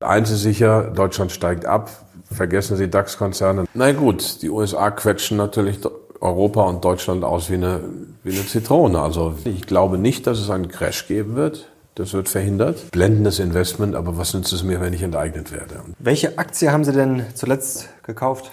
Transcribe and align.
Eins 0.00 0.30
ist 0.30 0.42
sicher, 0.42 0.92
Deutschland 0.94 1.32
steigt 1.32 1.66
ab. 1.66 1.90
Vergessen 2.30 2.76
Sie 2.76 2.88
DAX-Konzerne. 2.88 3.64
Na 3.74 3.90
gut, 3.92 4.42
die 4.42 4.50
USA 4.50 4.90
quetschen 4.92 5.36
natürlich 5.36 5.80
Europa 6.20 6.62
und 6.62 6.84
Deutschland 6.84 7.24
aus 7.24 7.50
wie 7.50 7.54
eine, 7.54 7.80
wie 8.22 8.32
eine 8.32 8.46
Zitrone. 8.46 9.00
Also 9.00 9.34
ich 9.44 9.62
glaube 9.62 9.98
nicht, 9.98 10.26
dass 10.28 10.38
es 10.38 10.50
einen 10.50 10.68
Crash 10.68 11.08
geben 11.08 11.34
wird. 11.34 11.68
Das 11.96 12.12
wird 12.12 12.28
verhindert. 12.28 12.92
Blendendes 12.92 13.40
Investment, 13.40 13.96
aber 13.96 14.16
was 14.18 14.34
nützt 14.34 14.52
es 14.52 14.62
mir, 14.62 14.80
wenn 14.80 14.92
ich 14.92 15.02
enteignet 15.02 15.50
werde? 15.50 15.80
Welche 15.98 16.38
Aktie 16.38 16.70
haben 16.70 16.84
Sie 16.84 16.92
denn 16.92 17.24
zuletzt 17.34 17.88
gekauft? 18.04 18.52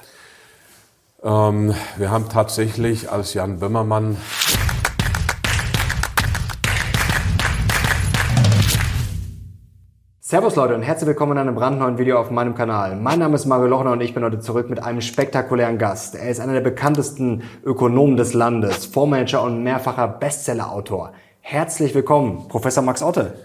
Ähm, 1.21 1.75
wir 1.97 2.09
haben 2.09 2.27
tatsächlich 2.27 3.11
als 3.11 3.35
Jan 3.35 3.59
Böhmermann 3.59 4.17
Servus 10.27 10.55
Leute 10.55 10.73
und 10.73 10.81
herzlich 10.81 11.05
willkommen 11.05 11.33
in 11.33 11.37
einem 11.37 11.53
brandneuen 11.53 11.99
Video 11.99 12.19
auf 12.19 12.31
meinem 12.31 12.55
Kanal. 12.55 12.95
Mein 12.95 13.19
Name 13.19 13.35
ist 13.35 13.45
Mario 13.45 13.67
Lochner 13.67 13.91
und 13.91 14.01
ich 14.01 14.15
bin 14.15 14.23
heute 14.23 14.39
zurück 14.39 14.71
mit 14.71 14.81
einem 14.81 15.01
spektakulären 15.01 15.77
Gast. 15.77 16.15
Er 16.15 16.31
ist 16.31 16.39
einer 16.39 16.53
der 16.53 16.61
bekanntesten 16.61 17.43
Ökonomen 17.63 18.17
des 18.17 18.33
Landes, 18.33 18.87
Fondsmanager 18.87 19.43
und 19.43 19.61
mehrfacher 19.61 20.07
Bestsellerautor. 20.07 21.13
Herzlich 21.41 21.93
willkommen, 21.93 22.47
Professor 22.47 22.81
Max 22.81 23.03
Otte. 23.03 23.35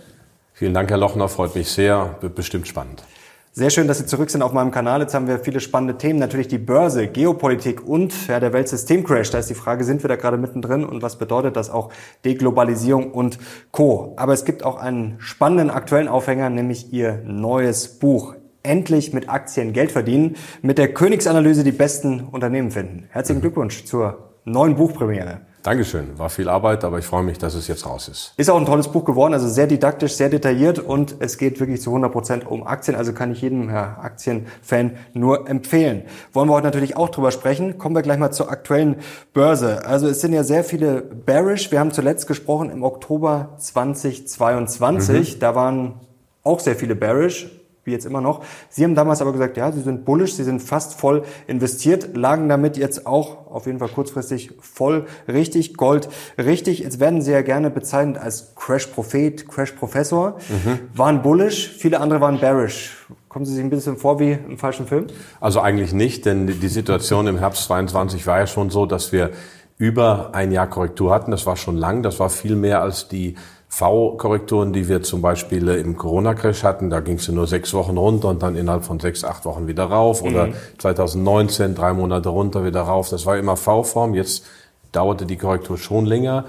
Vielen 0.54 0.72
Dank, 0.72 0.88
Herr 0.88 0.96
Lochner, 0.96 1.28
freut 1.28 1.54
mich 1.54 1.70
sehr, 1.70 2.16
wird 2.22 2.34
bestimmt 2.34 2.66
spannend. 2.66 3.04
Sehr 3.52 3.70
schön, 3.70 3.88
dass 3.88 3.98
Sie 3.98 4.06
zurück 4.06 4.30
sind 4.30 4.42
auf 4.42 4.52
meinem 4.52 4.70
Kanal. 4.70 5.00
Jetzt 5.00 5.12
haben 5.12 5.26
wir 5.26 5.40
viele 5.40 5.58
spannende 5.58 5.98
Themen. 5.98 6.20
Natürlich 6.20 6.46
die 6.46 6.56
Börse, 6.56 7.08
Geopolitik 7.08 7.84
und 7.84 8.28
ja, 8.28 8.38
der 8.38 8.52
Weltsystemcrash. 8.52 9.30
Da 9.30 9.38
ist 9.38 9.50
die 9.50 9.54
Frage, 9.54 9.82
sind 9.82 10.04
wir 10.04 10.08
da 10.08 10.14
gerade 10.14 10.36
mittendrin 10.36 10.84
und 10.84 11.02
was 11.02 11.18
bedeutet 11.18 11.56
das 11.56 11.68
auch 11.68 11.90
Deglobalisierung 12.24 13.10
und 13.10 13.40
Co. 13.72 14.14
Aber 14.14 14.34
es 14.34 14.44
gibt 14.44 14.64
auch 14.64 14.76
einen 14.78 15.16
spannenden 15.18 15.70
aktuellen 15.70 16.06
Aufhänger, 16.06 16.48
nämlich 16.48 16.92
Ihr 16.92 17.22
neues 17.24 17.88
Buch. 17.98 18.36
Endlich 18.62 19.12
mit 19.12 19.28
Aktien 19.28 19.72
Geld 19.72 19.90
verdienen, 19.90 20.36
mit 20.62 20.78
der 20.78 20.94
Königsanalyse 20.94 21.64
die 21.64 21.72
besten 21.72 22.20
Unternehmen 22.20 22.70
finden. 22.70 23.08
Herzlichen 23.10 23.40
Glückwunsch 23.40 23.84
zur 23.84 24.30
neuen 24.44 24.76
Buchpremiere. 24.76 25.40
Dankeschön. 25.62 26.18
War 26.18 26.30
viel 26.30 26.48
Arbeit, 26.48 26.84
aber 26.84 26.98
ich 26.98 27.04
freue 27.04 27.22
mich, 27.22 27.38
dass 27.38 27.54
es 27.54 27.68
jetzt 27.68 27.84
raus 27.86 28.08
ist. 28.08 28.32
Ist 28.38 28.48
auch 28.48 28.56
ein 28.56 28.64
tolles 28.64 28.88
Buch 28.88 29.04
geworden, 29.04 29.34
also 29.34 29.46
sehr 29.46 29.66
didaktisch, 29.66 30.14
sehr 30.14 30.30
detailliert 30.30 30.78
und 30.78 31.16
es 31.18 31.36
geht 31.36 31.60
wirklich 31.60 31.82
zu 31.82 31.90
100 31.90 32.10
Prozent 32.10 32.46
um 32.46 32.66
Aktien. 32.66 32.96
Also 32.96 33.12
kann 33.12 33.30
ich 33.32 33.42
jedem 33.42 33.68
ja, 33.68 33.98
Aktienfan 34.00 34.92
nur 35.12 35.48
empfehlen. 35.48 36.04
Wollen 36.32 36.48
wir 36.48 36.54
heute 36.54 36.66
natürlich 36.66 36.96
auch 36.96 37.10
drüber 37.10 37.30
sprechen. 37.30 37.76
Kommen 37.76 37.94
wir 37.94 38.02
gleich 38.02 38.18
mal 38.18 38.30
zur 38.30 38.50
aktuellen 38.50 38.96
Börse. 39.34 39.84
Also 39.84 40.08
es 40.08 40.22
sind 40.22 40.32
ja 40.32 40.44
sehr 40.44 40.64
viele 40.64 41.02
bearish. 41.02 41.70
Wir 41.70 41.80
haben 41.80 41.92
zuletzt 41.92 42.26
gesprochen 42.26 42.70
im 42.70 42.82
Oktober 42.82 43.54
2022. 43.58 45.36
Mhm. 45.36 45.40
Da 45.40 45.54
waren 45.54 46.00
auch 46.42 46.60
sehr 46.60 46.74
viele 46.74 46.94
bearish 46.94 47.59
wie 47.90 47.92
jetzt 47.92 48.06
immer 48.06 48.20
noch. 48.20 48.42
Sie 48.68 48.84
haben 48.84 48.94
damals 48.94 49.20
aber 49.20 49.32
gesagt, 49.32 49.56
ja, 49.56 49.72
Sie 49.72 49.82
sind 49.82 50.04
bullish, 50.04 50.34
Sie 50.34 50.44
sind 50.44 50.60
fast 50.60 50.94
voll 50.94 51.24
investiert, 51.46 52.16
lagen 52.16 52.48
damit 52.48 52.76
jetzt 52.76 53.06
auch 53.06 53.50
auf 53.50 53.66
jeden 53.66 53.80
Fall 53.80 53.88
kurzfristig 53.88 54.52
voll 54.60 55.06
richtig, 55.28 55.76
Gold 55.76 56.08
richtig. 56.38 56.80
Jetzt 56.80 57.00
werden 57.00 57.20
Sie 57.20 57.32
ja 57.32 57.42
gerne 57.42 57.70
bezeichnet 57.70 58.18
als 58.18 58.54
Crash-Prophet, 58.54 59.48
Crash-Professor. 59.48 60.36
Mhm. 60.48 60.78
Waren 60.94 61.22
bullish, 61.22 61.68
viele 61.68 62.00
andere 62.00 62.20
waren 62.20 62.38
bearish. 62.38 63.06
Kommen 63.28 63.44
Sie 63.44 63.54
sich 63.54 63.62
ein 63.62 63.70
bisschen 63.70 63.96
vor 63.96 64.20
wie 64.20 64.32
im 64.32 64.58
falschen 64.58 64.86
Film? 64.86 65.06
Also 65.40 65.60
eigentlich 65.60 65.92
nicht, 65.92 66.26
denn 66.26 66.46
die 66.46 66.68
Situation 66.68 67.26
im 67.26 67.38
Herbst 67.38 67.64
22 67.64 68.26
war 68.26 68.38
ja 68.38 68.46
schon 68.46 68.70
so, 68.70 68.86
dass 68.86 69.12
wir 69.12 69.30
über 69.78 70.34
ein 70.34 70.52
Jahr 70.52 70.68
Korrektur 70.68 71.12
hatten. 71.12 71.30
Das 71.30 71.46
war 71.46 71.56
schon 71.56 71.76
lang, 71.76 72.02
das 72.02 72.20
war 72.20 72.28
viel 72.28 72.54
mehr 72.54 72.82
als 72.82 73.08
die 73.08 73.36
V-Korrekturen, 73.70 74.72
die 74.72 74.88
wir 74.88 75.02
zum 75.02 75.22
Beispiel 75.22 75.68
im 75.68 75.96
Corona-Crash 75.96 76.64
hatten, 76.64 76.90
da 76.90 76.98
ging 76.98 77.16
es 77.16 77.28
nur 77.28 77.46
sechs 77.46 77.72
Wochen 77.72 77.96
runter 77.96 78.28
und 78.28 78.42
dann 78.42 78.56
innerhalb 78.56 78.84
von 78.84 78.98
sechs, 78.98 79.24
acht 79.24 79.44
Wochen 79.44 79.68
wieder 79.68 79.84
rauf. 79.84 80.22
Oder 80.22 80.48
mhm. 80.48 80.54
2019 80.78 81.76
drei 81.76 81.92
Monate 81.92 82.30
runter, 82.30 82.64
wieder 82.64 82.82
rauf. 82.82 83.08
Das 83.10 83.26
war 83.26 83.38
immer 83.38 83.56
V-Form. 83.56 84.14
Jetzt 84.14 84.44
dauerte 84.90 85.24
die 85.24 85.36
Korrektur 85.36 85.78
schon 85.78 86.04
länger. 86.04 86.46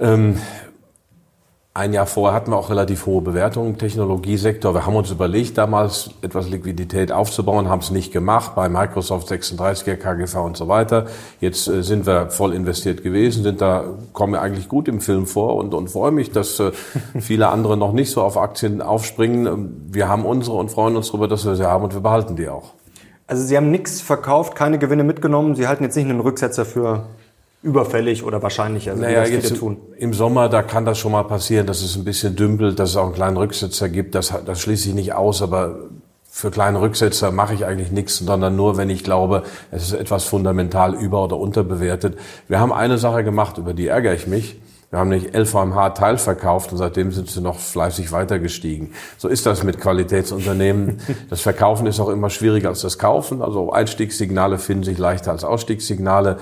Ähm, 0.00 0.38
ein 1.74 1.94
Jahr 1.94 2.04
vorher 2.04 2.34
hatten 2.34 2.50
wir 2.50 2.58
auch 2.58 2.68
relativ 2.68 3.06
hohe 3.06 3.22
Bewertungen 3.22 3.70
im 3.70 3.78
Technologiesektor. 3.78 4.74
Wir 4.74 4.84
haben 4.84 4.94
uns 4.94 5.10
überlegt, 5.10 5.56
damals 5.56 6.10
etwas 6.20 6.50
Liquidität 6.50 7.12
aufzubauen, 7.12 7.70
haben 7.70 7.78
es 7.78 7.90
nicht 7.90 8.12
gemacht, 8.12 8.54
bei 8.54 8.68
Microsoft 8.68 9.30
36er, 9.30 9.96
KGV 9.96 10.36
und 10.44 10.56
so 10.58 10.68
weiter. 10.68 11.06
Jetzt 11.40 11.68
äh, 11.68 11.82
sind 11.82 12.04
wir 12.04 12.28
voll 12.28 12.52
investiert 12.52 13.02
gewesen, 13.02 13.42
sind 13.42 13.62
da, 13.62 13.84
kommen 14.12 14.34
wir 14.34 14.42
eigentlich 14.42 14.68
gut 14.68 14.86
im 14.86 15.00
Film 15.00 15.26
vor 15.26 15.56
und, 15.56 15.72
und 15.72 15.88
freue 15.88 16.12
mich, 16.12 16.30
dass 16.30 16.60
äh, 16.60 16.72
viele 17.18 17.48
andere 17.48 17.78
noch 17.78 17.92
nicht 17.92 18.10
so 18.10 18.20
auf 18.20 18.36
Aktien 18.36 18.82
aufspringen. 18.82 19.46
Ähm, 19.46 19.76
wir 19.90 20.10
haben 20.10 20.26
unsere 20.26 20.58
und 20.58 20.70
freuen 20.70 20.94
uns 20.94 21.06
darüber, 21.06 21.26
dass 21.26 21.46
wir 21.46 21.56
sie 21.56 21.66
haben 21.66 21.84
und 21.84 21.94
wir 21.94 22.02
behalten 22.02 22.36
die 22.36 22.50
auch. 22.50 22.74
Also 23.26 23.44
Sie 23.44 23.56
haben 23.56 23.70
nichts 23.70 24.02
verkauft, 24.02 24.56
keine 24.56 24.78
Gewinne 24.78 25.04
mitgenommen. 25.04 25.54
Sie 25.54 25.66
halten 25.66 25.84
jetzt 25.84 25.96
nicht 25.96 26.04
einen 26.04 26.20
Rücksetzer 26.20 26.66
für 26.66 27.06
überfällig 27.62 28.24
oder 28.24 28.42
wahrscheinlich. 28.42 28.90
Also 28.90 29.02
naja, 29.02 29.24
jetzt 29.24 29.56
tun. 29.56 29.76
im 29.96 30.12
Sommer, 30.14 30.48
da 30.48 30.62
kann 30.62 30.84
das 30.84 30.98
schon 30.98 31.12
mal 31.12 31.22
passieren, 31.22 31.66
dass 31.66 31.82
es 31.82 31.96
ein 31.96 32.04
bisschen 32.04 32.34
dümpelt, 32.34 32.78
dass 32.78 32.90
es 32.90 32.96
auch 32.96 33.04
einen 33.04 33.14
kleinen 33.14 33.36
Rücksetzer 33.36 33.88
gibt. 33.88 34.14
Das, 34.14 34.32
das 34.44 34.60
schließe 34.60 34.88
ich 34.88 34.94
nicht 34.94 35.14
aus, 35.14 35.42
aber 35.42 35.76
für 36.28 36.50
kleine 36.50 36.80
Rücksetzer 36.80 37.30
mache 37.30 37.54
ich 37.54 37.66
eigentlich 37.66 37.92
nichts, 37.92 38.18
sondern 38.18 38.56
nur, 38.56 38.78
wenn 38.78 38.90
ich 38.90 39.04
glaube, 39.04 39.44
es 39.70 39.84
ist 39.84 39.92
etwas 39.92 40.24
fundamental 40.24 40.94
über- 40.94 41.22
oder 41.24 41.36
unterbewertet. 41.36 42.18
Wir 42.48 42.58
haben 42.58 42.72
eine 42.72 42.98
Sache 42.98 43.22
gemacht, 43.22 43.58
über 43.58 43.74
die 43.74 43.86
ärgere 43.86 44.14
ich 44.14 44.26
mich. 44.26 44.58
Wir 44.92 44.98
haben 44.98 45.08
nicht 45.08 45.34
LVMH 45.34 45.90
Teil 45.90 46.18
verkauft 46.18 46.70
und 46.70 46.76
seitdem 46.76 47.12
sind 47.12 47.30
sie 47.30 47.40
noch 47.40 47.58
fleißig 47.58 48.12
weiter 48.12 48.38
gestiegen. 48.38 48.92
So 49.16 49.28
ist 49.28 49.46
das 49.46 49.62
mit 49.62 49.80
Qualitätsunternehmen. 49.80 51.00
Das 51.30 51.40
Verkaufen 51.40 51.86
ist 51.86 51.98
auch 51.98 52.10
immer 52.10 52.28
schwieriger 52.28 52.68
als 52.68 52.82
das 52.82 52.98
Kaufen. 52.98 53.40
Also 53.40 53.72
Einstiegssignale 53.72 54.58
finden 54.58 54.84
sich 54.84 54.98
leichter 54.98 55.30
als 55.32 55.44
Ausstiegssignale. 55.44 56.36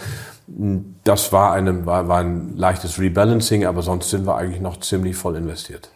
Das 1.05 1.33
war, 1.33 1.53
eine, 1.53 1.87
war, 1.87 2.09
war 2.09 2.19
ein 2.19 2.57
leichtes 2.57 2.99
Rebalancing, 2.99 3.65
aber 3.67 3.83
sonst 3.83 4.11
sind 4.11 4.27
wir 4.27 4.37
eigentlich 4.37 4.61
noch 4.61 4.81
ziemlich 4.81 5.17
voll 5.17 5.37
investiert. 5.37 5.91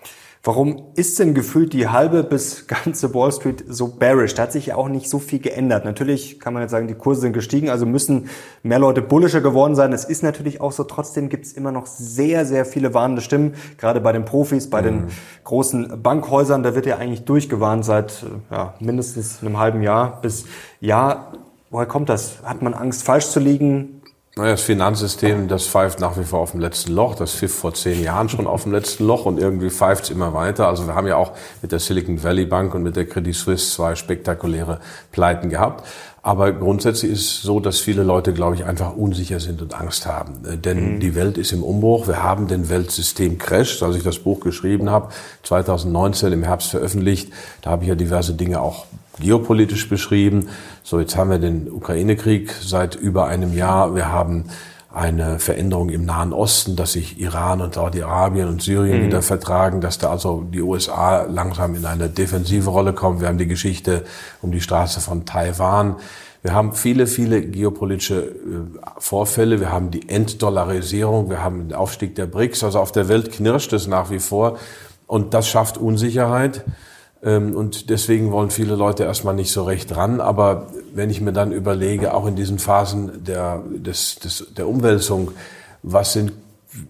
Warum 0.46 0.88
ist 0.94 1.18
denn 1.18 1.32
gefühlt 1.32 1.72
die 1.72 1.88
halbe 1.88 2.22
bis 2.22 2.66
ganze 2.66 3.14
Wall 3.14 3.32
Street 3.32 3.64
so 3.66 3.88
bearish? 3.88 4.34
Da 4.34 4.42
hat 4.42 4.52
sich 4.52 4.66
ja 4.66 4.76
auch 4.76 4.88
nicht 4.90 5.08
so 5.08 5.18
viel 5.18 5.38
geändert. 5.38 5.86
Natürlich 5.86 6.38
kann 6.38 6.52
man 6.52 6.60
jetzt 6.60 6.70
sagen, 6.70 6.86
die 6.86 6.94
Kurse 6.94 7.22
sind 7.22 7.32
gestiegen, 7.32 7.70
also 7.70 7.86
müssen 7.86 8.28
mehr 8.62 8.78
Leute 8.78 9.00
bullischer 9.00 9.40
geworden 9.40 9.74
sein. 9.74 9.94
Es 9.94 10.04
ist 10.04 10.22
natürlich 10.22 10.60
auch 10.60 10.72
so. 10.72 10.84
Trotzdem 10.84 11.30
gibt 11.30 11.46
es 11.46 11.54
immer 11.54 11.72
noch 11.72 11.86
sehr, 11.86 12.44
sehr 12.44 12.66
viele 12.66 12.92
warnende 12.92 13.22
Stimmen, 13.22 13.54
gerade 13.78 14.02
bei 14.02 14.12
den 14.12 14.26
Profis, 14.26 14.68
bei 14.68 14.82
mhm. 14.82 14.84
den 14.84 15.06
großen 15.44 16.02
Bankhäusern. 16.02 16.62
Da 16.62 16.74
wird 16.74 16.84
ja 16.84 16.98
eigentlich 16.98 17.24
durchgewarnt 17.24 17.86
seit 17.86 18.26
ja, 18.50 18.74
mindestens 18.80 19.38
einem 19.40 19.58
halben 19.58 19.82
Jahr 19.82 20.20
bis 20.20 20.44
Jahr. 20.78 21.32
Woher 21.70 21.86
kommt 21.86 22.10
das? 22.10 22.42
Hat 22.44 22.60
man 22.60 22.74
Angst, 22.74 23.02
falsch 23.02 23.28
zu 23.28 23.40
liegen? 23.40 23.93
Naja, 24.36 24.50
das 24.50 24.62
Finanzsystem, 24.62 25.46
das 25.46 25.64
pfeift 25.64 26.00
nach 26.00 26.18
wie 26.18 26.24
vor 26.24 26.40
auf 26.40 26.50
dem 26.50 26.60
letzten 26.60 26.92
Loch. 26.92 27.14
Das 27.14 27.32
pfiff 27.32 27.54
vor 27.54 27.72
zehn 27.72 28.02
Jahren 28.02 28.28
schon 28.28 28.48
auf 28.48 28.64
dem 28.64 28.72
letzten 28.72 29.06
Loch 29.06 29.26
und 29.26 29.38
irgendwie 29.38 29.70
pfeift 29.70 30.04
es 30.04 30.10
immer 30.10 30.34
weiter. 30.34 30.66
Also 30.66 30.88
wir 30.88 30.96
haben 30.96 31.06
ja 31.06 31.16
auch 31.16 31.34
mit 31.62 31.70
der 31.70 31.78
Silicon 31.78 32.20
Valley 32.24 32.44
Bank 32.44 32.74
und 32.74 32.82
mit 32.82 32.96
der 32.96 33.06
Credit 33.06 33.32
Suisse 33.32 33.72
zwei 33.72 33.94
spektakuläre 33.94 34.80
Pleiten 35.12 35.50
gehabt. 35.50 35.86
Aber 36.20 36.52
grundsätzlich 36.52 37.12
ist 37.12 37.20
es 37.20 37.42
so, 37.42 37.60
dass 37.60 37.78
viele 37.78 38.02
Leute, 38.02 38.32
glaube 38.32 38.56
ich, 38.56 38.64
einfach 38.64 38.96
unsicher 38.96 39.38
sind 39.38 39.62
und 39.62 39.78
Angst 39.78 40.06
haben. 40.06 40.42
Äh, 40.44 40.56
denn 40.56 40.94
mhm. 40.94 41.00
die 41.00 41.14
Welt 41.14 41.38
ist 41.38 41.52
im 41.52 41.62
Umbruch. 41.62 42.08
Wir 42.08 42.24
haben 42.24 42.48
den 42.48 42.68
Weltsystem 42.68 43.38
Crash. 43.38 43.84
Als 43.84 43.94
ich 43.94 44.02
das 44.02 44.18
Buch 44.18 44.40
geschrieben 44.40 44.90
habe, 44.90 45.10
2019 45.44 46.32
im 46.32 46.42
Herbst 46.42 46.70
veröffentlicht, 46.70 47.32
da 47.62 47.70
habe 47.70 47.84
ich 47.84 47.88
ja 47.88 47.94
diverse 47.94 48.34
Dinge 48.34 48.60
auch 48.60 48.86
geopolitisch 49.18 49.88
beschrieben. 49.88 50.48
So, 50.82 51.00
jetzt 51.00 51.16
haben 51.16 51.30
wir 51.30 51.38
den 51.38 51.70
Ukraine-Krieg 51.70 52.52
seit 52.60 52.94
über 52.94 53.26
einem 53.26 53.54
Jahr. 53.54 53.94
Wir 53.94 54.10
haben 54.10 54.46
eine 54.94 55.40
Veränderung 55.40 55.88
im 55.88 56.04
Nahen 56.04 56.32
Osten, 56.32 56.76
dass 56.76 56.92
sich 56.92 57.20
Iran 57.20 57.60
und 57.60 57.74
Saudi-Arabien 57.74 58.48
und 58.48 58.62
Syrien 58.62 59.00
mhm. 59.00 59.06
wieder 59.06 59.22
vertragen, 59.22 59.80
dass 59.80 59.98
da 59.98 60.10
also 60.10 60.44
die 60.48 60.62
USA 60.62 61.22
langsam 61.24 61.74
in 61.74 61.84
eine 61.84 62.08
defensive 62.08 62.70
Rolle 62.70 62.92
kommen. 62.92 63.20
Wir 63.20 63.26
haben 63.26 63.38
die 63.38 63.48
Geschichte 63.48 64.04
um 64.40 64.52
die 64.52 64.60
Straße 64.60 65.00
von 65.00 65.24
Taiwan. 65.26 65.96
Wir 66.42 66.52
haben 66.52 66.74
viele, 66.74 67.06
viele 67.06 67.42
geopolitische 67.42 68.20
äh, 68.20 68.32
Vorfälle. 68.98 69.60
Wir 69.60 69.72
haben 69.72 69.90
die 69.90 70.08
Enddollarisierung. 70.08 71.28
Wir 71.28 71.42
haben 71.42 71.68
den 71.68 71.74
Aufstieg 71.74 72.14
der 72.14 72.26
BRICS. 72.26 72.62
Also 72.62 72.78
auf 72.78 72.92
der 72.92 73.08
Welt 73.08 73.32
knirscht 73.32 73.72
es 73.72 73.88
nach 73.88 74.10
wie 74.10 74.20
vor. 74.20 74.58
Und 75.06 75.34
das 75.34 75.48
schafft 75.48 75.76
Unsicherheit. 75.78 76.64
Ähm, 77.24 77.56
und 77.56 77.90
deswegen 77.90 78.30
wollen 78.30 78.50
viele 78.50 78.76
Leute 78.76 79.04
erstmal 79.04 79.34
nicht 79.34 79.50
so 79.50 79.64
recht 79.64 79.96
ran. 79.96 80.20
Aber 80.20 80.68
wenn 80.94 81.10
ich 81.10 81.20
mir 81.20 81.32
dann 81.32 81.52
überlege, 81.52 82.14
auch 82.14 82.26
in 82.26 82.36
diesen 82.36 82.58
Phasen 82.58 83.24
der, 83.24 83.62
des, 83.68 84.16
des, 84.16 84.46
der 84.56 84.68
Umwälzung, 84.68 85.32
was 85.82 86.12
sind 86.12 86.32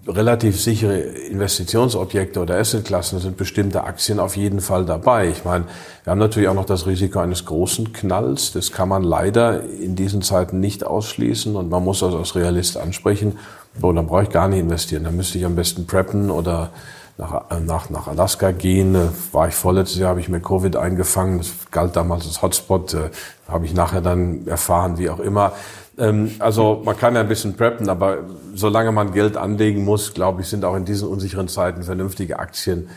relativ 0.06 0.58
sichere 0.58 0.98
Investitionsobjekte 0.98 2.40
oder 2.40 2.56
Assetklassen, 2.56 3.18
sind 3.18 3.36
bestimmte 3.36 3.84
Aktien 3.84 4.18
auf 4.18 4.36
jeden 4.36 4.60
Fall 4.60 4.86
dabei. 4.86 5.28
Ich 5.28 5.44
meine, 5.44 5.66
wir 6.04 6.10
haben 6.10 6.18
natürlich 6.18 6.48
auch 6.48 6.54
noch 6.54 6.64
das 6.64 6.86
Risiko 6.86 7.18
eines 7.18 7.44
großen 7.44 7.92
Knalls. 7.92 8.52
Das 8.52 8.72
kann 8.72 8.88
man 8.88 9.02
leider 9.02 9.62
in 9.62 9.94
diesen 9.94 10.22
Zeiten 10.22 10.58
nicht 10.58 10.86
ausschließen 10.86 11.54
und 11.54 11.68
man 11.68 11.84
muss 11.84 12.02
also 12.02 12.18
als 12.18 12.34
Realist 12.34 12.78
ansprechen, 12.78 13.38
so, 13.80 13.92
dann 13.92 14.06
brauche 14.06 14.22
ich 14.22 14.30
gar 14.30 14.48
nicht 14.48 14.60
investieren. 14.60 15.04
Dann 15.04 15.16
müsste 15.16 15.36
ich 15.38 15.44
am 15.44 15.56
besten 15.56 15.86
preppen 15.86 16.30
oder 16.30 16.70
nach, 17.16 17.50
äh, 17.50 17.60
nach, 17.60 17.90
nach 17.90 18.08
Alaska 18.08 18.50
gehen. 18.50 18.94
Äh, 18.94 19.08
war 19.32 19.48
ich 19.48 19.54
vorletztes 19.54 19.98
Jahr, 19.98 20.10
habe 20.10 20.20
ich 20.20 20.28
mir 20.28 20.40
Covid 20.40 20.76
eingefangen. 20.76 21.38
Das 21.38 21.52
galt 21.70 21.96
damals 21.96 22.26
als 22.26 22.42
Hotspot. 22.42 22.94
Äh, 22.94 23.10
habe 23.48 23.66
ich 23.66 23.74
nachher 23.74 24.00
dann 24.00 24.46
erfahren, 24.46 24.98
wie 24.98 25.10
auch 25.10 25.20
immer. 25.20 25.52
Ähm, 25.98 26.32
also 26.38 26.82
man 26.84 26.96
kann 26.96 27.14
ja 27.14 27.20
ein 27.20 27.28
bisschen 27.28 27.54
preppen, 27.54 27.88
aber 27.88 28.18
solange 28.54 28.92
man 28.92 29.12
Geld 29.12 29.36
anlegen 29.36 29.84
muss, 29.84 30.14
glaube 30.14 30.42
ich, 30.42 30.48
sind 30.48 30.64
auch 30.64 30.76
in 30.76 30.84
diesen 30.84 31.08
unsicheren 31.08 31.48
Zeiten 31.48 31.82
vernünftige 31.82 32.38
Aktien 32.38 32.88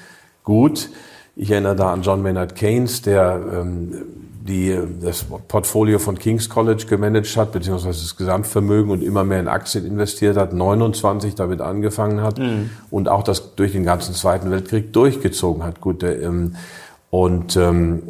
gut. 0.43 0.89
Ich 1.35 1.51
erinnere 1.51 1.75
da 1.75 1.93
an 1.93 2.01
John 2.01 2.23
Maynard 2.23 2.55
Keynes, 2.55 3.03
der 3.03 3.39
ähm, 3.53 4.26
die 4.47 4.77
das 5.01 5.25
Portfolio 5.47 5.99
von 5.99 6.17
King's 6.17 6.49
College 6.49 6.85
gemanagt 6.87 7.35
hat, 7.37 7.51
beziehungsweise 7.51 8.01
das 8.01 8.15
Gesamtvermögen 8.15 8.91
und 8.91 9.03
immer 9.03 9.23
mehr 9.23 9.39
in 9.39 9.47
Aktien 9.47 9.85
investiert 9.85 10.37
hat, 10.37 10.53
29 10.53 11.35
damit 11.35 11.61
angefangen 11.61 12.21
hat 12.21 12.39
mhm. 12.39 12.71
und 12.89 13.09
auch 13.09 13.23
das 13.23 13.55
durch 13.55 13.73
den 13.73 13.83
ganzen 13.83 14.13
Zweiten 14.15 14.49
Weltkrieg 14.49 14.93
durchgezogen 14.93 15.63
hat. 15.63 15.81
Gut, 15.81 16.01
der, 16.01 16.21
ähm, 16.21 16.55
und 17.09 17.55
ähm, 17.55 18.03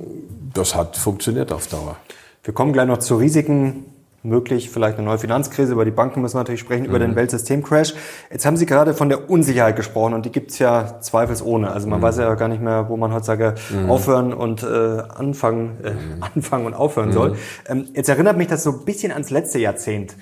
das 0.54 0.76
hat 0.76 0.96
funktioniert 0.98 1.52
auf 1.52 1.68
Dauer. 1.68 1.98
Wir 2.44 2.54
kommen 2.54 2.74
gleich 2.74 2.88
noch 2.88 3.00
zu 3.00 3.18
Risiken 3.18 3.86
möglich, 4.28 4.70
vielleicht 4.70 4.98
eine 4.98 5.08
neue 5.08 5.18
Finanzkrise, 5.18 5.74
über 5.74 5.86
die 5.86 5.92
Banken 5.92 6.22
müssen 6.22 6.36
wir 6.36 6.40
natürlich 6.40 6.60
sprechen, 6.60 6.84
mhm. 6.84 6.90
über 6.90 7.00
den 7.00 7.16
Weltsystemcrash. 7.16 7.94
Jetzt 8.32 8.46
haben 8.46 8.58
Sie 8.58 8.66
gerade 8.66 8.94
von 8.94 9.10
der 9.10 9.30
Unsicherheit 9.30 9.76
gesprochen 9.76 10.14
und 10.14 10.26
die 10.26 10.32
gibt's 10.32 10.60
ja 10.60 11.00
zweifelsohne. 11.00 11.72
Also 11.72 11.88
man 11.88 12.00
mhm. 12.00 12.04
weiß 12.04 12.18
ja 12.18 12.36
gar 12.36 12.48
nicht 12.48 12.62
mehr, 12.62 12.90
wo 12.90 12.98
man 12.98 13.14
heutzutage 13.14 13.56
mhm. 13.70 13.90
aufhören 13.90 14.34
und 14.34 14.64
äh, 14.64 14.68
anfangen, 14.68 15.78
äh, 15.84 15.92
mhm. 15.92 16.24
anfangen 16.36 16.66
und 16.66 16.74
aufhören 16.74 17.12
soll. 17.12 17.32
Mhm. 17.32 17.36
Ähm, 17.68 17.86
jetzt 17.94 18.10
erinnert 18.10 18.38
mich 18.38 18.48
das 18.48 18.64
so 18.64 18.72
ein 18.72 18.86
bisschen 18.86 19.12
ans 19.12 19.30
letzte 19.30 19.60
Jahrzehnt 19.60 20.16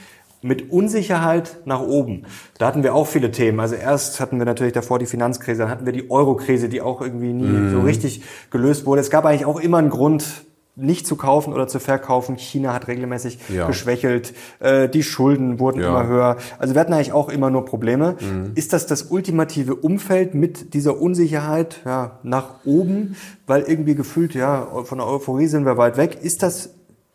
mit 0.45 0.71
Unsicherheit 0.71 1.57
nach 1.65 1.81
oben. 1.81 2.23
Da 2.59 2.67
hatten 2.67 2.83
wir 2.83 2.93
auch 2.93 3.07
viele 3.07 3.31
Themen. 3.31 3.59
Also 3.59 3.73
erst 3.73 4.19
hatten 4.19 4.37
wir 4.37 4.45
natürlich 4.45 4.73
davor 4.73 4.99
die 4.99 5.07
Finanzkrise, 5.07 5.63
dann 5.63 5.71
hatten 5.71 5.87
wir 5.87 5.93
die 5.93 6.11
Eurokrise, 6.11 6.69
die 6.69 6.81
auch 6.81 7.01
irgendwie 7.01 7.33
nie 7.33 7.47
mm. 7.47 7.71
so 7.71 7.81
richtig 7.81 8.21
gelöst 8.51 8.85
wurde. 8.85 9.01
Es 9.01 9.09
gab 9.09 9.25
eigentlich 9.25 9.47
auch 9.47 9.59
immer 9.59 9.79
einen 9.79 9.89
Grund, 9.89 10.44
nicht 10.75 11.07
zu 11.07 11.15
kaufen 11.15 11.53
oder 11.53 11.67
zu 11.67 11.79
verkaufen. 11.79 12.37
China 12.37 12.73
hat 12.73 12.87
regelmäßig 12.87 13.39
ja. 13.49 13.67
geschwächelt, 13.67 14.33
äh, 14.59 14.89
die 14.89 15.03
Schulden 15.03 15.59
wurden 15.59 15.79
ja. 15.79 15.87
immer 15.87 16.07
höher. 16.07 16.37
Also 16.59 16.73
wir 16.73 16.81
hatten 16.81 16.93
eigentlich 16.93 17.13
auch 17.13 17.29
immer 17.29 17.49
nur 17.49 17.65
Probleme. 17.65 18.17
Mhm. 18.19 18.51
Ist 18.55 18.73
das 18.73 18.85
das 18.85 19.03
ultimative 19.03 19.75
Umfeld 19.75 20.33
mit 20.33 20.73
dieser 20.73 20.99
Unsicherheit 20.99 21.81
ja, 21.85 22.19
nach 22.23 22.65
oben, 22.65 23.15
weil 23.47 23.63
irgendwie 23.63 23.95
gefühlt, 23.95 24.35
ja, 24.35 24.67
von 24.83 24.97
der 24.97 25.07
Euphorie 25.07 25.47
sind 25.47 25.65
wir 25.65 25.77
weit 25.77 25.97
weg. 25.97 26.19
Ist 26.21 26.43
das 26.43 26.71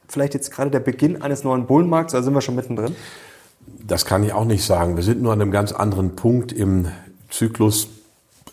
vielleicht 0.09 0.35
jetzt 0.35 0.51
gerade 0.51 0.71
der 0.71 0.81
Beginn 0.81 1.21
eines 1.21 1.45
neuen 1.45 1.67
Bullenmarkts 1.67 2.15
oder 2.15 2.23
sind 2.23 2.35
wir 2.35 2.41
schon 2.41 2.55
mittendrin? 2.55 2.97
Das 3.87 4.07
kann 4.07 4.25
ich 4.25 4.33
auch 4.33 4.45
nicht 4.45 4.65
sagen. 4.65 4.97
Wir 4.97 5.03
sind 5.03 5.21
nur 5.21 5.33
an 5.33 5.41
einem 5.41 5.51
ganz 5.51 5.73
anderen 5.73 6.17
Punkt 6.17 6.53
im 6.53 6.89
Zyklus, 7.29 7.89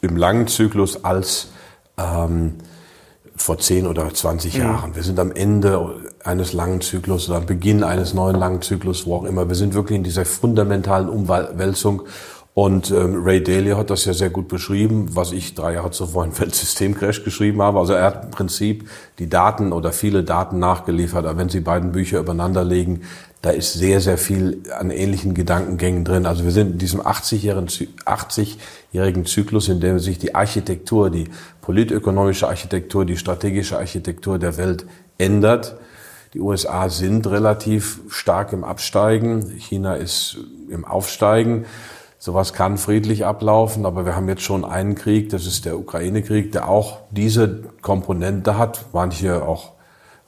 im 0.01 0.17
langen 0.17 0.47
Zyklus 0.47 1.03
als 1.03 1.49
ähm, 1.97 2.55
vor 3.37 3.57
10 3.57 3.87
oder 3.87 4.13
20 4.13 4.55
mhm. 4.55 4.61
Jahren. 4.61 4.95
Wir 4.95 5.03
sind 5.03 5.19
am 5.19 5.31
Ende 5.31 5.95
eines 6.23 6.53
langen 6.53 6.81
Zyklus 6.81 7.29
oder 7.29 7.39
am 7.39 7.45
Beginn 7.45 7.83
eines 7.83 8.13
neuen 8.13 8.35
langen 8.35 8.61
Zyklus, 8.61 9.05
wo 9.05 9.15
auch 9.15 9.23
immer. 9.23 9.47
Wir 9.47 9.55
sind 9.55 9.73
wirklich 9.73 9.97
in 9.97 10.03
dieser 10.03 10.25
fundamentalen 10.25 11.09
Umwälzung. 11.09 12.03
Und 12.57 12.89
ähm, 12.89 13.21
Ray 13.23 13.43
Dalio 13.43 13.77
hat 13.77 13.91
das 13.91 14.05
ja 14.05 14.15
sehr 14.15 14.31
gut 14.31 14.47
beschrieben, 14.47 15.09
was 15.15 15.31
ich 15.31 15.53
drei 15.53 15.73
Jahre 15.73 15.91
zuvor 15.91 16.25
in 16.25 16.39
Weltsystemcrash 16.39 17.23
geschrieben 17.23 17.61
habe. 17.61 17.77
Also 17.77 17.93
er 17.93 18.05
hat 18.05 18.25
im 18.25 18.31
Prinzip 18.31 18.89
die 19.19 19.29
Daten 19.29 19.71
oder 19.71 19.91
viele 19.91 20.23
Daten 20.23 20.57
nachgeliefert. 20.57 21.27
Aber 21.27 21.37
wenn 21.37 21.49
Sie 21.49 21.59
beiden 21.59 21.91
Bücher 21.91 22.17
übereinander 22.17 22.63
legen, 22.63 23.01
da 23.47 23.53
ist 23.53 23.71
sehr, 23.71 24.01
sehr 24.01 24.17
viel 24.17 24.63
an 24.77 24.91
ähnlichen 24.91 25.33
Gedankengängen 25.33 26.03
drin. 26.03 26.25
Also 26.25 26.43
wir 26.43 26.51
sind 26.51 26.73
in 26.73 26.77
diesem 26.79 26.99
80-jährigen 26.99 27.69
80 28.03 28.57
Zyklus, 29.23 29.69
in 29.69 29.79
dem 29.79 29.99
sich 29.99 30.19
die 30.19 30.35
Architektur, 30.35 31.09
die 31.09 31.29
politökonomische 31.61 32.49
Architektur, 32.49 33.05
die 33.05 33.15
strategische 33.15 33.77
Architektur 33.77 34.37
der 34.37 34.57
Welt 34.57 34.85
ändert. 35.17 35.77
Die 36.33 36.41
USA 36.41 36.89
sind 36.89 37.25
relativ 37.27 38.01
stark 38.09 38.51
im 38.51 38.65
Absteigen, 38.65 39.49
China 39.57 39.95
ist 39.95 40.39
im 40.69 40.83
Aufsteigen. 40.83 41.63
Sowas 42.19 42.51
kann 42.51 42.77
friedlich 42.77 43.25
ablaufen, 43.25 43.85
aber 43.85 44.05
wir 44.05 44.13
haben 44.13 44.27
jetzt 44.27 44.41
schon 44.41 44.65
einen 44.65 44.95
Krieg, 44.95 45.29
das 45.29 45.45
ist 45.45 45.63
der 45.63 45.79
Ukraine-Krieg, 45.79 46.51
der 46.51 46.67
auch 46.67 46.97
diese 47.11 47.63
Komponente 47.81 48.57
hat. 48.57 48.87
Manche 48.91 49.47
auch 49.47 49.76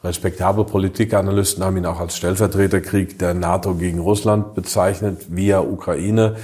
respektable 0.04 0.64
Politikanalysten 0.64 1.64
haben 1.64 1.78
ihn 1.78 1.86
auch 1.86 2.00
als 2.00 2.16
Stellvertreterkrieg 2.18 3.20
der 3.20 3.34
NATO 3.34 3.76
gegen 3.76 4.00
Russland 4.00 4.56
bezeichnet, 4.56 5.26
via 5.30 5.60
Ukraine, 5.60 6.38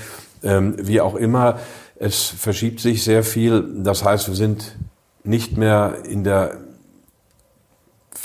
ähm, 0.43 0.75
wie 0.77 1.01
auch 1.01 1.15
immer. 1.15 1.59
Es 1.97 2.23
verschiebt 2.25 2.79
sich 2.81 3.03
sehr 3.03 3.23
viel. 3.23 3.63
Das 3.83 4.03
heißt, 4.03 4.27
wir 4.27 4.35
sind 4.35 4.75
nicht 5.23 5.57
mehr 5.57 5.99
in 6.07 6.23
der 6.23 6.57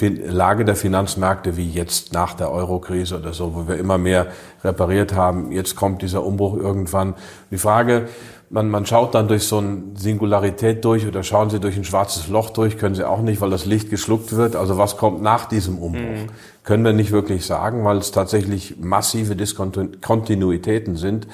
Lage 0.01 0.65
der 0.65 0.77
Finanzmärkte 0.77 1.57
wie 1.57 1.69
jetzt 1.69 2.13
nach 2.13 2.35
der 2.35 2.51
Eurokrise 2.51 3.19
oder 3.19 3.33
so, 3.33 3.55
wo 3.55 3.69
wir 3.69 3.77
immer 3.77 3.99
mehr 3.99 4.29
repariert 4.65 5.15
haben. 5.15 5.53
Jetzt 5.53 5.77
kommt 5.77 6.03
dieser 6.03 6.25
Umbruch 6.25 6.57
irgendwann. 6.57 7.15
Die 7.51 7.59
Frage, 7.59 8.09
man, 8.51 8.69
man 8.69 8.85
schaut 8.85 9.15
dann 9.15 9.29
durch 9.29 9.45
so 9.45 9.59
eine 9.59 9.83
Singularität 9.95 10.85
durch 10.85 11.07
oder 11.07 11.23
schauen 11.23 11.51
Sie 11.51 11.61
durch 11.61 11.77
ein 11.77 11.85
schwarzes 11.85 12.29
Loch 12.29 12.51
durch, 12.51 12.77
können 12.79 12.97
Sie 12.97 13.09
auch 13.09 13.23
nicht, 13.23 13.41
weil 13.41 13.51
das 13.51 13.65
Licht 13.65 13.91
geschluckt 13.91 14.35
wird. 14.37 14.57
Also 14.57 14.77
was 14.77 14.97
kommt 14.97 15.23
nach 15.23 15.47
diesem 15.47 15.79
Umbruch? 15.79 16.01
Mhm. 16.01 16.27
Können 16.65 16.85
wir 16.85 16.93
nicht 16.93 17.13
wirklich 17.13 17.47
sagen, 17.47 17.85
weil 17.85 17.99
es 17.99 18.11
tatsächlich 18.11 18.77
massive 18.79 19.37
Diskontinuitäten 19.37 20.97
sind. 20.97 21.29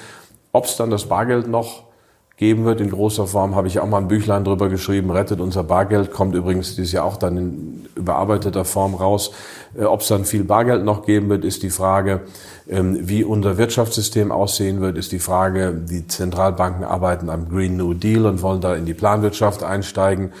Ob 0.51 0.65
es 0.65 0.77
dann 0.77 0.91
das 0.91 1.07
Bargeld 1.07 1.47
noch 1.47 1.86
geben 2.37 2.65
wird 2.65 2.81
in 2.81 2.91
großer 2.91 3.25
Form, 3.25 3.55
habe 3.55 3.67
ich 3.67 3.79
auch 3.79 3.87
mal 3.87 3.97
ein 3.97 4.07
Büchlein 4.07 4.43
drüber 4.43 4.69
geschrieben, 4.69 5.09
rettet 5.09 5.39
unser 5.39 5.63
Bargeld, 5.63 6.11
kommt 6.11 6.35
übrigens 6.35 6.75
dieses 6.75 6.91
Jahr 6.91 7.03
auch 7.03 7.17
dann 7.17 7.35
in 7.35 7.85
überarbeiteter 7.95 8.63
Form 8.63 8.93
raus. 8.93 9.31
Äh, 9.75 9.85
Ob 9.85 10.01
es 10.01 10.07
dann 10.07 10.23
viel 10.23 10.43
Bargeld 10.43 10.85
noch 10.85 11.03
geben 11.03 11.29
wird, 11.29 11.43
ist 11.43 11.63
die 11.63 11.71
Frage. 11.71 12.21
Ähm, 12.69 12.99
wie 13.01 13.23
unser 13.23 13.57
Wirtschaftssystem 13.57 14.31
aussehen 14.31 14.81
wird, 14.81 14.97
ist 14.97 15.11
die 15.11 15.19
Frage. 15.19 15.73
Die 15.73 16.07
Zentralbanken 16.07 16.83
arbeiten 16.83 17.31
am 17.31 17.49
Green 17.49 17.75
New 17.75 17.95
Deal 17.95 18.27
und 18.27 18.43
wollen 18.43 18.61
da 18.61 18.75
in 18.75 18.85
die 18.85 18.93
Planwirtschaft 18.93 19.63
einsteigen. 19.63 20.31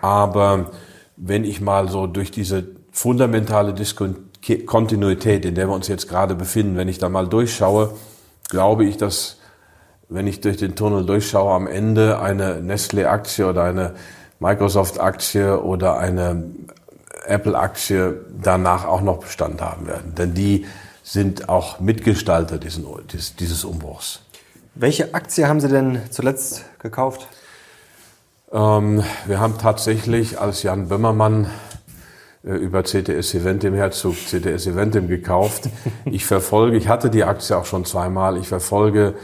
Aber 0.00 0.70
wenn 1.18 1.44
ich 1.44 1.60
mal 1.60 1.90
so 1.90 2.06
durch 2.06 2.30
diese 2.30 2.64
fundamentale 2.90 3.74
Diskontinuität, 3.74 5.44
in 5.44 5.54
der 5.56 5.68
wir 5.68 5.74
uns 5.74 5.88
jetzt 5.88 6.08
gerade 6.08 6.34
befinden, 6.34 6.76
wenn 6.76 6.88
ich 6.88 6.96
da 6.96 7.10
mal 7.10 7.28
durchschaue, 7.28 7.90
glaube 8.48 8.86
ich, 8.86 8.96
dass 8.96 9.36
wenn 10.08 10.26
ich 10.26 10.40
durch 10.40 10.56
den 10.56 10.74
Tunnel 10.74 11.04
durchschaue, 11.04 11.52
am 11.52 11.66
Ende 11.66 12.20
eine 12.20 12.60
Nestle-Aktie 12.60 13.46
oder 13.46 13.64
eine 13.64 13.94
Microsoft-Aktie 14.40 15.60
oder 15.62 15.98
eine 15.98 16.44
Apple-Aktie 17.26 18.20
danach 18.42 18.84
auch 18.84 19.00
noch 19.00 19.18
Bestand 19.18 19.60
haben 19.62 19.86
werden. 19.86 20.14
Denn 20.14 20.34
die 20.34 20.66
sind 21.02 21.48
auch 21.48 21.80
Mitgestalter 21.80 22.58
diesen, 22.58 22.86
dieses 23.38 23.64
Umbruchs. 23.64 24.20
Welche 24.74 25.14
Aktie 25.14 25.46
haben 25.46 25.60
Sie 25.60 25.68
denn 25.68 26.00
zuletzt 26.10 26.64
gekauft? 26.80 27.28
Ähm, 28.52 29.04
wir 29.26 29.40
haben 29.40 29.58
tatsächlich, 29.58 30.40
als 30.40 30.62
Jan 30.62 30.88
Böhmermann 30.88 31.48
äh, 32.44 32.50
über 32.50 32.82
CTS 32.82 33.34
Eventim 33.34 33.74
Herzog 33.74 34.16
CTS 34.16 34.66
Eventim 34.66 35.08
gekauft. 35.08 35.68
Ich 36.04 36.26
verfolge, 36.26 36.76
ich 36.76 36.88
hatte 36.88 37.10
die 37.10 37.24
Aktie 37.24 37.56
auch 37.56 37.66
schon 37.66 37.84
zweimal, 37.84 38.36
ich 38.36 38.48
verfolge 38.48 39.14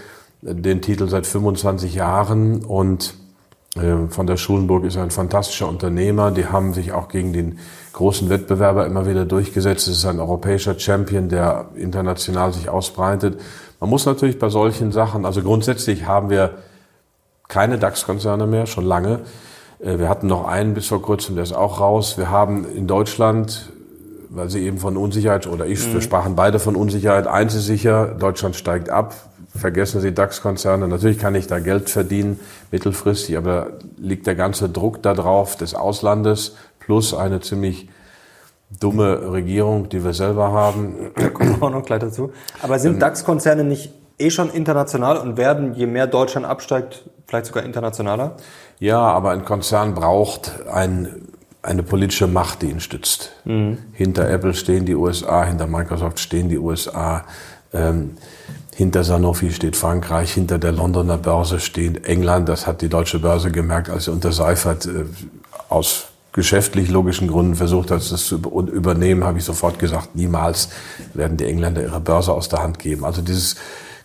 den 0.42 0.80
Titel 0.80 1.08
seit 1.08 1.26
25 1.26 1.94
Jahren 1.94 2.64
und 2.64 3.14
äh, 3.76 4.08
von 4.08 4.26
der 4.26 4.36
Schulenburg 4.36 4.84
ist 4.84 4.96
ein 4.96 5.10
fantastischer 5.10 5.68
Unternehmer. 5.68 6.30
Die 6.30 6.46
haben 6.46 6.72
sich 6.72 6.92
auch 6.92 7.08
gegen 7.08 7.32
den 7.32 7.58
großen 7.92 8.30
Wettbewerber 8.30 8.86
immer 8.86 9.06
wieder 9.06 9.24
durchgesetzt. 9.24 9.88
Es 9.88 9.98
ist 9.98 10.06
ein 10.06 10.18
europäischer 10.18 10.78
Champion, 10.78 11.28
der 11.28 11.66
international 11.76 12.52
sich 12.52 12.68
ausbreitet. 12.68 13.40
Man 13.80 13.90
muss 13.90 14.06
natürlich 14.06 14.38
bei 14.38 14.48
solchen 14.48 14.92
Sachen, 14.92 15.24
also 15.24 15.42
grundsätzlich 15.42 16.06
haben 16.06 16.30
wir 16.30 16.54
keine 17.48 17.78
DAX-Konzerne 17.78 18.46
mehr, 18.46 18.66
schon 18.66 18.84
lange. 18.84 19.20
Äh, 19.78 19.98
wir 19.98 20.08
hatten 20.08 20.26
noch 20.26 20.46
einen 20.46 20.72
bis 20.72 20.86
vor 20.86 21.02
kurzem, 21.02 21.34
der 21.34 21.44
ist 21.44 21.52
auch 21.52 21.80
raus. 21.80 22.16
Wir 22.16 22.30
haben 22.30 22.64
in 22.64 22.86
Deutschland, 22.86 23.70
weil 24.30 24.48
Sie 24.48 24.64
eben 24.64 24.78
von 24.78 24.96
Unsicherheit, 24.96 25.46
oder 25.46 25.66
ich, 25.66 25.86
mhm. 25.86 25.94
wir 25.94 26.00
sprachen 26.00 26.34
beide 26.34 26.58
von 26.58 26.76
Unsicherheit, 26.76 27.26
eins 27.26 27.54
ist 27.54 27.66
sicher, 27.66 28.06
Deutschland 28.18 28.56
steigt 28.56 28.88
ab 28.88 29.14
vergessen 29.54 30.00
Sie 30.00 30.12
DAX-Konzerne. 30.12 30.88
Natürlich 30.88 31.18
kann 31.18 31.34
ich 31.34 31.46
da 31.46 31.58
Geld 31.58 31.90
verdienen, 31.90 32.40
mittelfristig, 32.70 33.36
aber 33.36 33.78
liegt 33.96 34.26
der 34.26 34.34
ganze 34.34 34.68
Druck 34.68 35.02
da 35.02 35.14
drauf 35.14 35.56
des 35.56 35.74
Auslandes 35.74 36.56
plus 36.78 37.14
eine 37.14 37.40
ziemlich 37.40 37.88
dumme 38.78 39.32
Regierung, 39.32 39.88
die 39.88 40.04
wir 40.04 40.12
selber 40.12 40.52
haben. 40.52 41.10
Da 41.16 41.28
kommen 41.28 41.58
wir 41.58 41.66
auch 41.66 41.70
noch 41.70 41.84
gleich 41.84 42.00
dazu. 42.00 42.32
Aber 42.62 42.78
sind 42.78 42.94
ähm, 42.94 43.00
DAX-Konzerne 43.00 43.64
nicht 43.64 43.92
eh 44.18 44.30
schon 44.30 44.50
international 44.50 45.16
und 45.16 45.36
werden, 45.36 45.74
je 45.74 45.86
mehr 45.86 46.06
Deutschland 46.06 46.46
absteigt, 46.46 47.04
vielleicht 47.26 47.46
sogar 47.46 47.64
internationaler? 47.64 48.36
Ja, 48.78 49.00
aber 49.00 49.30
ein 49.30 49.44
Konzern 49.44 49.94
braucht 49.94 50.66
ein, 50.72 51.28
eine 51.62 51.82
politische 51.82 52.26
Macht, 52.26 52.62
die 52.62 52.70
ihn 52.70 52.80
stützt. 52.80 53.32
Mhm. 53.44 53.78
Hinter 53.92 54.28
Apple 54.28 54.54
stehen 54.54 54.84
die 54.84 54.94
USA, 54.94 55.44
hinter 55.44 55.66
Microsoft 55.66 56.20
stehen 56.20 56.48
die 56.48 56.58
USA. 56.58 57.24
Ähm, 57.72 58.16
Hinter 58.80 59.04
Sanofi 59.04 59.52
steht 59.52 59.76
Frankreich, 59.76 60.32
hinter 60.32 60.58
der 60.58 60.72
Londoner 60.72 61.18
Börse 61.18 61.60
steht 61.60 62.06
England. 62.06 62.48
Das 62.48 62.66
hat 62.66 62.80
die 62.80 62.88
deutsche 62.88 63.18
Börse 63.18 63.50
gemerkt, 63.50 63.90
als 63.90 64.06
sie 64.06 64.10
unter 64.10 64.32
Seifert 64.32 64.86
äh, 64.86 65.04
aus 65.68 66.06
geschäftlich 66.32 66.88
logischen 66.88 67.28
Gründen 67.28 67.56
versucht 67.56 67.90
hat, 67.90 67.98
das 68.10 68.24
zu 68.24 68.36
übernehmen, 68.36 69.24
habe 69.24 69.36
ich 69.36 69.44
sofort 69.44 69.78
gesagt, 69.78 70.16
niemals 70.16 70.70
werden 71.12 71.36
die 71.36 71.44
Engländer 71.44 71.82
ihre 71.82 72.00
Börse 72.00 72.32
aus 72.32 72.48
der 72.48 72.62
Hand 72.62 72.78
geben. 72.78 73.04
Also 73.04 73.20
dieses 73.20 73.56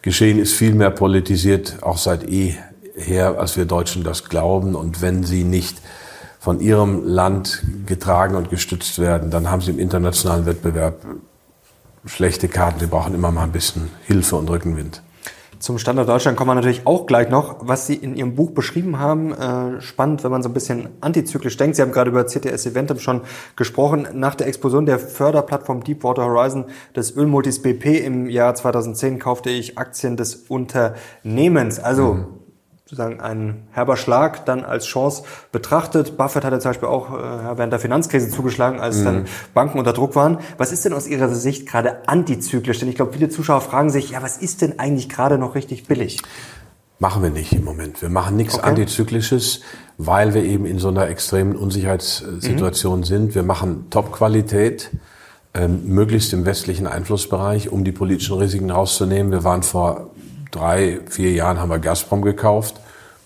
Geschehen 0.02 0.40
ist 0.40 0.52
viel 0.52 0.76
mehr 0.76 0.92
politisiert, 0.92 1.78
auch 1.82 1.98
seit 1.98 2.30
eh 2.30 2.58
her, 2.98 3.40
als 3.40 3.56
wir 3.56 3.64
Deutschen 3.64 4.04
das 4.04 4.26
glauben. 4.26 4.76
Und 4.76 5.02
wenn 5.02 5.24
sie 5.24 5.46
nicht 5.46 5.78
von 6.38 6.60
ihrem 6.60 7.08
Land 7.08 7.64
getragen 7.86 8.36
und 8.36 8.50
gestützt 8.50 9.00
werden, 9.00 9.32
dann 9.32 9.50
haben 9.50 9.62
sie 9.62 9.72
im 9.72 9.80
internationalen 9.80 10.46
Wettbewerb 10.46 10.98
schlechte 12.06 12.48
Karten. 12.48 12.80
Sie 12.80 12.88
brauchen 12.88 13.14
immer 13.14 13.32
mal 13.32 13.44
ein 13.44 13.52
bisschen 13.52 13.90
Hilfe 14.06 14.36
und 14.36 14.50
Rückenwind. 14.50 15.02
Zum 15.60 15.80
Standort 15.80 16.10
Deutschland 16.10 16.38
kommen 16.38 16.50
wir 16.52 16.56
natürlich 16.56 16.86
auch 16.86 17.06
gleich 17.06 17.30
noch. 17.30 17.56
Was 17.62 17.88
Sie 17.88 17.96
in 17.96 18.16
Ihrem 18.16 18.36
Buch 18.36 18.52
beschrieben 18.52 19.00
haben, 19.00 19.32
äh, 19.32 19.82
spannend, 19.82 20.24
wenn 20.24 20.30
man 20.30 20.44
so 20.44 20.50
ein 20.50 20.54
bisschen 20.54 20.90
antizyklisch 21.02 21.58
denkt. 21.58 21.76
Sie 21.76 21.82
haben 21.82 21.92
gerade 21.92 22.12
über 22.12 22.26
CTS 22.26 22.68
Eventum 22.68 23.00
schon 23.00 23.22
gesprochen. 23.56 24.08
Nach 24.14 24.36
der 24.36 24.48
Explosion 24.48 24.86
der 24.86 25.00
Förderplattform 25.00 25.84
Deepwater 25.84 26.26
Horizon 26.26 26.66
des 26.96 27.16
Ölmultis 27.16 27.62
BP 27.62 28.06
im 28.06 28.30
Jahr 28.30 28.54
2010 28.54 29.18
kaufte 29.18 29.50
ich 29.50 29.78
Aktien 29.78 30.18
des 30.18 30.36
Unternehmens. 30.36 31.80
Also 31.80 32.14
mhm 32.14 32.45
sozusagen 32.86 33.20
ein 33.20 33.64
herber 33.72 33.98
Schlag 33.98 34.46
dann 34.46 34.64
als 34.64 34.86
Chance 34.86 35.24
betrachtet. 35.52 36.18
Buffett 36.18 36.46
hatte 36.46 36.60
zum 36.60 36.70
Beispiel 36.70 36.88
auch 36.88 37.12
äh, 37.12 37.58
während 37.58 37.74
der 37.74 37.80
Finanzkrise 37.80 38.30
zugeschlagen, 38.30 38.80
als 38.80 39.00
mhm. 39.00 39.06
dann 39.06 39.26
Banken 39.56 39.80
unter 39.80 39.92
Druck 39.92 40.16
waren. 40.16 40.38
Was 40.60 40.72
ist 40.72 40.86
denn 40.86 40.94
aus 40.94 41.08
Ihrer 41.08 41.30
Sicht 41.30 41.68
gerade 41.68 42.08
antizyklisch? 42.08 42.78
Denn 42.78 42.88
ich 42.88 42.96
glaube, 42.96 43.14
viele 43.14 43.30
Zuschauer 43.30 43.62
fragen 43.62 43.90
sich, 43.90 44.12
ja, 44.12 44.22
was 44.22 44.38
ist 44.38 44.62
denn 44.62 44.78
eigentlich 44.78 45.10
gerade 45.10 45.40
noch 45.40 45.56
richtig 45.56 45.88
billig? 45.88 46.22
Machen 47.00 47.24
wir 47.24 47.32
nicht 47.32 47.54
im 47.54 47.64
Moment. 47.64 48.04
Wir 48.04 48.10
machen 48.10 48.38
nichts 48.38 48.54
okay. 48.54 48.68
Antizyklisches, 48.68 49.62
weil 49.98 50.36
wir 50.36 50.44
eben 50.44 50.68
in 50.68 50.78
so 50.78 50.90
einer 50.90 51.10
extremen 51.10 51.56
Unsicherheitssituation 51.56 53.00
mhm. 53.00 53.04
sind. 53.04 53.36
Wir 53.36 53.44
machen 53.44 53.88
Top-Qualität, 53.90 54.92
ähm, 55.56 55.88
möglichst 55.88 56.34
im 56.34 56.46
westlichen 56.46 56.86
Einflussbereich, 56.86 57.70
um 57.70 57.84
die 57.84 57.92
politischen 57.92 58.38
Risiken 58.38 58.70
rauszunehmen. 58.70 59.32
Wir 59.32 59.44
waren 59.44 59.64
vor 59.64 60.12
drei, 60.56 61.00
vier 61.10 61.32
Jahren 61.32 61.60
haben 61.60 61.70
wir 61.70 61.80
Gazprom 61.80 62.22
gekauft. 62.22 62.80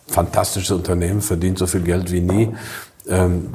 Fantastisches 0.07 0.71
Unternehmen, 0.71 1.21
verdient 1.21 1.57
so 1.59 1.67
viel 1.67 1.81
Geld 1.81 2.11
wie 2.11 2.21
nie. 2.21 2.49
Ähm, 3.07 3.49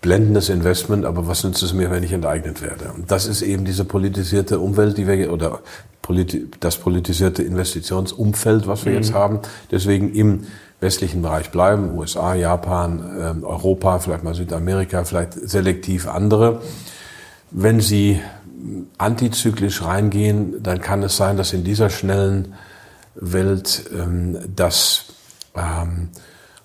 blendendes 0.00 0.48
Investment, 0.48 1.04
aber 1.04 1.26
was 1.26 1.44
nützt 1.44 1.62
es 1.62 1.72
mir, 1.72 1.90
wenn 1.90 2.02
ich 2.02 2.12
enteignet 2.12 2.62
werde? 2.62 2.92
Und 2.94 3.10
das 3.10 3.26
ist 3.26 3.42
eben 3.42 3.64
diese 3.64 3.84
politisierte 3.84 4.58
Umwelt, 4.58 4.98
die 4.98 5.06
wir, 5.06 5.32
oder 5.32 5.60
politi 6.02 6.48
das 6.60 6.76
politisierte 6.76 7.42
Investitionsumfeld, 7.42 8.66
was 8.66 8.84
wir 8.84 8.92
mhm. 8.92 8.98
jetzt 8.98 9.12
haben. 9.12 9.40
Deswegen 9.70 10.12
im 10.14 10.46
westlichen 10.80 11.22
Bereich 11.22 11.50
bleiben, 11.50 11.96
USA, 11.98 12.34
Japan, 12.34 13.42
äh, 13.42 13.44
Europa, 13.44 13.98
vielleicht 13.98 14.24
mal 14.24 14.34
Südamerika, 14.34 15.04
vielleicht 15.04 15.34
selektiv 15.34 16.08
andere. 16.08 16.62
Wenn 17.50 17.80
Sie 17.80 18.20
antizyklisch 18.98 19.82
reingehen, 19.82 20.62
dann 20.62 20.80
kann 20.80 21.02
es 21.02 21.16
sein, 21.16 21.36
dass 21.36 21.52
in 21.52 21.64
dieser 21.64 21.90
schnellen 21.90 22.54
Welt 23.20 23.84
ähm, 23.92 24.38
das 24.54 25.06
ähm, 25.54 26.08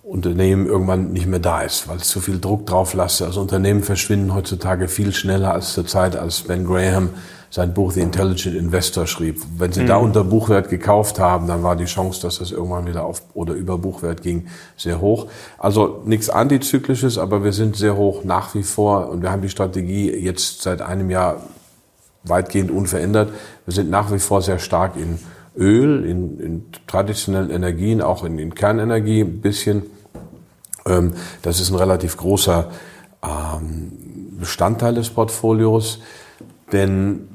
Unternehmen 0.04 0.68
irgendwann 0.68 1.14
nicht 1.14 1.28
mehr 1.28 1.40
da 1.40 1.62
ist, 1.62 1.88
weil 1.88 1.98
es 1.98 2.08
zu 2.08 2.20
viel 2.20 2.40
Druck 2.40 2.66
drauf 2.66 2.94
lasse. 2.94 3.26
Also 3.26 3.42
Unternehmen 3.42 3.84
verschwinden 3.84 4.34
heutzutage 4.34 4.88
viel 4.88 5.14
schneller 5.14 5.54
als 5.54 5.74
zur 5.74 5.88
Zeit, 5.88 6.16
als 6.16 6.42
Ben 6.42 6.66
Graham 6.66 7.10
sein 7.50 7.74
Buch 7.74 7.92
The 7.92 8.02
Intelligent 8.02 8.56
Investor 8.56 9.06
schrieb. 9.06 9.40
Wenn 9.60 9.72
Sie 9.72 9.84
mhm. 9.84 9.88
da 9.88 9.98
unter 9.98 10.24
Buchwert 10.24 10.70
gekauft 10.70 11.20
haben, 11.20 11.46
dann 11.46 11.62
war 11.62 11.76
die 11.76 11.86
Chance, 11.86 12.20
dass 12.22 12.40
das 12.40 12.52
irgendwann 12.52 12.88
wieder 12.88 13.06
auf 13.06 13.22
oder 13.36 13.54
über 13.54 13.78
Buchwert 13.78 14.24
ging, 14.24 14.48
sehr 14.76 15.00
hoch. 15.00 15.28
Also 15.60 16.02
nichts 16.04 16.32
Antizyklisches, 16.32 17.20
aber 17.20 17.44
wir 17.44 17.54
sind 17.54 17.76
sehr 17.76 17.96
hoch 17.96 18.24
nach 18.24 18.56
wie 18.56 18.64
vor 18.64 19.10
und 19.10 19.22
wir 19.22 19.32
haben 19.32 19.44
die 19.44 19.50
Strategie 19.50 20.12
jetzt 20.12 20.64
seit 20.64 20.82
einem 20.82 21.12
Jahr 21.12 21.44
weitgehend 22.24 22.72
unverändert. 22.72 23.32
Wir 23.66 23.74
sind 23.74 23.90
nach 23.92 24.12
wie 24.12 24.20
vor 24.20 24.42
sehr 24.42 24.58
stark 24.58 24.96
in 24.96 25.20
Öl, 25.56 26.06
in, 26.06 26.40
in 26.40 26.66
traditionellen 26.88 27.50
Energien, 27.50 28.02
auch 28.02 28.24
in, 28.24 28.40
in 28.40 28.56
Kernenergie 28.56 29.22
ein 29.22 29.42
bisschen. 29.42 29.84
Ähm, 30.86 31.14
das 31.42 31.60
ist 31.60 31.70
ein 31.70 31.76
relativ 31.76 32.18
großer 32.18 32.70
ähm, 33.24 33.92
Bestandteil 34.40 34.96
des 34.96 35.10
Portfolios, 35.10 36.00
denn 36.72 37.28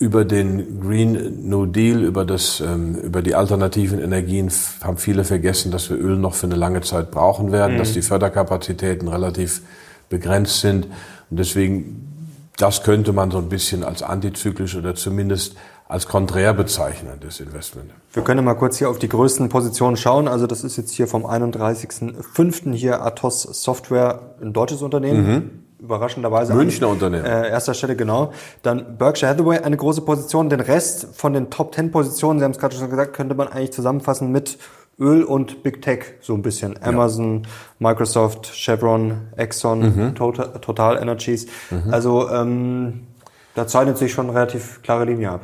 über 0.00 0.24
den 0.24 0.80
Green 0.80 1.48
New 1.48 1.66
Deal, 1.66 2.02
über, 2.02 2.24
das, 2.24 2.60
ähm, 2.60 2.94
über 2.96 3.20
die 3.20 3.34
alternativen 3.34 4.00
Energien 4.00 4.50
haben 4.82 4.96
viele 4.96 5.24
vergessen, 5.24 5.70
dass 5.70 5.90
wir 5.90 5.98
Öl 5.98 6.16
noch 6.16 6.32
für 6.32 6.46
eine 6.46 6.56
lange 6.56 6.80
Zeit 6.80 7.10
brauchen 7.10 7.52
werden, 7.52 7.74
mhm. 7.74 7.78
dass 7.78 7.92
die 7.92 8.00
Förderkapazitäten 8.00 9.08
relativ 9.08 9.60
begrenzt 10.08 10.60
sind. 10.60 10.86
Und 11.30 11.38
deswegen, 11.38 12.08
das 12.56 12.82
könnte 12.82 13.12
man 13.12 13.30
so 13.30 13.38
ein 13.38 13.50
bisschen 13.50 13.84
als 13.84 14.02
antizyklisch 14.02 14.74
oder 14.74 14.94
zumindest 14.94 15.56
als 15.90 16.06
konträr 16.06 16.54
bezeichnen, 16.54 17.18
das 17.20 17.40
Investment. 17.40 17.90
Wir 18.12 18.22
können 18.22 18.44
mal 18.44 18.54
kurz 18.54 18.78
hier 18.78 18.88
auf 18.88 19.00
die 19.00 19.08
größten 19.08 19.48
Positionen 19.48 19.96
schauen. 19.96 20.28
Also 20.28 20.46
das 20.46 20.62
ist 20.62 20.76
jetzt 20.76 20.92
hier 20.92 21.08
vom 21.08 21.26
31.05. 21.26 22.72
hier 22.74 23.02
Atos 23.02 23.42
Software, 23.42 24.36
ein 24.40 24.52
deutsches 24.52 24.82
Unternehmen. 24.82 25.26
Mhm. 25.26 25.50
Überraschenderweise. 25.80 26.54
Münchner 26.54 26.86
an, 26.86 26.92
Unternehmen. 26.92 27.24
Äh, 27.24 27.48
erster 27.48 27.74
Stelle, 27.74 27.96
genau. 27.96 28.32
Dann 28.62 28.98
Berkshire 28.98 29.30
Hathaway, 29.30 29.58
eine 29.58 29.76
große 29.76 30.02
Position. 30.02 30.48
Den 30.48 30.60
Rest 30.60 31.08
von 31.14 31.32
den 31.32 31.50
Top 31.50 31.74
10 31.74 31.90
Positionen, 31.90 32.38
Sie 32.38 32.44
haben 32.44 32.52
es 32.52 32.58
gerade 32.58 32.76
schon 32.76 32.88
gesagt, 32.88 33.12
könnte 33.14 33.34
man 33.34 33.48
eigentlich 33.48 33.72
zusammenfassen 33.72 34.30
mit 34.30 34.58
Öl 34.98 35.24
und 35.24 35.64
Big 35.64 35.82
Tech 35.82 36.04
so 36.20 36.34
ein 36.34 36.42
bisschen. 36.42 36.80
Amazon, 36.82 37.42
ja. 37.42 37.48
Microsoft, 37.88 38.46
Chevron, 38.54 39.22
Exxon, 39.36 39.80
mhm. 39.80 40.14
Total, 40.14 40.52
Total 40.60 40.98
Energies. 40.98 41.46
Mhm. 41.70 41.92
Also 41.92 42.30
ähm, 42.30 43.08
da 43.54 43.66
zeichnet 43.66 43.98
sich 43.98 44.12
schon 44.12 44.26
eine 44.28 44.36
relativ 44.36 44.82
klare 44.82 45.04
Linie 45.06 45.30
ab. 45.30 45.40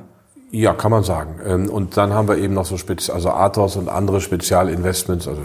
Ja, 0.51 0.73
kann 0.75 0.91
man 0.91 1.03
sagen. 1.03 1.41
Ähm, 1.45 1.69
und 1.69 1.97
dann 1.97 2.13
haben 2.13 2.29
wir 2.29 2.39
eben 2.39 2.55
noch 2.55 2.67
so 2.67 2.77
Spez 2.77 3.11
also 3.11 3.31
Athos 3.31 3.77
und 3.77 3.89
andere 3.89 4.21
Spezialinvestments, 4.21 5.27
also 5.27 5.43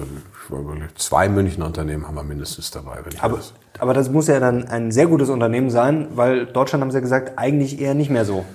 zwei 0.95 1.29
Münchner 1.29 1.65
Unternehmen 1.65 2.07
haben 2.07 2.15
wir 2.15 2.23
mindestens 2.23 2.71
dabei. 2.71 2.99
aber, 3.19 3.37
das 3.37 3.53
aber 3.79 3.93
das 3.93 4.11
muss 4.11 4.27
ja 4.27 4.39
dann 4.39 4.67
ein 4.67 4.91
sehr 4.91 5.07
gutes 5.07 5.29
Unternehmen 5.29 5.69
sein, 5.69 6.07
weil 6.15 6.45
Deutschland 6.45 6.81
haben 6.81 6.91
Sie 6.91 6.97
ja 6.97 7.01
gesagt, 7.01 7.33
eigentlich 7.37 7.81
eher 7.81 7.93
nicht 7.93 8.09
mehr 8.09 8.25
so. 8.25 8.45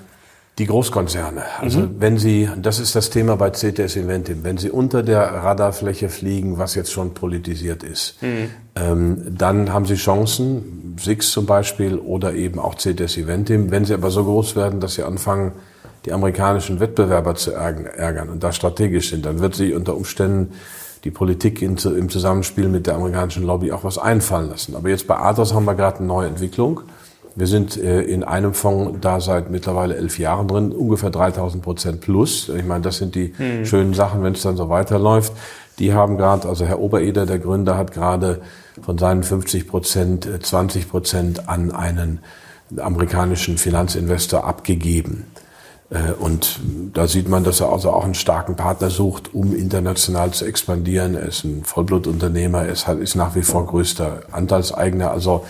Die 0.59 0.67
Großkonzerne. 0.67 1.43
Also 1.61 1.81
mhm. 1.81 1.97
wenn 1.99 2.17
Sie, 2.17 2.49
das 2.57 2.79
ist 2.79 2.97
das 2.97 3.11
Thema 3.11 3.37
bei 3.37 3.50
CTS 3.50 3.97
Inventim, 3.97 4.43
wenn 4.43 4.57
Sie 4.57 4.71
unter 4.71 5.03
der 5.03 5.23
Radarfläche 5.23 6.09
fliegen, 6.09 6.57
was 6.57 6.75
jetzt 6.75 6.93
schon 6.93 7.12
politisiert 7.12 7.83
ist, 7.83 8.23
mhm. 8.23 8.50
ähm, 8.75 9.37
dann 9.37 9.73
haben 9.75 9.85
Sie 9.85 9.97
Chancen, 9.97 10.97
SIX 10.99 11.31
zum 11.31 11.45
Beispiel 11.45 11.99
oder 11.99 12.33
eben 12.33 12.59
auch 12.59 12.76
CTS 12.76 13.19
Inventim. 13.19 13.71
Wenn 13.71 13.85
Sie 13.85 13.93
aber 13.93 14.11
so 14.11 14.25
groß 14.25 14.57
werden, 14.57 14.81
dass 14.81 14.95
Sie 14.95 15.03
anfangen, 15.03 15.53
die 16.07 16.13
amerikanischen 16.13 16.81
Wettbewerber 16.81 17.35
zu 17.35 17.53
ärgern 17.53 18.29
und 18.29 18.43
da 18.43 18.53
strategisch 18.53 19.11
sind, 19.11 19.27
dann 19.27 19.41
wird 19.41 19.55
sich 19.55 19.75
unter 19.75 19.97
Umständen 19.97 20.53
die 21.05 21.11
Politik 21.11 21.63
im 21.63 21.77
Zusammenspiel 21.77 22.69
mit 22.69 22.87
der 22.87 22.95
amerikanischen 22.95 23.45
Lobby 23.45 23.71
auch 23.71 23.85
was 23.85 23.99
einfallen 23.99 24.51
lassen. 24.51 24.75
Aber 24.75 24.89
jetzt 24.89 25.07
bei 25.07 25.17
Athos 25.17 25.53
haben 25.53 25.65
wir 25.65 25.75
gerade 25.75 25.99
eine 25.99 26.07
neue 26.07 26.29
Entwicklung. 26.29 26.81
Wir 27.37 27.47
sind 27.47 27.77
äh, 27.77 28.01
in 28.01 28.25
einem 28.25 28.55
Fonds 28.55 28.99
da 29.03 29.21
seit 29.21 29.51
mittlerweile 29.51 29.95
elf 29.97 30.19
Jahren 30.19 30.49
drin, 30.49 30.73
ungefähr 30.73 31.11
3000 31.11 31.63
Prozent 31.63 32.01
plus. 32.01 32.49
Ich 32.49 32.65
meine, 32.65 32.81
das 32.81 32.97
sind 32.97 33.15
die 33.15 33.35
hm. 33.37 33.67
schönen 33.67 33.95
Sachen, 33.95 34.23
wenn 34.23 34.33
es 34.33 34.43
dann 34.43 34.57
so 34.57 34.69
weiterläuft. 34.71 35.33
Die 35.79 35.93
haben 35.93 36.17
gerade, 36.17 36.49
also 36.49 36.65
Herr 36.65 36.81
Obereder, 36.81 37.27
der 37.27 37.39
Gründer, 37.39 37.77
hat 37.77 37.93
gerade 37.93 38.41
von 38.81 38.97
seinen 38.97 39.23
50 39.23 39.69
Prozent 39.69 40.29
20 40.43 40.83
äh, 40.83 40.87
Prozent 40.87 41.49
an 41.49 41.73
einen 41.73 42.21
amerikanischen 42.79 43.59
Finanzinvestor 43.59 44.45
abgegeben. 44.45 45.25
Äh, 45.90 46.12
und 46.12 46.61
da 46.93 47.07
sieht 47.07 47.28
man, 47.28 47.45
dass 47.45 47.61
er 47.61 47.73
also 47.73 47.90
auch 47.90 48.05
einen 48.05 48.14
starken 48.14 48.57
Partner 48.57 48.90
sucht, 48.90 49.35
um 49.35 49.55
international 49.55 50.33
zu 50.33 50.45
expandieren. 50.45 51.14
Er 51.14 51.26
ist 51.26 51.45
ein 51.45 51.64
Vollblutunternehmer, 51.64 52.62
er 52.62 52.73
ist, 52.73 52.87
halt, 52.87 53.14
nach 53.14 53.35
wie 53.35 53.43
vor 53.43 53.66
größter 53.66 54.23
Anteilseigner. 54.33 55.11
Also 55.11 55.45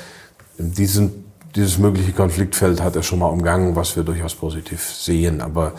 diesen, 0.58 1.24
dieses 1.54 1.78
mögliche 1.78 2.12
Konfliktfeld 2.12 2.82
hat 2.82 2.96
er 2.96 3.02
schon 3.02 3.18
mal 3.18 3.28
umgangen, 3.28 3.76
was 3.76 3.96
wir 3.96 4.02
durchaus 4.02 4.34
positiv 4.34 4.82
sehen. 4.82 5.40
Aber 5.40 5.72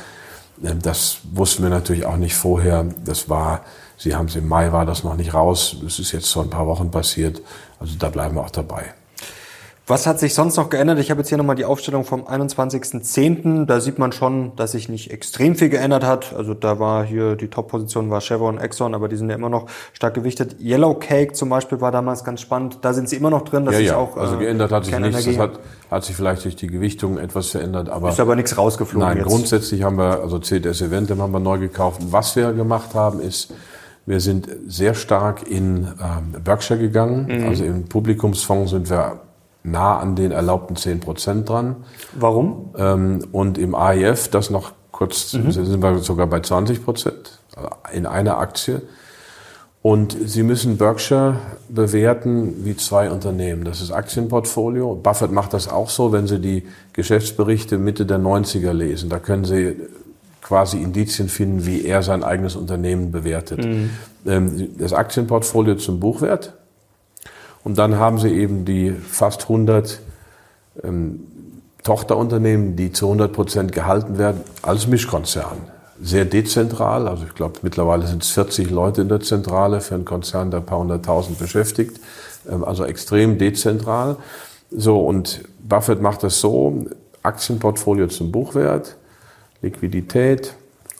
äh, 0.64 0.76
das 0.76 1.20
wussten 1.34 1.64
wir 1.64 1.70
natürlich 1.70 2.06
auch 2.06 2.18
nicht 2.18 2.36
vorher. 2.36 2.86
Das 3.06 3.30
war, 3.30 3.62
Sie 3.98 4.16
haben 4.16 4.28
es 4.28 4.36
im 4.36 4.48
Mai, 4.48 4.72
war 4.72 4.86
das 4.86 5.04
noch 5.04 5.16
nicht 5.16 5.34
raus. 5.34 5.78
Das 5.84 6.00
ist 6.00 6.12
jetzt 6.12 6.32
vor 6.32 6.44
ein 6.44 6.50
paar 6.50 6.68
Wochen 6.68 6.92
passiert. 6.92 7.42
Also 7.80 7.96
da 7.98 8.10
bleiben 8.10 8.36
wir 8.36 8.42
auch 8.42 8.52
dabei. 8.52 8.94
Was 9.90 10.06
hat 10.06 10.20
sich 10.20 10.34
sonst 10.34 10.58
noch 10.58 10.70
geändert? 10.70 11.00
Ich 11.00 11.10
habe 11.12 11.22
jetzt 11.22 11.30
hier 11.30 11.38
nochmal 11.38 11.56
die 11.56 11.64
Aufstellung 11.64 12.04
vom 12.04 12.28
21.10. 12.28 13.66
Da 13.66 13.80
sieht 13.80 14.00
man 14.00 14.12
schon, 14.12 14.54
dass 14.58 14.74
sich 14.74 14.90
nicht 14.90 15.12
extrem 15.12 15.56
viel 15.56 15.70
geändert 15.70 16.04
hat. 16.04 16.36
Also 16.36 16.54
da 16.54 16.78
war 16.78 17.06
hier, 17.06 17.38
die 17.38 17.48
Top-Position 17.48 18.10
war 18.10 18.20
Chevron, 18.20 18.58
Exxon, 18.58 18.94
aber 18.94 19.08
die 19.08 19.16
sind 19.16 19.30
ja 19.30 19.36
immer 19.38 19.48
noch 19.48 19.68
stark 19.94 20.14
gewichtet. 20.14 20.58
Yellow 20.60 20.96
Cake 20.96 21.32
zum 21.32 21.48
Beispiel 21.48 21.80
war 21.80 21.94
damals 21.94 22.26
ganz 22.26 22.42
spannend. 22.42 22.80
Da 22.82 22.92
sind 22.92 23.08
sie 23.08 23.16
immer 23.16 23.30
noch 23.30 23.44
drin. 23.44 23.64
Das 23.64 23.76
ja, 23.76 23.80
ist 23.80 23.88
ja. 23.88 23.96
auch, 23.96 24.18
also 24.18 24.36
äh, 24.36 24.40
geändert 24.40 24.74
hat 24.74 24.84
sich 24.84 25.00
nichts. 25.00 25.24
Das 25.24 25.38
hat, 25.38 25.60
hat 25.90 26.04
sich 26.04 26.18
vielleicht 26.18 26.44
durch 26.44 26.58
die 26.58 26.68
Gewichtung 26.68 27.18
etwas 27.18 27.48
verändert. 27.52 27.88
Aber 27.88 28.10
ist 28.10 28.20
aber 28.20 28.36
nichts 28.36 28.58
rausgeflogen 28.58 29.08
Nein, 29.08 29.18
jetzt. 29.20 29.28
grundsätzlich 29.28 29.84
haben 29.84 29.98
wir, 29.98 30.20
also 30.20 30.40
CTS 30.40 30.82
Eventem 30.82 31.22
haben 31.22 31.32
wir 31.32 31.40
neu 31.40 31.60
gekauft. 31.60 32.02
Was 32.10 32.36
wir 32.36 32.52
gemacht 32.52 32.94
haben, 32.94 33.22
ist, 33.22 33.54
wir 34.06 34.20
sind 34.20 34.50
sehr 34.68 34.96
stark 34.96 35.50
in 35.50 35.88
ähm, 36.02 36.42
Berkshire 36.44 36.78
gegangen. 36.78 37.28
Mhm. 37.30 37.48
Also 37.48 37.64
im 37.64 37.86
Publikumsfonds 37.86 38.72
sind 38.72 38.90
wir 38.90 39.22
nah 39.64 39.98
an 40.00 40.16
den 40.16 40.32
erlaubten 40.32 40.76
10 40.76 41.00
Prozent 41.00 41.50
dran. 41.50 41.78
Warum? 42.14 42.74
Ähm, 42.78 43.26
und 43.32 43.58
im 43.58 43.76
AIF, 43.76 44.30
das 44.30 44.50
noch 44.50 44.72
kurz, 44.92 45.34
mhm. 45.34 45.52
sind 45.52 45.82
wir 45.82 46.00
sogar 46.00 46.28
bei 46.28 46.40
20 46.40 46.84
Prozent 46.84 47.40
in 47.94 48.06
einer 48.06 48.38
Aktie. 48.38 48.82
Und 49.82 50.18
Sie 50.26 50.44
müssen 50.44 50.78
Berkshire 50.78 51.38
bewerten 51.70 52.66
wie 52.66 52.76
zwei 52.76 53.10
Unternehmen. 53.10 53.64
Das 53.64 53.82
ist 53.82 53.92
Aktienportfolio. 53.92 54.96
Buffett 54.96 55.32
macht 55.32 55.54
das 55.54 55.70
auch 55.70 55.90
so, 55.90 56.12
wenn 56.12 56.28
Sie 56.28 56.40
die 56.40 56.64
Geschäftsberichte 56.94 57.78
Mitte 57.78 58.06
der 58.06 58.20
90er 58.20 58.74
lesen. 58.74 59.10
Da 59.10 59.20
können 59.20 59.46
Sie 59.46 59.76
quasi 60.42 60.82
Indizien 60.82 61.30
finden, 61.30 61.66
wie 61.66 61.86
er 61.86 62.04
sein 62.04 62.24
eigenes 62.24 62.56
Unternehmen 62.56 63.12
bewertet. 63.12 63.64
Mhm. 63.64 63.90
Ähm, 64.26 64.70
das 64.78 64.94
Aktienportfolio 64.94 65.76
zum 65.76 66.00
Buchwert 66.00 66.54
und 67.64 67.78
dann 67.78 67.98
haben 67.98 68.20
sie 68.20 68.30
eben 68.30 68.66
die 68.66 68.92
fast 68.92 69.44
100 69.44 70.00
ähm, 70.84 71.20
Tochterunternehmen, 71.84 72.76
die 72.76 72.92
zu 72.92 73.06
100 73.06 73.32
Prozent 73.32 73.72
gehalten 73.72 74.18
werden, 74.18 74.42
als 74.62 74.88
Mischkonzern. 74.88 75.58
Sehr 76.02 76.26
dezentral, 76.26 77.08
also 77.08 77.24
ich 77.26 77.34
glaube 77.34 77.60
mittlerweile 77.62 78.06
sind 78.06 78.24
es 78.24 78.30
40 78.32 78.70
Leute 78.70 79.02
in 79.02 79.10
der 79.10 79.22
Zentrale 79.22 79.82
für 79.82 79.96
einen 79.96 80.06
Konzern, 80.06 80.52
der 80.52 80.60
ein 80.60 80.66
paar 80.66 80.80
hunderttausend 80.80 81.40
beschäftigt, 81.40 82.00
ähm, 82.50 82.64
also 82.64 82.84
extrem 82.84 83.38
dezentral. 83.38 84.18
So, 84.70 85.00
und 85.00 85.44
Buffett 85.60 86.02
macht 86.02 86.24
das 86.24 86.40
so, 86.40 86.86
Aktienportfolio 87.24 88.08
zum 88.08 88.32
Buchwert, 88.32 88.98
Liquidität 89.62 90.54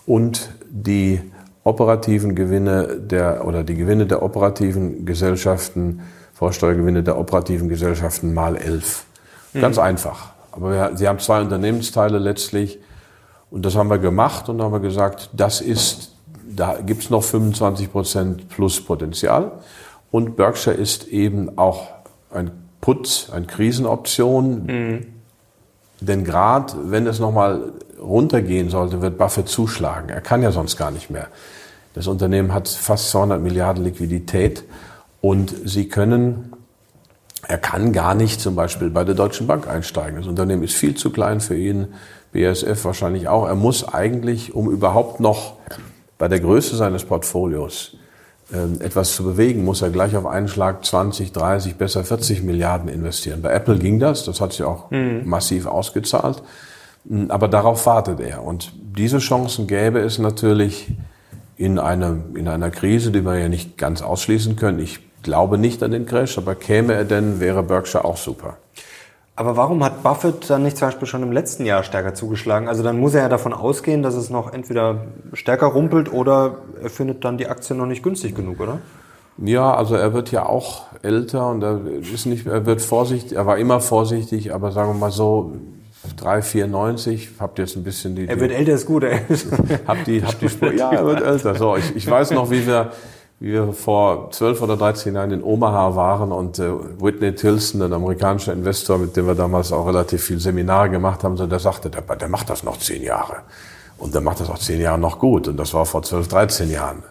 und 0.06 0.50
die 0.70 1.22
operativen 1.64 2.34
Gewinne 2.34 2.98
der, 2.98 3.46
oder 3.46 3.64
die 3.64 3.76
Gewinne 3.76 4.08
der 4.08 4.24
operativen 4.24 5.06
Gesellschaften 5.06 6.02
Vorsteuergewinne 6.38 7.02
der 7.02 7.18
operativen 7.18 7.68
Gesellschaften 7.68 8.32
mal 8.32 8.58
elf. 8.58 9.06
Ganz 9.56 9.78
mhm. 9.78 9.82
einfach. 9.82 10.34
Aber 10.52 10.72
wir, 10.72 10.92
sie 10.96 11.08
haben 11.08 11.18
zwei 11.18 11.42
Unternehmensteile 11.42 12.20
letztlich 12.20 12.78
und 13.50 13.66
das 13.66 13.76
haben 13.76 13.90
wir 13.90 13.98
gemacht 13.98 14.48
und 14.48 14.62
haben 14.62 14.72
wir 14.72 14.80
gesagt, 14.80 15.32
das 15.34 15.62
ist, 15.62 16.12
da 16.48 16.80
gibt's 16.86 17.10
noch 17.10 17.24
25 17.24 17.92
Prozent 17.92 18.50
plus 18.50 18.80
Potenzial. 18.80 19.52
Und 20.12 20.36
Berkshire 20.36 20.76
ist 20.76 21.08
eben 21.08 21.58
auch 21.58 21.88
ein 22.30 22.52
Putz, 22.82 23.32
eine 23.32 23.48
Krisenoption. 23.48 24.66
Mhm. 24.68 25.06
Denn 26.02 26.24
gerade 26.24 26.74
wenn 26.84 27.08
es 27.08 27.18
nochmal 27.18 27.72
runtergehen 28.00 28.70
sollte, 28.70 29.02
wird 29.02 29.18
Buffett 29.18 29.50
zuschlagen. 29.50 30.10
Er 30.10 30.22
kann 30.22 30.44
ja 30.44 30.52
sonst 30.52 30.78
gar 30.78 30.92
nicht 30.92 31.10
mehr. 31.10 31.30
Das 31.96 32.06
Unternehmen 32.06 32.54
hat 32.54 32.68
fast 32.68 33.10
200 33.10 33.42
Milliarden 33.42 33.84
Liquidität 33.84 34.64
und 35.22 35.54
Sie 35.66 35.88
können, 35.88 36.54
er 37.48 37.58
kann 37.58 37.94
gar 37.94 38.16
nicht 38.16 38.40
zum 38.40 38.56
Beispiel 38.56 38.90
bei 38.90 39.04
der 39.04 39.16
Deutschen 39.16 39.48
Bank 39.48 39.68
einsteigen. 39.68 40.18
Das 40.18 40.28
Unternehmen 40.28 40.64
ist 40.64 40.76
viel 40.76 40.96
zu 40.96 41.12
klein 41.12 41.42
für 41.42 41.56
ihn, 41.56 41.88
BASF 42.34 42.86
wahrscheinlich 42.86 43.28
auch. 43.28 43.48
Er 43.48 43.56
muss 43.56 43.88
eigentlich, 43.88 44.54
um 44.54 44.70
überhaupt 44.70 45.20
noch 45.20 45.54
bei 46.18 46.28
der 46.28 46.40
Größe 46.40 46.76
seines 46.76 47.06
Portfolios 47.06 47.98
äh, 48.52 48.84
etwas 48.84 49.16
zu 49.16 49.24
bewegen, 49.24 49.66
muss 49.66 49.82
er 49.82 49.90
gleich 49.90 50.16
auf 50.16 50.26
einen 50.26 50.48
Schlag 50.48 50.86
20, 50.86 51.32
30, 51.32 51.76
besser 51.76 52.04
40 52.04 52.44
Milliarden 52.44 52.90
investieren. 52.90 53.42
Bei 53.42 53.52
Apple 53.52 53.78
ging 53.78 54.00
das, 54.00 54.24
das 54.24 54.42
hat 54.42 54.54
sich 54.54 54.64
auch 54.64 54.92
mhm. 54.92 55.24
massiv 55.26 55.66
ausgezahlt. 55.66 56.44
Hm, 57.08 57.32
aber 57.32 57.48
darauf 57.48 57.86
wartet 57.86 58.20
er. 58.20 58.44
Und 58.44 58.72
diese 58.98 59.20
Chancen 59.20 59.68
gäbe 59.68 60.00
es 60.00 60.20
natürlich 60.20 60.92
in, 61.56 61.80
eine, 61.80 62.24
in 62.36 62.48
einer 62.48 62.70
Krise, 62.70 63.12
die 63.12 63.26
wir 63.26 63.38
ja 63.38 63.50
nicht 63.50 63.78
ganz 63.78 64.02
ausschließen 64.02 64.56
können. 64.56 64.80
Ich 64.80 65.00
glaube 65.28 65.58
nicht 65.58 65.84
an 65.84 65.92
den 65.92 66.06
Crash, 66.06 66.38
aber 66.38 66.56
käme 66.56 66.94
er 66.94 67.04
denn, 67.04 67.42
wäre 67.42 67.62
Berkshire 67.62 68.06
auch 68.06 68.16
super. 68.16 68.56
Aber 69.36 69.58
warum 69.58 69.84
hat 69.84 70.02
Buffett 70.02 70.50
dann 70.50 70.64
nicht 70.64 70.78
zum 70.78 70.88
Beispiel 70.88 71.06
schon 71.06 71.22
im 71.22 71.34
letzten 71.34 71.66
Jahr 71.66 71.84
stärker 71.84 72.14
zugeschlagen? 72.14 72.70
Also 72.70 72.82
dann 72.82 72.98
muss 72.98 73.14
er 73.14 73.24
ja 73.24 73.30
davon 73.30 73.54
ausgehen, 73.54 74.02
dass 74.04 74.16
es 74.16 74.30
noch 74.30 74.54
entweder 74.54 75.02
stärker 75.34 75.68
rumpelt 75.68 76.12
oder 76.12 76.60
er 76.82 76.90
findet 76.90 77.26
dann 77.26 77.38
die 77.38 77.48
Aktie 77.48 77.76
noch 77.76 77.86
nicht 77.86 78.04
günstig 78.04 78.36
genug, 78.36 78.62
oder? 78.62 78.80
Ja, 79.38 79.76
also 79.76 79.96
er 79.96 80.14
wird 80.14 80.32
ja 80.32 80.46
auch 80.46 80.86
älter 81.04 81.50
und 81.50 81.62
er 81.62 81.82
ist 81.86 82.26
nicht, 82.26 82.48
er 82.48 82.66
wird 82.66 82.82
vorsichtig, 82.82 83.38
er 83.38 83.46
war 83.46 83.58
immer 83.58 83.82
vorsichtig, 83.82 84.54
aber 84.54 84.72
sagen 84.72 84.94
wir 84.94 84.98
mal 84.98 85.12
so, 85.12 85.52
3,94, 86.18 87.28
habt 87.40 87.60
jetzt 87.60 87.76
ein 87.76 87.84
bisschen 87.84 88.16
die... 88.16 88.28
Er 88.28 88.40
wird 88.40 88.54
älter, 88.54 88.72
ist 88.72 88.86
gut, 88.86 89.04
ey. 89.04 89.20
Hab 89.86 90.06
die, 90.06 90.24
hab 90.24 90.40
die 90.40 90.48
Spur, 90.48 90.72
ja, 90.72 90.90
er 90.92 91.06
wird 91.06 91.22
älter. 91.22 91.54
So, 91.56 91.76
ich, 91.76 91.96
ich 91.98 92.10
weiß 92.10 92.32
noch, 92.32 92.50
wie 92.50 92.66
wir, 92.66 92.92
wie 93.40 93.54
wir 93.54 93.72
vor 93.72 94.32
12 94.32 94.62
oder 94.64 94.78
13 94.78 95.14
Jahren 95.14 95.32
in 95.32 95.44
Omaha 95.44 95.96
waren 95.96 96.32
und 96.32 96.58
äh, 96.58 96.72
Whitney 97.00 97.36
Tilson, 97.36 97.82
ein 97.84 97.94
amerikanischer 97.94 98.54
Investor, 98.54 98.98
mit 98.98 99.16
dem 99.16 99.28
wir 99.28 99.36
damals 99.36 99.72
auch 99.72 99.86
relativ 99.86 100.24
viel 100.24 100.40
Seminare 100.40 100.90
gemacht 100.90 101.24
haben, 101.24 101.38
so, 101.38 101.46
der 101.46 101.60
sagte, 101.60 101.90
der, 101.90 102.02
der 102.02 102.30
macht 102.30 102.50
das 102.50 102.64
noch 102.64 102.78
zehn 102.78 103.04
Jahre. 103.04 103.38
Und 104.00 104.14
der 104.14 104.22
macht 104.22 104.40
das 104.40 104.50
auch 104.50 104.60
zehn 104.60 104.82
Jahre 104.82 105.00
noch 105.00 105.20
gut. 105.20 105.48
Und 105.48 105.58
das 105.58 105.74
war 105.74 105.86
vor 105.86 106.04
12, 106.04 106.28
13 106.28 106.72
Jahren. 106.72 107.04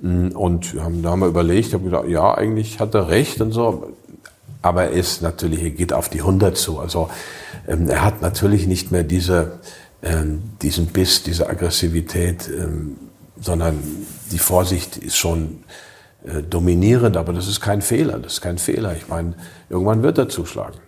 Mm, 0.00 0.28
und 0.28 0.74
da 0.74 1.10
haben 1.10 1.20
wir 1.20 1.26
überlegt, 1.26 1.72
habe 1.72 1.84
gesagt, 1.84 2.08
ja, 2.08 2.34
eigentlich 2.34 2.80
hat 2.80 2.94
er 2.94 3.08
recht 3.08 3.40
und 3.40 3.52
so. 3.52 3.92
Aber 4.62 4.84
er 4.84 4.90
ist 4.90 5.22
natürlich, 5.22 5.62
er 5.62 5.70
geht 5.70 5.92
auf 5.92 6.08
die 6.08 6.20
100 6.20 6.56
zu. 6.56 6.78
Also 6.78 7.08
ähm, 7.66 7.88
er 7.88 8.04
hat 8.04 8.20
natürlich 8.20 8.66
nicht 8.66 8.90
mehr 8.90 9.04
diese, 9.04 9.52
ähm, 10.02 10.42
diesen 10.60 10.86
Biss, 10.86 11.22
diese 11.22 11.48
Aggressivität, 11.48 12.48
ähm, 12.48 12.96
sondern 13.40 13.78
die 14.30 14.38
Vorsicht 14.38 14.96
ist 14.96 15.16
schon 15.16 15.64
äh, 16.24 16.42
dominierend, 16.42 17.16
aber 17.16 17.32
das 17.32 17.48
ist 17.48 17.60
kein 17.60 17.82
Fehler, 17.82 18.18
das 18.18 18.34
ist 18.34 18.40
kein 18.40 18.58
Fehler. 18.58 18.96
Ich 18.96 19.08
meine, 19.08 19.34
irgendwann 19.68 20.02
wird 20.02 20.18
er 20.18 20.28
zuschlagen. 20.28 20.78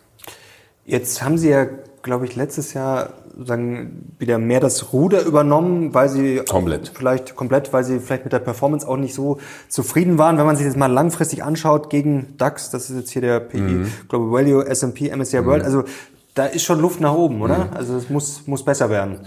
Jetzt 0.84 1.22
haben 1.22 1.38
Sie 1.38 1.48
ja, 1.50 1.66
glaube 2.02 2.26
ich, 2.26 2.34
letztes 2.36 2.74
Jahr 2.74 3.10
sagen 3.44 4.14
wieder 4.18 4.38
mehr 4.38 4.60
das 4.60 4.92
Ruder 4.92 5.24
übernommen, 5.24 5.94
weil 5.94 6.08
sie 6.08 6.42
komplett. 6.48 6.92
vielleicht 6.94 7.34
komplett, 7.34 7.72
weil 7.72 7.84
sie 7.84 7.98
vielleicht 7.98 8.24
mit 8.24 8.32
der 8.32 8.40
Performance 8.40 8.86
auch 8.86 8.96
nicht 8.96 9.14
so 9.14 9.38
zufrieden 9.68 10.18
waren. 10.18 10.38
Wenn 10.38 10.46
man 10.46 10.56
sich 10.56 10.66
das 10.66 10.76
mal 10.76 10.92
langfristig 10.92 11.42
anschaut 11.42 11.90
gegen 11.90 12.36
DAX, 12.36 12.70
das 12.70 12.90
ist 12.90 12.96
jetzt 12.96 13.10
hier 13.10 13.22
der 13.22 13.40
PE 13.40 13.58
mhm. 13.58 13.92
Global 14.08 14.32
Value, 14.32 14.66
S&P, 14.66 15.14
MSCI 15.14 15.40
mhm. 15.40 15.46
World, 15.46 15.64
also 15.64 15.84
da 16.34 16.46
ist 16.46 16.64
schon 16.64 16.80
Luft 16.80 17.00
nach 17.00 17.14
oben, 17.14 17.42
oder? 17.42 17.58
Mhm. 17.58 17.72
Also 17.74 17.96
es 17.96 18.10
muss 18.10 18.46
muss 18.46 18.64
besser 18.64 18.90
werden. 18.90 19.20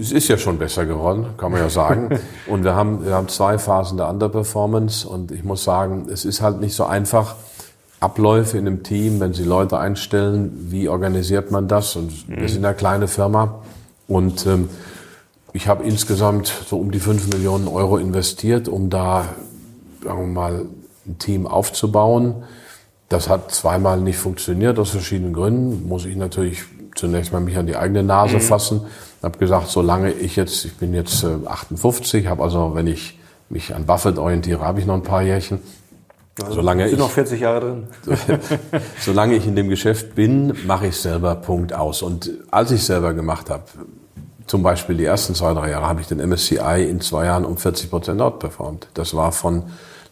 Es 0.00 0.12
ist 0.12 0.28
ja 0.28 0.38
schon 0.38 0.58
besser 0.58 0.86
geworden, 0.86 1.26
kann 1.36 1.52
man 1.52 1.60
ja 1.60 1.68
sagen. 1.68 2.18
und 2.46 2.64
wir 2.64 2.74
haben, 2.74 3.04
wir 3.04 3.14
haben 3.14 3.28
zwei 3.28 3.58
Phasen 3.58 3.98
der 3.98 4.08
Underperformance 4.08 5.06
und 5.06 5.30
ich 5.30 5.44
muss 5.44 5.64
sagen, 5.64 6.06
es 6.10 6.24
ist 6.24 6.40
halt 6.40 6.60
nicht 6.60 6.74
so 6.74 6.84
einfach, 6.84 7.36
Abläufe 8.00 8.56
in 8.56 8.66
einem 8.66 8.84
Team, 8.84 9.18
wenn 9.18 9.34
Sie 9.34 9.42
Leute 9.42 9.78
einstellen, 9.78 10.68
wie 10.70 10.88
organisiert 10.88 11.50
man 11.50 11.66
das? 11.66 11.96
Und 11.96 12.28
wir 12.28 12.48
sind 12.48 12.64
eine 12.64 12.76
kleine 12.76 13.08
Firma 13.08 13.62
und 14.06 14.46
ähm, 14.46 14.68
ich 15.52 15.66
habe 15.66 15.82
insgesamt 15.82 16.46
so 16.46 16.78
um 16.78 16.92
die 16.92 17.00
fünf 17.00 17.26
Millionen 17.26 17.66
Euro 17.66 17.96
investiert, 17.96 18.68
um 18.68 18.88
da, 18.88 19.24
sagen 20.04 20.20
wir 20.20 20.26
mal, 20.26 20.66
ein 21.06 21.18
Team 21.18 21.46
aufzubauen. 21.46 22.44
Das 23.08 23.28
hat 23.28 23.50
zweimal 23.50 24.00
nicht 24.00 24.18
funktioniert, 24.18 24.78
aus 24.78 24.90
verschiedenen 24.90 25.32
Gründen. 25.32 25.88
Muss 25.88 26.04
ich 26.04 26.14
natürlich 26.14 26.62
zunächst 26.94 27.32
mal 27.32 27.40
mich 27.40 27.56
an 27.56 27.66
die 27.66 27.76
eigene 27.76 28.04
Nase 28.04 28.36
mhm. 28.36 28.40
Fassen. 29.20 29.32
Habe 29.32 29.38
gesagt, 29.38 29.68
solange 29.68 30.12
ich 30.12 30.36
jetzt, 30.36 30.64
ich 30.64 30.76
bin 30.76 30.94
jetzt 30.94 31.24
58, 31.24 32.24
äh, 32.24 32.28
habe 32.28 32.42
also, 32.42 32.74
wenn 32.74 32.86
ich 32.86 33.18
mich 33.48 33.74
an 33.74 33.86
Buffett 33.86 34.18
orientiere, 34.18 34.60
habe 34.60 34.80
ich 34.80 34.86
noch 34.86 34.94
ein 34.94 35.02
paar 35.02 35.22
Jährchen. 35.22 35.60
Also 36.40 36.54
solange 36.56 36.84
sind 36.84 36.94
ich, 36.94 36.98
noch 36.98 37.10
40 37.10 37.40
Jahre 37.40 37.60
drin. 37.60 37.88
solange 39.00 39.34
ich 39.34 39.46
in 39.46 39.56
dem 39.56 39.68
Geschäft 39.68 40.14
bin, 40.14 40.54
mache 40.66 40.86
ich 40.86 40.96
selber 40.96 41.34
Punkt 41.34 41.72
aus. 41.72 42.02
Und 42.02 42.30
als 42.50 42.70
ich 42.70 42.84
selber 42.84 43.12
gemacht 43.12 43.50
habe, 43.50 43.64
zum 44.46 44.62
Beispiel 44.62 44.96
die 44.96 45.04
ersten 45.04 45.34
zwei, 45.34 45.52
drei 45.52 45.70
Jahre, 45.70 45.86
habe 45.86 46.00
ich 46.00 46.06
den 46.06 46.18
MSCI 46.26 46.86
in 46.88 47.00
zwei 47.00 47.26
Jahren 47.26 47.44
um 47.44 47.56
40 47.56 47.90
Prozent 47.90 48.20
outperformed. 48.20 48.88
Das 48.94 49.14
war 49.14 49.32
von 49.32 49.64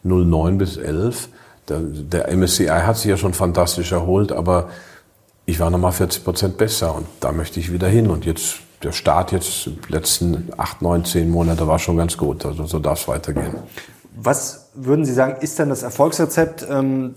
09 0.03 0.59
bis 0.59 0.77
11. 0.77 1.29
Der, 1.69 1.81
der 1.81 2.37
MSCI 2.37 2.67
hat 2.67 2.97
sich 2.97 3.07
ja 3.07 3.17
schon 3.17 3.33
fantastisch 3.33 3.93
erholt, 3.93 4.33
aber 4.33 4.69
ich 5.47 5.61
war 5.61 5.71
nochmal 5.71 5.93
40 5.93 6.25
Prozent 6.25 6.59
besser 6.59 6.95
und 6.95 7.07
da 7.21 7.33
möchte 7.33 7.61
ich 7.61 7.73
wieder 7.73 7.89
hin. 7.89 8.11
Und 8.11 8.25
jetzt, 8.25 8.57
der 8.83 8.93
Start 8.93 9.33
jetzt, 9.33 9.71
letzten 9.89 10.51
acht, 10.57 10.83
neun, 10.83 11.05
zehn 11.05 11.31
Monate 11.31 11.67
war 11.67 11.79
schon 11.79 11.97
ganz 11.97 12.17
gut. 12.17 12.45
Also 12.45 12.67
so 12.67 12.79
darf 12.79 13.01
es 13.01 13.09
weitergehen. 13.09 13.55
Was 14.15 14.71
würden 14.75 15.05
Sie 15.05 15.13
sagen, 15.13 15.37
ist 15.41 15.59
denn 15.59 15.69
das 15.69 15.83
Erfolgsrezept? 15.83 16.67
Ähm, 16.71 17.15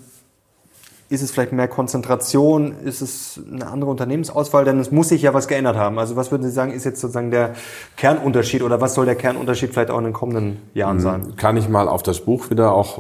Ist 1.12 1.24
es 1.24 1.32
vielleicht 1.32 1.54
mehr 1.54 1.68
Konzentration? 1.68 2.76
Ist 2.84 3.02
es 3.02 3.42
eine 3.52 3.66
andere 3.66 3.90
Unternehmensauswahl? 3.90 4.64
Denn 4.64 4.80
es 4.80 4.92
muss 4.92 5.10
sich 5.10 5.24
ja 5.24 5.34
was 5.34 5.48
geändert 5.48 5.76
haben. 5.76 5.98
Also 5.98 6.16
was 6.16 6.30
würden 6.30 6.44
Sie 6.44 6.52
sagen, 6.52 6.72
ist 6.72 6.86
jetzt 6.86 7.02
sozusagen 7.02 7.32
der 7.32 7.56
Kernunterschied 7.98 8.62
oder 8.62 8.80
was 8.80 8.94
soll 8.94 9.06
der 9.06 9.16
Kernunterschied 9.16 9.72
vielleicht 9.72 9.90
auch 9.90 9.98
in 9.98 10.04
den 10.04 10.14
kommenden 10.14 10.62
Jahren 10.76 10.98
mhm. 10.98 11.02
sein? 11.02 11.36
Kann 11.36 11.58
ich 11.58 11.68
mal 11.68 11.88
auf 11.88 12.04
das 12.04 12.20
Buch 12.20 12.52
wieder 12.52 12.74
auch 12.74 13.00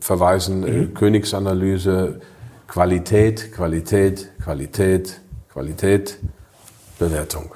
verweisen. 0.00 0.60
Mhm. 0.60 0.66
Äh, 0.66 0.86
Königsanalyse, 0.86 2.20
Qualität, 2.66 3.52
Qualität, 3.52 4.30
Qualität, 4.42 5.20
Qualität, 5.52 6.18
Bewertung. 6.98 7.50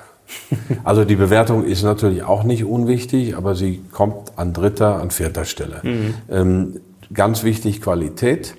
Also 0.84 1.04
die 1.04 1.16
Bewertung 1.16 1.64
ist 1.64 1.82
natürlich 1.82 2.24
auch 2.24 2.44
nicht 2.44 2.64
unwichtig, 2.64 3.36
aber 3.36 3.54
sie 3.54 3.82
kommt 3.92 4.32
an 4.36 4.52
dritter, 4.52 5.00
an 5.00 5.10
vierter 5.10 5.44
Stelle. 5.44 5.80
Mhm. 5.82 6.14
Ähm, 6.30 6.80
ganz 7.12 7.42
wichtig 7.42 7.80
Qualität. 7.80 8.54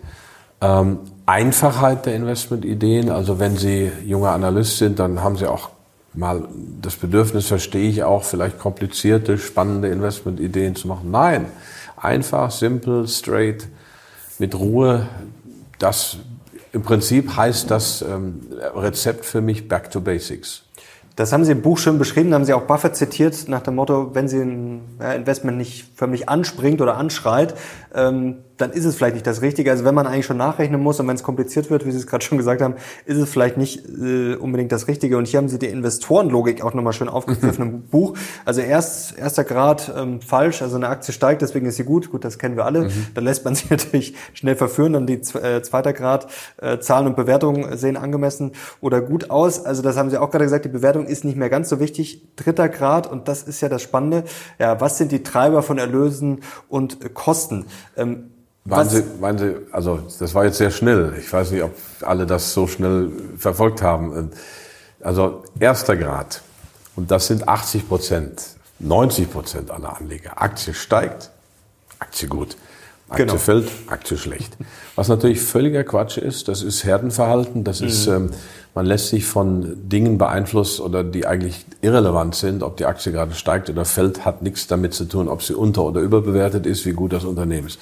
Ähm, 0.62 1.00
Einfachheit 1.26 2.06
der 2.06 2.16
Investmentideen. 2.16 3.10
Also 3.10 3.40
wenn 3.40 3.58
Sie 3.58 3.92
junger 4.06 4.32
Analyst 4.32 4.78
sind, 4.78 5.00
dann 5.00 5.22
haben 5.22 5.38
Sie 5.38 5.48
auch 5.48 5.70
mal 6.14 6.44
das 6.82 6.96
Bedürfnis, 6.96 7.48
verstehe 7.48 7.90
ich 7.90 8.04
auch, 8.04 8.24
vielleicht 8.24 8.60
komplizierte, 8.60 9.38
spannende 9.38 9.88
Investmentideen 9.90 10.76
zu 10.76 10.88
machen. 10.88 11.12
Nein, 11.12 11.46
einfach, 11.98 12.52
simpel, 12.52 13.08
straight, 13.08 13.68
mit 14.38 14.56
Ruhe. 14.56 15.08
Das 15.80 16.18
im 16.72 16.82
Prinzip 16.82 17.36
heißt 17.36 17.70
das 17.72 18.02
ähm, 18.02 18.42
Rezept 18.76 19.26
für 19.26 19.42
mich 19.42 19.68
Back 19.68 19.92
to 19.92 20.02
Basics. 20.02 20.64
Das 21.16 21.32
haben 21.32 21.46
Sie 21.46 21.52
im 21.52 21.62
Buch 21.62 21.78
schön 21.78 22.00
beschrieben, 22.00 22.32
da 22.32 22.36
haben 22.36 22.46
Sie 22.46 22.54
auch 22.54 22.64
Buffett 22.64 22.96
zitiert 22.96 23.48
nach 23.48 23.62
dem 23.62 23.76
Motto, 23.76 24.16
wenn 24.16 24.28
Sie 24.28 24.42
ein 24.42 24.82
Investment 25.16 25.58
nicht 25.58 25.86
für 25.96 26.08
mich 26.08 26.28
anspringt 26.28 26.82
oder 26.82 26.98
anschreit, 26.98 27.54
ähm, 27.94 28.38
dann 28.58 28.72
ist 28.72 28.86
es 28.86 28.96
vielleicht 28.96 29.16
nicht 29.16 29.26
das 29.26 29.42
Richtige. 29.42 29.72
Also 29.72 29.84
wenn 29.84 29.96
man 29.96 30.06
eigentlich 30.06 30.26
schon 30.26 30.38
nachrechnen 30.38 30.82
muss 30.82 31.00
und 31.00 31.08
wenn 31.08 31.16
es 31.16 31.24
kompliziert 31.24 31.70
wird, 31.70 31.86
wie 31.86 31.92
Sie 31.92 31.98
es 31.98 32.08
gerade 32.08 32.24
schon 32.24 32.38
gesagt 32.38 32.62
haben, 32.62 32.76
ist 33.06 33.18
es 33.18 33.30
vielleicht 33.30 33.58
nicht 33.58 33.88
äh, 33.88 34.36
unbedingt 34.36 34.72
das 34.72 34.88
Richtige. 34.88 35.18
Und 35.18 35.28
hier 35.28 35.40
haben 35.40 35.50
Sie 35.50 35.58
die 35.58 35.68
Investorenlogik 35.68 36.64
auch 36.64 36.74
nochmal 36.74 36.94
schön 36.94 37.10
aufgegriffen 37.10 37.62
im 37.62 37.82
Buch. 37.84 38.16
Also 38.46 38.62
erst 38.62 39.18
erster 39.18 39.44
Grad 39.44 39.92
ähm, 39.96 40.22
falsch, 40.22 40.62
also 40.62 40.76
eine 40.76 40.88
Aktie 40.90 41.14
steigt, 41.14 41.42
deswegen 41.42 41.66
ist 41.66 41.78
sie 41.78 41.84
gut. 41.84 42.12
Gut, 42.12 42.24
das 42.24 42.38
kennen 42.38 42.56
wir 42.56 42.66
alle. 42.66 42.86
Mhm. 42.86 43.08
Dann 43.16 43.24
lässt 43.24 43.44
man 43.44 43.56
sich 43.56 43.70
natürlich 43.70 44.16
schnell 44.34 44.56
verführen. 44.56 44.94
Dann 44.94 45.08
die 45.08 45.16
äh, 45.16 45.62
zweiter 45.64 45.94
Grad 45.94 46.28
äh, 46.58 46.78
Zahlen 46.80 47.08
und 47.08 47.16
Bewertungen 47.16 47.76
sehen 47.78 47.98
angemessen 47.98 48.52
oder 48.82 49.02
gut 49.02 49.32
aus. 49.32 49.66
Also 49.66 49.82
das 49.82 49.98
haben 49.98 50.10
Sie 50.10 50.18
auch 50.18 50.30
gerade 50.30 50.46
gesagt, 50.46 50.66
die 50.66 50.70
Bewertung 50.70 51.06
ist 51.08 51.26
nicht 51.26 51.38
mehr 51.38 51.50
ganz 51.50 51.70
so 51.70 51.80
wichtig. 51.80 52.22
Dritter 52.36 52.70
Grad, 52.70 53.12
und 53.12 53.28
das 53.28 53.44
ist 53.44 53.62
ja 53.62 53.70
das 53.70 53.82
Spannende, 53.82 54.26
ja, 54.60 54.80
was 54.80 54.98
sind 54.98 55.12
die 55.12 55.24
Treiber 55.24 55.64
von 55.64 55.78
Erlösen 55.78 56.42
und 56.70 57.14
Kosten? 57.14 57.66
Ähm, 57.98 58.30
waren 58.66 58.90
Sie, 58.90 59.04
waren 59.20 59.38
Sie, 59.38 59.56
also 59.72 60.00
das 60.20 60.34
war 60.34 60.46
jetzt 60.46 60.58
sehr 60.58 60.72
schnell. 60.72 61.14
Ich 61.20 61.32
weiß 61.32 61.52
nicht, 61.52 61.64
ob 61.64 61.76
alle 62.02 62.26
das 62.26 62.54
so 62.54 62.68
schnell 62.68 63.12
verfolgt 63.38 63.82
haben. 63.82 64.32
Also 65.02 65.44
erster 65.60 65.98
Grad. 65.98 66.42
Und 66.96 67.12
das 67.12 67.28
sind 67.28 67.48
80 67.48 67.88
Prozent, 67.88 68.42
90 68.80 69.32
Prozent 69.32 69.72
aller 69.72 69.98
Anleger. 69.98 70.42
Aktie 70.42 70.74
steigt, 70.74 71.32
Aktie 72.00 72.28
gut. 72.28 72.56
Aktie 73.10 73.26
genau. 73.26 73.38
fällt, 73.38 73.70
Aktie 73.88 74.18
schlecht. 74.18 74.58
Was 74.96 75.08
natürlich 75.08 75.42
völliger 75.42 75.84
Quatsch 75.84 76.18
ist, 76.18 76.48
das 76.48 76.64
ist 76.64 76.84
Herdenverhalten, 76.84 77.64
das 77.64 77.82
mhm. 77.82 77.88
ist, 77.88 78.08
ähm, 78.08 78.30
man 78.74 78.86
lässt 78.86 79.10
sich 79.10 79.26
von 79.26 79.88
Dingen 79.88 80.18
beeinflussen 80.18 80.82
oder 80.82 81.04
die 81.04 81.28
eigentlich 81.28 81.66
irrelevant 81.82 82.34
sind. 82.34 82.64
Ob 82.64 82.78
die 82.78 82.86
Aktie 82.86 83.12
gerade 83.12 83.36
steigt 83.36 83.70
oder 83.70 83.86
fällt, 83.86 84.26
hat 84.26 84.42
nichts 84.42 84.68
damit 84.68 84.94
zu 84.94 85.06
tun, 85.06 85.28
ob 85.28 85.44
sie 85.44 85.54
unter- 85.54 85.84
oder 85.84 86.02
überbewertet 86.02 86.66
ist, 86.66 86.86
wie 86.86 86.94
gut 86.94 87.14
das 87.14 87.24
Unternehmen 87.24 87.68
ist. 87.68 87.80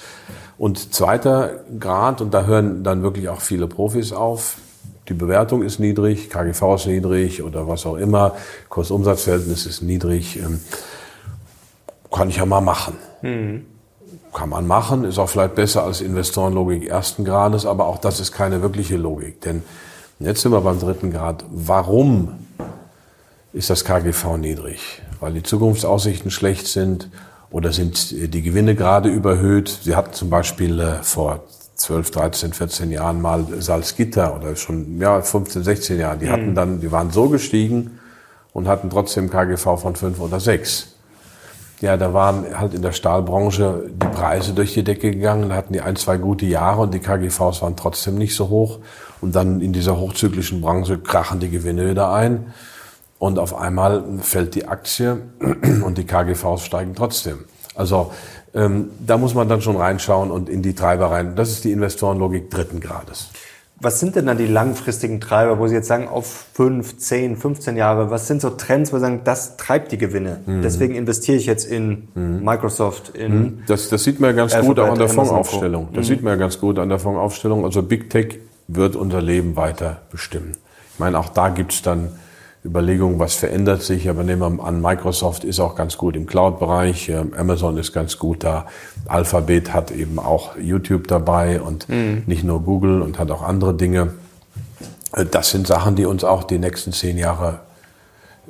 Und 0.62 0.94
zweiter 0.94 1.64
Grad, 1.80 2.20
und 2.20 2.32
da 2.32 2.44
hören 2.44 2.84
dann 2.84 3.02
wirklich 3.02 3.28
auch 3.28 3.40
viele 3.40 3.66
Profis 3.66 4.12
auf, 4.12 4.58
die 5.08 5.12
Bewertung 5.12 5.64
ist 5.64 5.80
niedrig, 5.80 6.30
KGV 6.30 6.76
ist 6.76 6.86
niedrig 6.86 7.42
oder 7.42 7.66
was 7.66 7.84
auch 7.84 7.96
immer, 7.96 8.36
Kursumsatzverhältnis 8.68 9.66
ist 9.66 9.82
niedrig, 9.82 10.38
ähm, 10.38 10.60
kann 12.12 12.28
ich 12.28 12.36
ja 12.36 12.46
mal 12.46 12.60
machen. 12.60 12.96
Mhm. 13.22 13.66
Kann 14.32 14.50
man 14.50 14.68
machen, 14.68 15.02
ist 15.02 15.18
auch 15.18 15.28
vielleicht 15.28 15.56
besser 15.56 15.82
als 15.82 16.00
Investorenlogik 16.00 16.88
ersten 16.88 17.24
Grades, 17.24 17.66
aber 17.66 17.86
auch 17.86 17.98
das 17.98 18.20
ist 18.20 18.30
keine 18.30 18.62
wirkliche 18.62 18.96
Logik. 18.96 19.40
Denn 19.40 19.64
jetzt 20.20 20.42
sind 20.42 20.52
wir 20.52 20.60
beim 20.60 20.78
dritten 20.78 21.10
Grad. 21.10 21.44
Warum 21.50 22.38
ist 23.52 23.68
das 23.68 23.84
KGV 23.84 24.36
niedrig? 24.36 25.02
Weil 25.18 25.32
die 25.32 25.42
Zukunftsaussichten 25.42 26.30
schlecht 26.30 26.68
sind 26.68 27.08
oder 27.52 27.72
sind 27.72 28.10
die 28.10 28.42
Gewinne 28.42 28.74
gerade 28.74 29.08
überhöht? 29.08 29.80
Sie 29.82 29.94
hatten 29.94 30.12
zum 30.12 30.30
Beispiel 30.30 30.80
äh, 30.80 31.02
vor 31.02 31.44
12, 31.76 32.10
13, 32.10 32.52
14 32.52 32.90
Jahren 32.90 33.20
mal 33.20 33.46
Salzgitter 33.58 34.34
oder 34.36 34.56
schon 34.56 34.98
ja 34.98 35.20
15, 35.20 35.62
16 35.62 35.98
Jahren. 35.98 36.18
Die 36.18 36.30
hatten 36.30 36.50
mhm. 36.50 36.54
dann, 36.54 36.80
die 36.80 36.90
waren 36.90 37.10
so 37.10 37.28
gestiegen 37.28 37.98
und 38.52 38.68
hatten 38.68 38.90
trotzdem 38.90 39.30
KGV 39.30 39.78
von 39.78 39.96
5 39.96 40.20
oder 40.20 40.40
6. 40.40 40.88
Ja, 41.80 41.96
da 41.96 42.14
waren 42.14 42.58
halt 42.58 42.74
in 42.74 42.82
der 42.82 42.92
Stahlbranche 42.92 43.90
die 43.90 44.06
Preise 44.06 44.52
durch 44.52 44.72
die 44.72 44.84
Decke 44.84 45.10
gegangen, 45.10 45.48
da 45.48 45.56
hatten 45.56 45.72
die 45.72 45.80
ein, 45.80 45.96
zwei 45.96 46.16
gute 46.16 46.46
Jahre 46.46 46.82
und 46.82 46.94
die 46.94 47.00
KGVs 47.00 47.60
waren 47.60 47.76
trotzdem 47.76 48.14
nicht 48.14 48.36
so 48.36 48.48
hoch. 48.48 48.78
Und 49.20 49.34
dann 49.34 49.60
in 49.60 49.72
dieser 49.72 49.98
hochzyklischen 49.98 50.60
Branche 50.60 50.98
krachen 50.98 51.40
die 51.40 51.50
Gewinne 51.50 51.90
wieder 51.90 52.12
ein. 52.12 52.52
Und 53.22 53.38
auf 53.38 53.56
einmal 53.56 54.02
fällt 54.20 54.56
die 54.56 54.66
Aktie 54.66 55.18
und 55.84 55.96
die 55.96 56.02
KGVs 56.02 56.64
steigen 56.64 56.96
trotzdem. 56.96 57.44
Also 57.76 58.10
ähm, 58.52 58.90
da 58.98 59.16
muss 59.16 59.32
man 59.32 59.48
dann 59.48 59.62
schon 59.62 59.76
reinschauen 59.76 60.32
und 60.32 60.48
in 60.48 60.60
die 60.60 60.74
Treiber 60.74 61.12
rein. 61.12 61.36
Das 61.36 61.50
ist 61.50 61.62
die 61.62 61.70
Investorenlogik 61.70 62.50
dritten 62.50 62.80
Grades. 62.80 63.30
Was 63.78 64.00
sind 64.00 64.16
denn 64.16 64.26
dann 64.26 64.38
die 64.38 64.48
langfristigen 64.48 65.20
Treiber, 65.20 65.60
wo 65.60 65.68
Sie 65.68 65.74
jetzt 65.76 65.86
sagen, 65.86 66.08
auf 66.08 66.46
5, 66.54 66.98
10, 66.98 67.36
15 67.36 67.76
Jahre, 67.76 68.10
was 68.10 68.26
sind 68.26 68.40
so 68.40 68.50
Trends, 68.50 68.92
wo 68.92 68.96
Sie 68.96 69.02
sagen, 69.02 69.20
das 69.22 69.56
treibt 69.56 69.92
die 69.92 69.98
Gewinne? 69.98 70.40
Mhm. 70.44 70.62
Deswegen 70.62 70.96
investiere 70.96 71.38
ich 71.38 71.46
jetzt 71.46 71.64
in 71.64 72.08
mhm. 72.16 72.42
Microsoft, 72.42 73.10
in... 73.10 73.38
Mhm. 73.38 73.62
Das, 73.68 73.88
das 73.88 74.02
sieht 74.02 74.18
man 74.18 74.30
ja 74.30 74.36
ganz 74.36 74.52
Alphabet, 74.52 74.76
gut 74.76 74.84
auch 74.84 74.92
an 74.94 74.98
der 74.98 75.08
Fondsaufstellung. 75.08 75.90
Das 75.92 76.06
mhm. 76.06 76.08
sieht 76.08 76.22
man 76.24 76.32
ja 76.32 76.38
ganz 76.40 76.58
gut 76.58 76.76
an 76.80 76.88
der 76.88 76.98
Fondsaufstellung. 76.98 77.64
Also 77.64 77.84
Big 77.84 78.10
Tech 78.10 78.40
wird 78.66 78.96
unser 78.96 79.22
Leben 79.22 79.54
weiter 79.54 80.00
bestimmen. 80.10 80.56
Ich 80.92 80.98
meine, 80.98 81.20
auch 81.20 81.28
da 81.28 81.50
gibt's 81.50 81.82
dann 81.82 82.08
Überlegungen, 82.64 83.18
was 83.18 83.34
verändert 83.34 83.82
sich. 83.82 84.08
Aber 84.08 84.22
nehmen 84.22 84.56
wir 84.56 84.64
an, 84.64 84.80
Microsoft 84.80 85.44
ist 85.44 85.60
auch 85.60 85.74
ganz 85.74 85.96
gut 85.98 86.16
im 86.16 86.26
Cloud-Bereich, 86.26 87.08
ähm, 87.08 87.32
Amazon 87.36 87.76
ist 87.76 87.92
ganz 87.92 88.18
gut 88.18 88.44
da, 88.44 88.66
Alphabet 89.06 89.72
hat 89.72 89.90
eben 89.90 90.18
auch 90.18 90.56
YouTube 90.56 91.08
dabei 91.08 91.60
und 91.60 91.88
mhm. 91.88 92.22
nicht 92.26 92.44
nur 92.44 92.60
Google 92.60 93.02
und 93.02 93.18
hat 93.18 93.30
auch 93.30 93.42
andere 93.42 93.74
Dinge. 93.74 94.14
Äh, 95.12 95.26
das 95.26 95.50
sind 95.50 95.66
Sachen, 95.66 95.96
die 95.96 96.06
uns 96.06 96.24
auch 96.24 96.44
die 96.44 96.58
nächsten 96.58 96.92
zehn 96.92 97.18
Jahre 97.18 97.60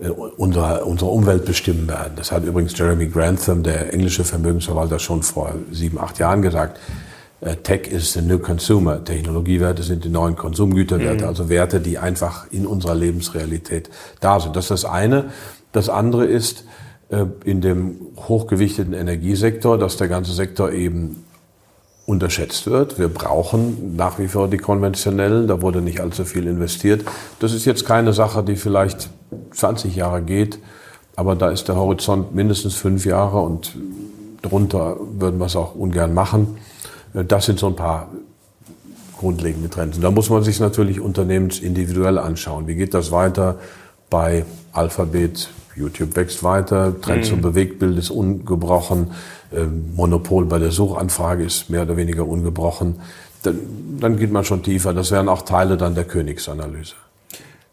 äh, 0.00 0.08
unsere, 0.08 0.84
unsere 0.84 1.10
Umwelt 1.10 1.46
bestimmen 1.46 1.88
werden. 1.88 2.12
Das 2.16 2.32
hat 2.32 2.44
übrigens 2.44 2.76
Jeremy 2.76 3.06
Grantham, 3.06 3.62
der 3.62 3.94
englische 3.94 4.24
Vermögensverwalter, 4.24 4.98
schon 4.98 5.22
vor 5.22 5.54
sieben, 5.70 5.98
acht 5.98 6.18
Jahren 6.18 6.42
gesagt. 6.42 6.76
Äh, 6.76 7.11
Tech 7.64 7.88
is 7.88 8.12
the 8.12 8.22
new 8.22 8.38
consumer. 8.38 9.02
Technologiewerte 9.04 9.82
sind 9.82 10.04
die 10.04 10.08
neuen 10.08 10.36
Konsumgüterwerte, 10.36 11.24
mhm. 11.24 11.28
also 11.28 11.48
Werte, 11.48 11.80
die 11.80 11.98
einfach 11.98 12.46
in 12.52 12.66
unserer 12.66 12.94
Lebensrealität 12.94 13.90
da 14.20 14.38
sind. 14.38 14.54
Das 14.54 14.66
ist 14.66 14.70
das 14.70 14.84
eine. 14.84 15.30
Das 15.72 15.88
andere 15.88 16.24
ist 16.24 16.64
äh, 17.08 17.26
in 17.44 17.60
dem 17.60 17.96
hochgewichteten 18.16 18.94
Energiesektor, 18.94 19.76
dass 19.76 19.96
der 19.96 20.06
ganze 20.06 20.32
Sektor 20.32 20.70
eben 20.70 21.24
unterschätzt 22.06 22.66
wird. 22.66 22.98
Wir 22.98 23.08
brauchen 23.08 23.96
nach 23.96 24.18
wie 24.18 24.28
vor 24.28 24.48
die 24.48 24.58
konventionellen, 24.58 25.46
da 25.46 25.62
wurde 25.62 25.80
nicht 25.80 26.00
allzu 26.00 26.24
viel 26.24 26.46
investiert. 26.46 27.04
Das 27.40 27.52
ist 27.52 27.64
jetzt 27.64 27.84
keine 27.84 28.12
Sache, 28.12 28.42
die 28.42 28.56
vielleicht 28.56 29.10
20 29.52 29.96
Jahre 29.96 30.22
geht, 30.22 30.58
aber 31.16 31.36
da 31.36 31.50
ist 31.50 31.68
der 31.68 31.76
Horizont 31.76 32.34
mindestens 32.34 32.74
fünf 32.74 33.04
Jahre 33.04 33.40
und 33.40 33.76
drunter 34.42 34.96
würden 35.18 35.38
wir 35.38 35.46
es 35.46 35.56
auch 35.56 35.74
ungern 35.74 36.14
machen. 36.14 36.58
Das 37.14 37.46
sind 37.46 37.58
so 37.58 37.68
ein 37.68 37.76
paar 37.76 38.08
grundlegende 39.18 39.68
Trends. 39.68 39.96
Und 39.96 40.02
da 40.02 40.10
muss 40.10 40.30
man 40.30 40.42
sich 40.42 40.58
natürlich 40.60 41.00
unternehmensindividuell 41.00 42.18
anschauen. 42.18 42.66
Wie 42.66 42.74
geht 42.74 42.94
das 42.94 43.12
weiter 43.12 43.58
bei 44.10 44.44
Alphabet? 44.72 45.50
YouTube 45.74 46.16
wächst 46.16 46.42
weiter, 46.42 47.00
Trend 47.00 47.24
mhm. 47.24 47.28
zum 47.28 47.40
Bewegtbild 47.40 47.96
ist 47.96 48.10
ungebrochen, 48.10 49.12
ähm, 49.54 49.94
Monopol 49.94 50.44
bei 50.44 50.58
der 50.58 50.70
Suchanfrage 50.70 51.44
ist 51.44 51.70
mehr 51.70 51.82
oder 51.82 51.96
weniger 51.96 52.26
ungebrochen. 52.26 52.96
Dann, 53.42 53.58
dann 54.00 54.18
geht 54.18 54.30
man 54.30 54.44
schon 54.44 54.62
tiefer. 54.62 54.92
Das 54.92 55.10
wären 55.10 55.28
auch 55.28 55.42
Teile 55.42 55.76
dann 55.76 55.94
der 55.94 56.04
Königsanalyse. 56.04 56.94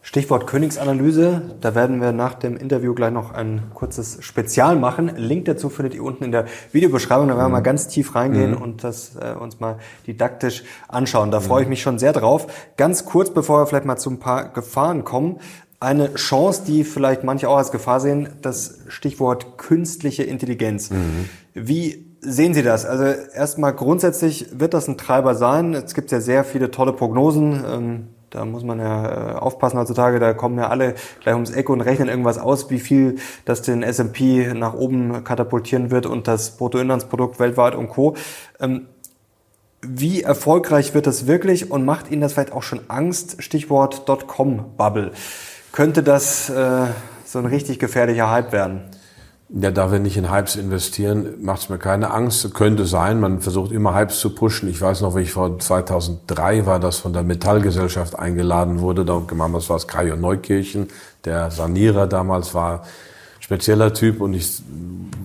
Stichwort 0.10 0.48
Königsanalyse. 0.48 1.44
Da 1.62 1.76
werden 1.76 2.02
wir 2.02 2.14
nach 2.14 2.34
dem 2.34 2.58
Interview 2.58 2.96
gleich 2.96 3.12
noch 3.12 3.32
ein 3.32 3.62
kurzes 3.76 4.18
Spezial 4.22 4.76
machen. 4.76 5.12
Link 5.18 5.46
dazu 5.46 5.70
findet 5.70 5.94
ihr 5.94 6.04
unten 6.04 6.24
in 6.24 6.32
der 6.32 6.46
Videobeschreibung. 6.72 7.28
Da 7.28 7.36
werden 7.36 7.46
wir 7.46 7.58
mal 7.58 7.60
ganz 7.60 7.88
tief 7.88 8.16
reingehen 8.16 8.56
mhm. 8.56 8.58
und 8.58 8.84
das 8.84 9.12
äh, 9.18 9.36
uns 9.40 9.60
mal 9.60 9.78
didaktisch 10.08 10.64
anschauen. 10.88 11.30
Da 11.30 11.42
freue 11.42 11.62
ich 11.62 11.70
mich 11.70 11.84
schon 11.84 12.00
sehr 12.00 12.12
drauf. 12.12 12.48
Ganz 12.76 13.06
kurz, 13.06 13.30
bevor 13.30 13.62
wir 13.62 13.68
vielleicht 13.68 13.86
mal 13.86 13.98
zu 13.98 14.10
ein 14.10 14.18
paar 14.18 14.50
Gefahren 14.50 15.04
kommen. 15.04 15.42
Eine 15.80 16.16
Chance, 16.16 16.64
die 16.66 16.86
vielleicht 16.86 17.24
manche 17.24 17.48
auch 17.48 17.58
als 17.58 17.72
Gefahr 17.72 18.00
sehen, 18.00 18.30
das 18.42 18.80
Stichwort 18.88 19.60
künstliche 19.60 20.24
Intelligenz. 20.24 20.90
Mhm. 20.90 21.30
Wie 21.54 22.08
sehen 22.20 22.56
Sie 22.56 22.64
das? 22.64 22.84
Also 22.84 23.04
erstmal 23.04 23.76
grundsätzlich 23.76 24.48
wird 24.60 24.74
das 24.74 24.88
ein 24.88 24.98
Treiber 24.98 25.36
sein. 25.36 25.76
Es 25.76 25.94
gibt 25.94 26.10
ja 26.10 26.20
sehr 26.20 26.44
viele 26.46 26.72
tolle 26.72 26.94
Prognosen. 26.94 27.64
Ähm, 27.64 28.08
da 28.30 28.46
muss 28.46 28.64
man 28.64 28.80
ja 28.80 29.32
äh, 29.32 29.36
aufpassen 29.36 29.78
heutzutage, 29.80 30.20
da 30.20 30.34
kommen 30.34 30.58
ja 30.58 30.70
alle 30.70 30.96
gleich 31.22 31.34
ums 31.34 31.52
Eck 31.52 31.70
und 31.70 31.82
rechnen 31.82 32.08
irgendwas 32.08 32.38
aus, 32.38 32.70
wie 32.70 32.80
viel 32.80 33.18
das 33.46 33.62
den 33.62 33.84
S&P 33.84 34.54
nach 34.54 34.74
oben 34.74 35.24
katapultieren 35.24 35.92
wird 35.92 36.06
und 36.06 36.28
das 36.28 36.58
Bruttoinlandsprodukt 36.58 37.40
weltweit 37.40 37.76
und 37.76 37.90
Co. 37.90 38.16
Ähm, 38.60 38.88
wie 39.82 40.24
erfolgreich 40.24 40.94
wird 40.94 41.08
das 41.08 41.26
wirklich 41.26 41.72
und 41.72 41.86
macht 41.86 42.12
Ihnen 42.12 42.22
das 42.22 42.34
vielleicht 42.34 42.52
auch 42.52 42.64
schon 42.64 42.82
Angst? 42.90 43.42
Stichwort 43.42 44.10
Dotcom-Bubble. 44.10 45.12
Könnte 45.72 46.04
das 46.04 46.50
äh, 46.50 46.88
so 47.26 47.40
ein 47.40 47.46
richtig 47.46 47.80
gefährlicher 47.80 48.30
Hype 48.30 48.52
werden? 48.52 48.82
Ja, 49.52 49.72
da 49.72 49.92
wir 49.92 49.98
nicht 49.98 50.16
in 50.16 50.32
Hypes 50.32 50.56
investieren, 50.56 51.42
macht 51.42 51.62
es 51.64 51.70
mir 51.70 51.80
keine 51.80 52.12
Angst. 52.12 52.54
Könnte 52.54 52.86
sein, 52.86 53.20
man 53.20 53.42
versucht 53.42 53.72
immer 53.72 53.96
Hypes 53.96 54.20
zu 54.20 54.36
pushen. 54.36 54.70
Ich 54.70 54.80
weiß 54.80 55.02
noch, 55.02 55.16
wie 55.16 55.22
ich 55.22 55.32
vor 55.32 55.58
2003 55.58 56.68
war, 56.68 56.80
das 56.80 56.98
von 56.98 57.14
der 57.14 57.24
Metallgesellschaft 57.24 58.18
eingeladen 58.20 58.80
wurde. 58.80 59.06
Da 59.06 59.20
damals 59.28 59.68
war 59.68 59.78
es 59.78 59.88
Kajo 59.88 60.16
Neukirchen, 60.16 60.90
der 61.26 61.50
Sanierer 61.50 62.06
damals 62.06 62.54
war 62.54 62.84
spezieller 63.40 63.92
Typ 63.92 64.22
und 64.22 64.36
ich 64.36 64.62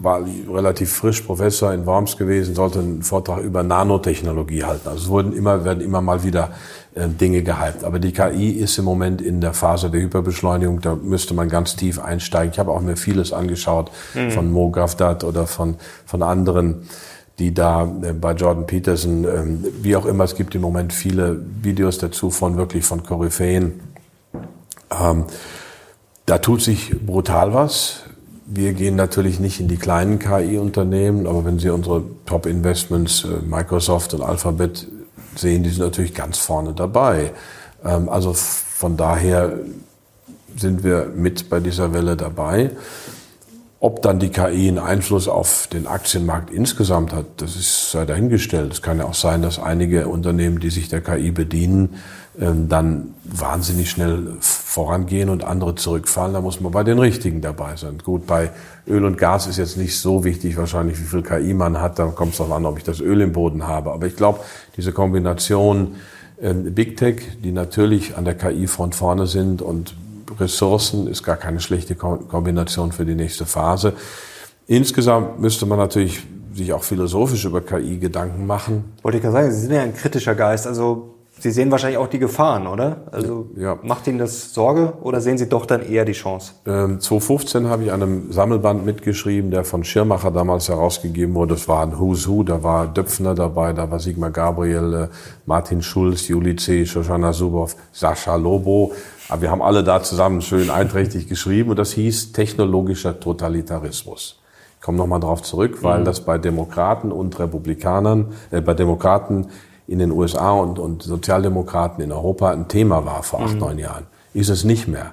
war 0.01 0.25
relativ 0.51 0.91
frisch 0.91 1.21
Professor 1.21 1.75
in 1.75 1.85
Worms 1.85 2.17
gewesen, 2.17 2.55
sollte 2.55 2.79
einen 2.79 3.03
Vortrag 3.03 3.43
über 3.43 3.63
Nanotechnologie 3.63 4.65
halten. 4.65 4.89
Also 4.89 5.03
es 5.03 5.09
wurden 5.09 5.35
immer, 5.35 5.67
werden 5.67 5.83
immer 5.83 6.01
mal 6.01 6.25
wieder 6.25 6.53
Dinge 6.97 7.43
gehypt. 7.43 7.83
Aber 7.83 7.99
die 7.99 8.13
KI 8.13 8.51
ist 8.51 8.79
im 8.79 8.85
Moment 8.85 9.21
in 9.21 9.41
der 9.41 9.53
Phase 9.53 9.91
der 9.91 10.01
Hyperbeschleunigung, 10.01 10.81
da 10.81 10.95
müsste 10.95 11.35
man 11.35 11.49
ganz 11.49 11.75
tief 11.75 11.99
einsteigen. 11.99 12.53
Ich 12.53 12.59
habe 12.59 12.71
auch 12.71 12.81
mir 12.81 12.97
vieles 12.97 13.33
angeschaut 13.33 13.91
mhm. 14.15 14.31
von 14.31 14.53
Mo 14.53 14.71
Gavdat 14.71 15.25
oder 15.25 15.47
von, 15.47 15.77
von 16.07 16.23
anderen 16.23 16.87
die 17.39 17.53
da 17.53 17.85
äh, 18.03 18.13
bei 18.13 18.33
Jordan 18.33 18.67
Peterson, 18.67 19.25
ähm, 19.25 19.65
wie 19.83 19.97
auch 19.97 20.07
immer, 20.07 20.25
es 20.25 20.35
gibt 20.35 20.55
im 20.55 20.63
Moment 20.63 20.93
viele 20.93 21.41
Videos 21.63 21.99
dazu 21.99 22.31
von 22.31 22.57
wirklich 22.57 22.85
von 22.85 23.03
Koryphäen. 23.03 23.81
Ähm, 24.91 25.25
da 26.27 26.39
tut 26.39 26.63
sich 26.63 26.95
brutal 27.05 27.53
was. 27.53 28.05
Wir 28.47 28.73
gehen 28.75 28.95
natürlich 28.97 29.41
nicht 29.41 29.61
in 29.61 29.69
die 29.69 29.77
kleinen 29.77 30.19
KI-Unternehmen, 30.19 31.27
aber 31.27 31.45
wenn 31.45 31.59
Sie 31.59 31.71
unsere 31.71 32.03
Top-Investments, 32.27 33.25
äh, 33.25 33.45
Microsoft 33.45 34.15
und 34.15 34.23
Alphabet 34.23 34.87
sehen, 35.39 35.63
die 35.63 35.71
sind 35.71 35.85
natürlich 35.85 36.15
ganz 36.15 36.39
vorne 36.39 36.73
dabei. 36.73 37.33
Ähm, 37.85 38.09
also 38.09 38.33
von 38.35 38.97
daher 38.97 39.59
sind 40.57 40.85
wir 40.85 41.11
mit 41.15 41.51
bei 41.51 41.61
dieser 41.61 41.93
Welle 41.93 42.17
dabei. 42.17 42.71
Ob 43.81 44.01
dann 44.01 44.19
die 44.19 44.31
KI 44.31 44.69
einen 44.69 44.79
Einfluss 44.79 45.29
auf 45.29 45.69
den 45.71 45.87
Aktienmarkt 45.87 46.51
insgesamt 46.51 47.13
hat, 47.13 47.27
das 47.37 47.55
ist 47.55 47.91
sei 47.91 48.07
dahingestellt. 48.07 48.73
Es 48.73 48.81
kann 48.81 48.99
ja 48.99 49.05
auch 49.05 49.15
sein, 49.15 49.43
dass 49.43 49.59
einige 49.59 50.09
Unternehmen, 50.09 50.59
die 50.59 50.71
sich 50.71 50.89
der 50.89 51.03
KI 51.03 51.33
bedienen, 51.33 51.97
dann 52.37 53.15
wahnsinnig 53.23 53.91
schnell 53.91 54.37
vorangehen 54.41 55.29
und 55.29 55.45
andere 55.45 55.77
zurückfallen. 55.77 56.35
Da 56.35 56.41
muss 56.41 56.61
man 56.61 56.73
bei 56.73 56.83
den 56.83 56.99
Richtigen 56.99 57.41
dabei 57.41 57.77
sein. 57.77 57.99
Gut, 58.05 58.27
bei 58.27 58.51
Öl 58.89 59.05
und 59.05 59.19
Gas 59.19 59.47
ist 59.47 59.59
jetzt 59.59 59.77
nicht 59.77 59.99
so 59.99 60.25
wichtig 60.25 60.57
wahrscheinlich, 60.57 60.99
wie 60.99 61.05
viel 61.05 61.23
KI 61.23 61.55
man 61.55 61.81
hat. 61.81 61.99
Da 61.99 62.07
kommt 62.07 62.33
es 62.33 62.39
darauf 62.39 62.53
an, 62.53 62.67
ob 62.67 62.79
ich 62.79 62.85
das 62.85 63.01
Öl 63.01 63.21
im 63.21 63.33
Boden 63.33 63.67
habe. 63.69 63.93
Aber 63.93 64.07
ich 64.07 64.17
glaube, 64.17 64.41
diese 64.77 64.93
Kombination 64.93 65.95
ähm, 66.41 66.75
Big 66.75 66.97
Tech, 66.97 67.23
die 67.43 67.53
natürlich 67.53 68.17
an 68.17 68.25
der 68.25 68.35
KI-Front 68.35 68.97
vorne 68.97 69.29
sind 69.29 69.63
und 69.63 69.95
Ressourcen 70.41 71.07
ist 71.07 71.23
gar 71.23 71.37
keine 71.37 71.61
schlechte 71.61 71.95
Kombination 71.95 72.91
für 72.91 73.05
die 73.05 73.15
nächste 73.15 73.47
Phase. 73.47 73.93
Insgesamt 74.67 75.41
müsste 75.41 75.67
man 75.67 75.79
natürlich 75.79 76.27
sich 76.53 76.73
auch 76.73 76.83
philosophisch 76.83 77.45
über 77.45 77.61
KI 77.61 77.99
Gedanken 77.99 78.47
machen. 78.47 78.93
Wollte 79.03 79.19
ich 79.19 79.23
gerade 79.23 79.35
sagen, 79.35 79.53
Sie 79.53 79.61
sind 79.61 79.73
ja 79.73 79.83
ein 79.83 79.95
kritischer 79.95 80.35
Geist. 80.35 80.67
Also 80.67 81.14
Sie 81.41 81.51
sehen 81.51 81.71
wahrscheinlich 81.71 81.99
auch 81.99 82.07
die 82.07 82.19
Gefahren, 82.21 82.67
oder? 82.67 83.03
Also 83.11 83.51
ja. 83.57 83.79
macht 83.83 84.07
Ihnen 84.07 84.19
das 84.19 84.55
Sorge 84.55 84.95
oder 85.03 85.21
sehen 85.21 85.37
Sie 85.37 85.49
doch 85.49 85.67
dann 85.67 85.83
eher 85.83 86.05
die 86.05 86.13
Chance? 86.13 86.53
Ähm, 86.65 87.01
2015 87.01 87.69
habe 87.69 87.85
ich 87.85 87.93
an 87.93 88.03
einem 88.03 88.33
Sammelband 88.33 88.87
mitgeschrieben, 88.87 89.51
der 89.51 89.65
von 89.65 89.85
Schirmacher 89.85 90.31
damals 90.31 90.69
herausgegeben 90.69 91.35
wurde. 91.35 91.55
Das 91.55 91.69
war 91.69 91.83
ein 91.83 91.99
Who's 91.99 92.29
Who, 92.29 92.45
da 92.45 92.63
war 92.63 92.87
Döpfner 92.87 93.35
dabei, 93.35 93.73
da 93.73 93.91
war 93.91 93.99
Sigmar 93.99 94.31
Gabriel, 94.31 94.95
äh, 94.95 95.09
Martin 95.45 95.83
Schulz, 95.83 96.29
Juli 96.29 96.57
C., 96.57 96.87
Shoshana 96.87 97.33
Zuboff, 97.33 97.77
Sascha 97.93 98.37
Lobo. 98.37 98.93
Aber 99.29 99.43
wir 99.43 99.51
haben 99.51 99.63
alle 99.63 99.83
da 99.83 100.03
zusammen 100.03 100.41
schön 100.41 100.71
einträchtig 100.71 101.29
geschrieben 101.29 101.71
und 101.71 101.79
das 101.79 101.93
hieß 101.93 102.33
technologischer 102.33 103.19
Totalitarismus. 103.19 104.41
Ich 104.77 104.83
komme 104.83 104.99
nochmal 104.99 105.21
drauf 105.21 105.43
zurück, 105.43 105.83
weil 105.83 106.01
mhm. 106.01 106.05
das 106.05 106.21
bei 106.21 106.39
Demokraten 106.39 107.11
und 107.11 107.39
Republikanern, 107.39 108.33
äh, 108.51 108.61
bei 108.61 108.75
Demokraten 108.75 109.49
in 109.87 109.99
den 109.99 110.11
USA 110.11 110.53
und, 110.53 110.79
und 110.79 111.03
Sozialdemokraten 111.03 112.03
in 112.03 112.13
Europa 112.13 112.51
ein 112.51 112.69
Thema 112.69 113.05
war 113.05 113.23
vor 113.23 113.43
acht, 113.43 113.55
mhm. 113.55 113.61
neun 113.61 113.79
Jahren. 113.79 114.07
Ist 114.33 114.49
es 114.49 114.65
nicht 114.65 114.89
mehr, 114.89 115.13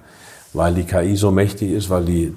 weil 0.53 0.73
die 0.73 0.84
KI 0.84 1.15
so 1.15 1.31
mächtig 1.31 1.71
ist, 1.71 1.89
weil 1.89 2.05
die 2.05 2.34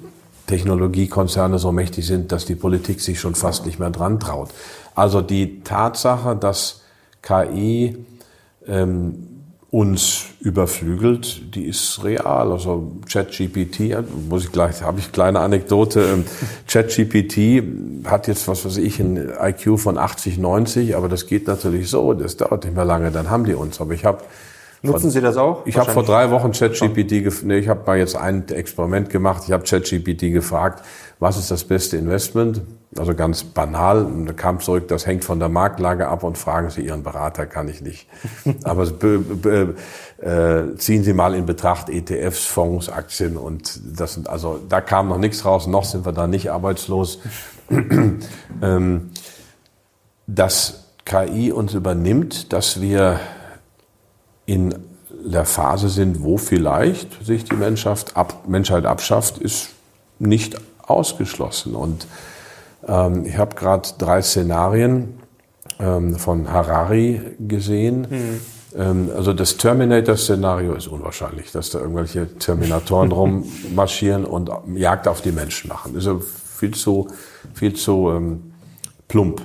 Technologiekonzerne 0.47 1.57
so 1.57 1.71
mächtig 1.71 2.05
sind, 2.05 2.31
dass 2.31 2.45
die 2.45 2.55
Politik 2.55 3.01
sich 3.01 3.19
schon 3.19 3.35
fast 3.35 3.65
nicht 3.65 3.79
mehr 3.79 3.89
dran 3.89 4.19
traut. 4.19 4.49
Also 4.93 5.21
die 5.21 5.61
Tatsache, 5.63 6.35
dass 6.35 6.81
KI 7.21 7.97
ähm, 8.67 9.34
uns 9.75 10.27
überflügelt, 10.39 11.53
die 11.53 11.65
ist 11.65 12.01
real. 12.05 12.53
Also 12.53 12.93
ChatGPT, 13.11 13.93
muss 14.29 14.45
ich 14.45 14.53
gleich, 14.53 14.81
habe 14.81 15.01
ich 15.01 15.11
kleine 15.11 15.41
Anekdote. 15.41 15.99
Ähm, 15.99 16.23
ChatGPT 16.67 17.61
hat 18.05 18.29
jetzt, 18.29 18.47
was 18.47 18.63
weiß 18.63 18.77
ich, 18.77 19.01
ein 19.01 19.33
IQ 19.37 19.77
von 19.77 19.97
80, 19.97 20.37
90, 20.37 20.95
aber 20.95 21.09
das 21.09 21.27
geht 21.27 21.45
natürlich 21.47 21.89
so, 21.89 22.13
das 22.13 22.37
dauert 22.37 22.63
nicht 22.63 22.73
mehr 22.73 22.85
lange, 22.85 23.11
dann 23.11 23.29
haben 23.29 23.43
die 23.43 23.53
uns. 23.53 23.81
Aber 23.81 23.93
ich 23.93 24.05
habe 24.05 24.23
Nutzen 24.85 25.09
Sie 25.09 25.21
das 25.21 25.37
auch? 25.37 25.65
Ich 25.65 25.77
habe 25.77 25.91
vor 25.91 26.03
drei 26.03 26.31
Wochen 26.31 26.51
ChatGPT, 26.51 27.43
nee, 27.43 27.57
ich 27.57 27.67
habe 27.67 27.81
mal 27.85 27.97
jetzt 27.97 28.15
ein 28.15 28.47
Experiment 28.47 29.09
gemacht. 29.09 29.43
Ich 29.45 29.51
habe 29.51 29.63
ChatGPT 29.63 30.31
gefragt, 30.31 30.83
was 31.19 31.37
ist 31.37 31.51
das 31.51 31.63
beste 31.63 31.97
Investment? 31.97 32.61
Also 32.97 33.13
ganz 33.13 33.43
banal. 33.43 34.05
Und 34.05 34.25
da 34.25 34.33
kam 34.33 34.59
zurück, 34.59 34.87
das 34.87 35.05
hängt 35.05 35.23
von 35.23 35.39
der 35.39 35.49
Marktlage 35.49 36.07
ab 36.07 36.23
und 36.23 36.37
fragen 36.37 36.69
Sie 36.69 36.81
Ihren 36.81 37.03
Berater, 37.03 37.45
kann 37.45 37.67
ich 37.67 37.81
nicht. 37.81 38.07
Aber 38.63 38.83
äh, 38.83 40.75
ziehen 40.77 41.03
Sie 41.03 41.13
mal 41.13 41.35
in 41.35 41.45
Betracht 41.45 41.89
ETFs, 41.89 42.45
Fonds, 42.45 42.89
Aktien 42.89 43.37
und 43.37 43.79
das 43.99 44.13
sind 44.13 44.29
also 44.29 44.59
da 44.69 44.81
kam 44.81 45.09
noch 45.09 45.17
nichts 45.17 45.45
raus. 45.45 45.67
Noch 45.67 45.85
sind 45.85 46.05
wir 46.05 46.13
da 46.13 46.27
nicht 46.27 46.51
arbeitslos. 46.51 47.19
ähm, 48.61 49.11
dass 50.27 50.85
KI 51.05 51.51
uns 51.51 51.73
übernimmt, 51.73 52.51
dass 52.51 52.81
wir 52.81 53.19
in 54.45 54.75
der 55.09 55.45
Phase 55.45 55.89
sind, 55.89 56.23
wo 56.23 56.37
vielleicht 56.37 57.25
sich 57.25 57.45
die 57.45 57.55
Menschheit, 57.55 58.15
ab, 58.15 58.47
Menschheit 58.47 58.85
abschafft, 58.85 59.37
ist 59.39 59.69
nicht 60.19 60.57
ausgeschlossen. 60.83 61.75
Und 61.75 62.07
ähm, 62.87 63.25
ich 63.25 63.37
habe 63.37 63.55
gerade 63.55 63.89
drei 63.97 64.21
Szenarien 64.21 65.19
ähm, 65.79 66.15
von 66.15 66.51
Harari 66.51 67.21
gesehen. 67.39 68.07
Mhm. 68.09 68.41
Ähm, 68.77 69.11
also 69.15 69.33
das 69.33 69.57
Terminator-Szenario 69.57 70.73
ist 70.75 70.87
unwahrscheinlich, 70.87 71.51
dass 71.51 71.71
da 71.71 71.79
irgendwelche 71.79 72.37
Terminatoren 72.37 73.11
rummarschieren 73.11 74.25
und 74.25 74.49
Jagd 74.75 75.07
auf 75.07 75.21
die 75.21 75.31
Menschen 75.31 75.69
machen. 75.69 75.93
Das 75.95 76.05
ist 76.05 76.23
viel 76.57 76.73
zu, 76.73 77.07
viel 77.53 77.73
zu 77.73 78.11
ähm, 78.11 78.53
plump. 79.07 79.41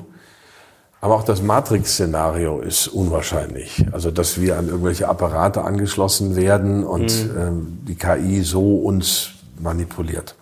Aber 1.01 1.15
auch 1.15 1.25
das 1.25 1.41
Matrix-Szenario 1.43 2.61
ist 2.61 2.89
unwahrscheinlich. 2.89 3.87
Also, 3.93 4.11
dass 4.11 4.41
wir 4.41 4.59
an 4.59 4.69
irgendwelche 4.69 5.09
Apparate 5.09 5.63
angeschlossen 5.63 6.37
werden 6.37 6.85
und 6.85 7.11
mhm. 7.11 7.39
ähm, 7.39 7.79
die 7.89 7.95
KI 7.95 8.43
so 8.43 8.77
uns 8.77 9.31
manipuliert. 9.59 10.35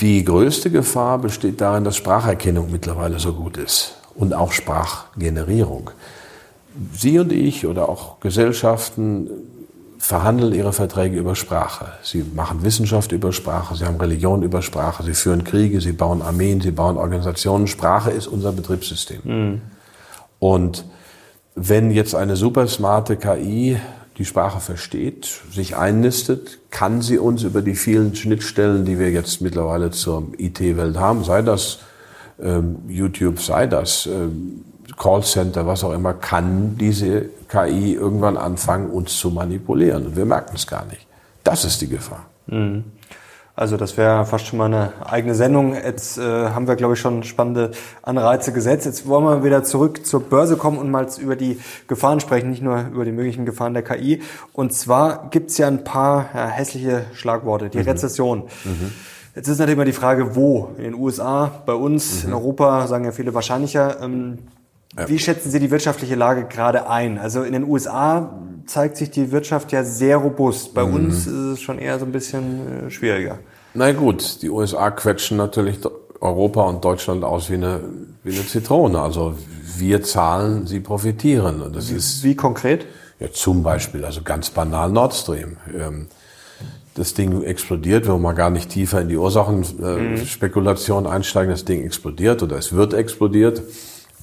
Die 0.00 0.24
größte 0.24 0.70
Gefahr 0.70 1.18
besteht 1.18 1.60
darin, 1.60 1.82
dass 1.82 1.96
Spracherkennung 1.96 2.70
mittlerweile 2.70 3.18
so 3.18 3.32
gut 3.32 3.56
ist 3.56 3.96
und 4.14 4.34
auch 4.34 4.52
Sprachgenerierung. 4.52 5.90
Sie 6.92 7.18
und 7.18 7.32
ich 7.32 7.66
oder 7.66 7.88
auch 7.88 8.20
Gesellschaften 8.20 9.28
verhandeln 9.98 10.54
ihre 10.54 10.72
Verträge 10.72 11.18
über 11.18 11.34
Sprache. 11.34 11.86
Sie 12.02 12.24
machen 12.34 12.62
Wissenschaft 12.62 13.12
über 13.12 13.32
Sprache, 13.32 13.74
sie 13.74 13.84
haben 13.84 13.96
Religion 13.96 14.42
über 14.42 14.62
Sprache, 14.62 15.02
sie 15.02 15.14
führen 15.14 15.44
Kriege, 15.44 15.80
sie 15.80 15.92
bauen 15.92 16.22
Armeen, 16.22 16.60
sie 16.60 16.70
bauen 16.70 16.96
Organisationen. 16.96 17.66
Sprache 17.66 18.10
ist 18.10 18.28
unser 18.28 18.52
Betriebssystem. 18.52 19.20
Mhm. 19.24 19.60
Und 20.38 20.84
wenn 21.54 21.90
jetzt 21.90 22.14
eine 22.14 22.36
super 22.36 22.68
smarte 22.68 23.16
KI 23.16 23.78
die 24.18 24.24
Sprache 24.24 24.60
versteht, 24.60 25.28
sich 25.52 25.76
einnistet, 25.76 26.58
kann 26.70 27.02
sie 27.02 27.18
uns 27.18 27.42
über 27.42 27.62
die 27.62 27.74
vielen 27.74 28.14
Schnittstellen, 28.14 28.84
die 28.84 28.98
wir 28.98 29.10
jetzt 29.10 29.40
mittlerweile 29.40 29.90
zur 29.90 30.28
IT-Welt 30.38 30.96
haben, 30.96 31.24
sei 31.24 31.42
das 31.42 31.80
ähm, 32.40 32.78
YouTube, 32.88 33.40
sei 33.40 33.66
das 33.66 34.06
ähm, 34.06 34.64
Callcenter, 34.96 35.66
was 35.66 35.84
auch 35.84 35.92
immer, 35.92 36.14
kann 36.14 36.76
diese 36.78 37.26
KI 37.48 37.94
irgendwann 37.94 38.36
anfangen, 38.36 38.90
uns 38.90 39.16
zu 39.18 39.30
manipulieren. 39.30 40.06
Und 40.06 40.16
wir 40.16 40.26
merken 40.26 40.54
es 40.54 40.66
gar 40.66 40.84
nicht. 40.86 41.06
Das 41.44 41.64
ist 41.64 41.80
die 41.80 41.88
Gefahr. 41.88 42.26
Mhm. 42.46 42.84
Also 43.58 43.76
das 43.76 43.96
wäre 43.96 44.24
fast 44.24 44.46
schon 44.46 44.56
mal 44.56 44.66
eine 44.66 44.92
eigene 45.04 45.34
Sendung. 45.34 45.74
Jetzt 45.74 46.16
äh, 46.16 46.22
haben 46.22 46.68
wir, 46.68 46.76
glaube 46.76 46.94
ich, 46.94 47.00
schon 47.00 47.24
spannende 47.24 47.72
Anreize 48.02 48.52
gesetzt. 48.52 48.86
Jetzt 48.86 49.08
wollen 49.08 49.24
wir 49.24 49.42
wieder 49.42 49.64
zurück 49.64 50.06
zur 50.06 50.20
Börse 50.20 50.56
kommen 50.56 50.78
und 50.78 50.92
mal 50.92 51.08
über 51.18 51.34
die 51.34 51.58
Gefahren 51.88 52.20
sprechen, 52.20 52.50
nicht 52.50 52.62
nur 52.62 52.86
über 52.92 53.04
die 53.04 53.10
möglichen 53.10 53.46
Gefahren 53.46 53.74
der 53.74 53.82
KI. 53.82 54.22
Und 54.52 54.72
zwar 54.72 55.28
gibt 55.30 55.50
es 55.50 55.58
ja 55.58 55.66
ein 55.66 55.82
paar 55.82 56.26
ja, 56.34 56.46
hässliche 56.46 57.06
Schlagworte. 57.14 57.68
Die 57.68 57.78
mhm. 57.78 57.84
Rezession. 57.84 58.42
Mhm. 58.64 58.92
Jetzt 59.34 59.48
ist 59.48 59.58
natürlich 59.58 59.74
immer 59.74 59.84
die 59.84 59.92
Frage, 59.92 60.36
wo? 60.36 60.70
In 60.78 60.84
den 60.84 60.94
USA, 60.94 61.50
bei 61.66 61.74
uns, 61.74 62.22
mhm. 62.22 62.28
in 62.28 62.34
Europa, 62.34 62.86
sagen 62.86 63.06
ja 63.06 63.10
viele 63.10 63.34
wahrscheinlicher. 63.34 64.00
Ähm, 64.00 64.38
ja. 64.96 65.08
Wie 65.08 65.18
schätzen 65.18 65.50
Sie 65.50 65.60
die 65.60 65.70
wirtschaftliche 65.70 66.14
Lage 66.14 66.44
gerade 66.44 66.88
ein? 66.88 67.18
Also 67.18 67.42
in 67.42 67.52
den 67.52 67.64
USA 67.64 68.32
zeigt 68.66 68.96
sich 68.96 69.10
die 69.10 69.30
Wirtschaft 69.30 69.72
ja 69.72 69.84
sehr 69.84 70.16
robust. 70.16 70.74
Bei 70.74 70.84
mhm. 70.84 70.94
uns 70.94 71.26
ist 71.26 71.32
es 71.34 71.60
schon 71.60 71.78
eher 71.78 71.98
so 71.98 72.04
ein 72.04 72.12
bisschen 72.12 72.86
äh, 72.86 72.90
schwieriger. 72.90 73.38
Na 73.74 73.92
gut, 73.92 74.42
die 74.42 74.50
USA 74.50 74.90
quetschen 74.90 75.36
natürlich 75.36 75.78
Europa 76.20 76.62
und 76.62 76.84
Deutschland 76.84 77.22
aus 77.22 77.50
wie 77.50 77.54
eine, 77.54 77.80
wie 78.24 78.34
eine 78.34 78.46
Zitrone. 78.46 79.00
Also 79.00 79.34
wir 79.76 80.02
zahlen, 80.02 80.66
sie 80.66 80.80
profitieren. 80.80 81.62
Und 81.62 81.76
das 81.76 81.90
wie, 81.90 81.96
ist, 81.96 82.24
wie 82.24 82.34
konkret? 82.34 82.86
Ja, 83.20 83.30
zum 83.30 83.62
Beispiel, 83.62 84.04
also 84.04 84.22
ganz 84.22 84.50
banal 84.50 84.90
Nord 84.90 85.14
Stream. 85.14 85.58
Ähm, 85.76 86.06
das 86.94 87.14
Ding 87.14 87.42
explodiert, 87.42 88.06
wenn 88.06 88.14
wir 88.14 88.18
mal 88.18 88.32
gar 88.32 88.50
nicht 88.50 88.70
tiefer 88.70 89.00
in 89.00 89.08
die 89.08 89.16
Ursachenspekulation 89.16 91.04
äh, 91.04 91.08
mhm. 91.08 91.14
einsteigen. 91.14 91.50
Das 91.50 91.64
Ding 91.64 91.84
explodiert 91.84 92.42
oder 92.42 92.56
es 92.56 92.72
wird 92.72 92.94
explodiert. 92.94 93.62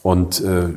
Und 0.06 0.40
äh, 0.42 0.68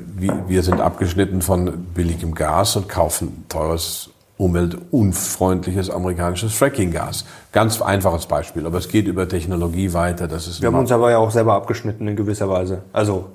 wir 0.47 0.63
sind 0.63 0.81
abgeschnitten 0.81 1.43
von 1.43 1.85
billigem 1.93 2.35
Gas 2.35 2.77
und 2.77 2.89
kaufen 2.89 3.45
teures, 3.51 4.09
umweltunfreundliches 4.39 5.91
amerikanisches 5.91 6.55
Fracking-Gas. 6.55 7.27
Ganz 7.53 7.83
einfaches 7.83 8.25
Beispiel, 8.25 8.65
aber 8.65 8.79
es 8.79 8.89
geht 8.89 9.07
über 9.07 9.29
Technologie 9.29 9.93
weiter. 9.93 10.29
Das 10.29 10.49
ist 10.49 10.63
wir 10.63 10.69
haben 10.69 10.79
uns 10.79 10.91
aber 10.91 11.11
ja 11.11 11.19
auch 11.19 11.31
selber 11.31 11.53
abgeschnitten 11.53 12.09
in 12.09 12.17
gewisser 12.17 12.49
Weise. 12.49 12.85
Also 12.95 13.27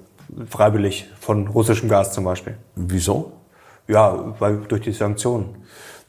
freiwillig 0.50 1.08
von 1.20 1.48
russischem 1.48 1.90
Gas 1.90 2.12
zum 2.12 2.24
Beispiel. 2.24 2.58
Wieso? 2.76 3.34
Ja, 3.88 4.34
weil 4.40 4.62
durch 4.68 4.82
die 4.82 4.94
Sanktionen. 4.94 5.58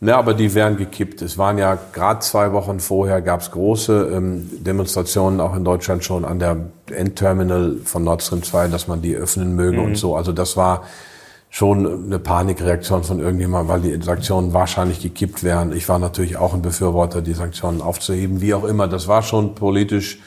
Ne, 0.01 0.15
aber 0.15 0.35
die 0.35 0.53
wären 0.55 0.77
gekippt. 0.77 1.23
Es 1.23 1.39
waren 1.39 1.57
ja 1.57 1.79
gerade 1.93 2.21
zwei 2.21 2.53
Wochen 2.53 2.81
vorher 2.81 3.23
gab 3.23 3.41
es 3.41 3.51
große 3.51 4.11
ähm, 4.15 4.51
Demonstrationen 4.53 5.41
auch 5.41 5.57
in 5.57 5.65
Deutschland 5.65 6.05
schon 6.05 6.25
an 6.25 6.39
der 6.39 6.57
Endterminal 6.91 7.77
von 7.85 8.05
Nord 8.05 8.23
Stream 8.23 8.43
2, 8.43 8.69
dass 8.69 8.87
man 8.89 9.01
die 9.01 9.15
öffnen 9.15 9.55
möge 9.55 9.79
mhm. 9.79 9.85
und 9.85 9.95
so. 9.97 10.17
Also 10.17 10.33
das 10.33 10.57
war 10.57 10.83
schon 11.49 12.07
eine 12.07 12.19
Panikreaktion 12.19 13.05
von 13.05 13.21
irgendjemandem, 13.21 13.69
weil 13.69 13.81
die 13.81 14.05
Sanktionen 14.05 14.53
wahrscheinlich 14.53 15.01
gekippt 15.01 15.45
wären. 15.45 15.73
Ich 15.73 15.89
war 15.89 16.01
natürlich 16.01 16.37
auch 16.37 16.53
ein 16.53 16.63
Befürworter, 16.63 17.23
die 17.23 17.33
Sanktionen 17.33 17.81
aufzuheben, 17.81 18.41
wie 18.41 18.55
auch 18.55 18.65
immer. 18.65 18.89
Das 18.89 19.07
war 19.07 19.23
schon 19.23 19.55
politisch 19.55 20.19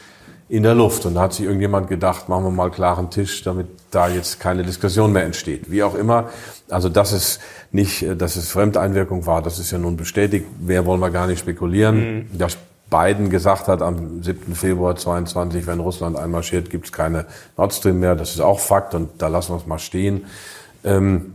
in 0.48 0.62
der 0.62 0.74
Luft. 0.74 1.04
Und 1.06 1.14
da 1.14 1.22
hat 1.22 1.34
sich 1.34 1.44
irgendjemand 1.44 1.88
gedacht, 1.88 2.28
machen 2.28 2.44
wir 2.44 2.50
mal 2.50 2.70
klaren 2.70 3.10
Tisch, 3.10 3.42
damit 3.42 3.66
da 3.90 4.08
jetzt 4.08 4.40
keine 4.40 4.62
Diskussion 4.62 5.12
mehr 5.12 5.24
entsteht. 5.24 5.70
Wie 5.70 5.82
auch 5.82 5.94
immer. 5.94 6.30
Also 6.70 6.88
das 6.88 7.12
ist 7.12 7.40
nicht, 7.72 8.02
äh, 8.02 8.16
dass 8.16 8.36
es 8.36 8.50
Fremdeinwirkung 8.50 9.26
war, 9.26 9.42
das 9.42 9.58
ist 9.58 9.70
ja 9.70 9.78
nun 9.78 9.96
bestätigt. 9.96 10.46
Wer 10.60 10.86
wollen 10.86 11.00
wir 11.00 11.10
gar 11.10 11.26
nicht 11.26 11.40
spekulieren. 11.40 12.28
Mhm. 12.30 12.38
Dass 12.38 12.56
Biden 12.90 13.28
gesagt 13.28 13.68
hat 13.68 13.82
am 13.82 14.22
7. 14.22 14.54
Februar 14.54 14.96
22, 14.96 15.66
wenn 15.66 15.80
Russland 15.80 16.16
einmarschiert, 16.16 16.70
gibt 16.70 16.86
es 16.86 16.92
keine 16.92 17.26
Nord 17.56 17.74
Stream 17.74 18.00
mehr. 18.00 18.14
Das 18.14 18.30
ist 18.30 18.40
auch 18.40 18.60
Fakt 18.60 18.94
und 18.94 19.10
da 19.18 19.28
lassen 19.28 19.52
wir 19.52 19.58
es 19.58 19.66
mal 19.66 19.78
stehen. 19.78 20.24
Ähm, 20.84 21.34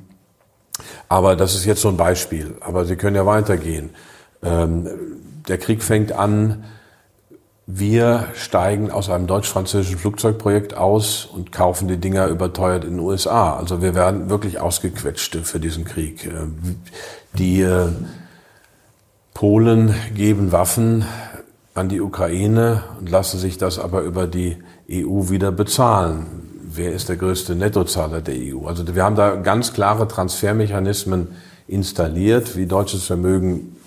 aber 1.08 1.36
das 1.36 1.54
ist 1.54 1.66
jetzt 1.66 1.82
so 1.82 1.90
ein 1.90 1.98
Beispiel. 1.98 2.56
Aber 2.62 2.86
Sie 2.86 2.96
können 2.96 3.16
ja 3.16 3.26
weitergehen. 3.28 3.92
Ähm, 4.42 4.90
der 5.48 5.60
Krieg 5.60 5.84
fängt 5.84 6.12
an, 6.12 6.64
wir 7.66 8.28
steigen 8.36 8.92
aus 8.92 9.10
einem 9.10 9.26
deutsch-französischen 9.26 9.98
Flugzeugprojekt 9.98 10.74
aus 10.74 11.26
und 11.26 11.54
kaufen 11.54 11.88
die 11.88 11.98
Dinger 11.98 12.28
überteuert 12.28 12.84
in 12.84 12.92
den 12.92 13.00
USA. 13.00 13.56
Also 13.56 13.82
wir 13.82 13.96
werden 13.96 14.30
wirklich 14.30 14.60
ausgequetscht 14.60 15.38
für 15.44 15.60
diesen 15.62 15.86
Krieg. 15.86 16.30
Die 17.38 17.62
äh, 17.62 17.88
Polen 19.34 19.96
geben 20.14 20.52
Waffen 20.52 21.06
an 21.74 21.88
die 21.88 22.02
Ukraine 22.02 22.84
und 23.00 23.10
lassen 23.10 23.40
sich 23.40 23.58
das 23.58 23.80
aber 23.80 24.02
über 24.02 24.28
die 24.28 24.58
EU 24.92 25.30
wieder 25.30 25.52
bezahlen. 25.52 26.26
Wer 26.66 26.92
ist 26.92 27.08
der 27.08 27.16
größte 27.16 27.56
Nettozahler 27.56 28.20
der 28.22 28.36
EU? 28.36 28.68
Also 28.68 28.94
wir 28.94 29.04
haben 29.04 29.16
da 29.16 29.36
ganz 29.36 29.74
klare 29.74 30.08
Transfermechanismen 30.08 31.30
installiert, 31.68 32.58
wie 32.58 32.66
deutsches 32.66 33.06
Vermögen 33.06 33.78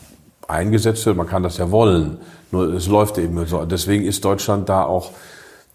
eingesetzt 0.48 1.04
wird. 1.04 1.16
Man 1.16 1.28
kann 1.28 1.42
das 1.42 1.58
ja 1.58 1.70
wollen. 1.70 2.18
Nur 2.50 2.74
es 2.74 2.86
läuft 2.86 3.18
eben 3.18 3.44
so. 3.46 3.64
Deswegen 3.64 4.04
ist 4.04 4.24
Deutschland 4.24 4.68
da 4.68 4.84
auch, 4.84 5.10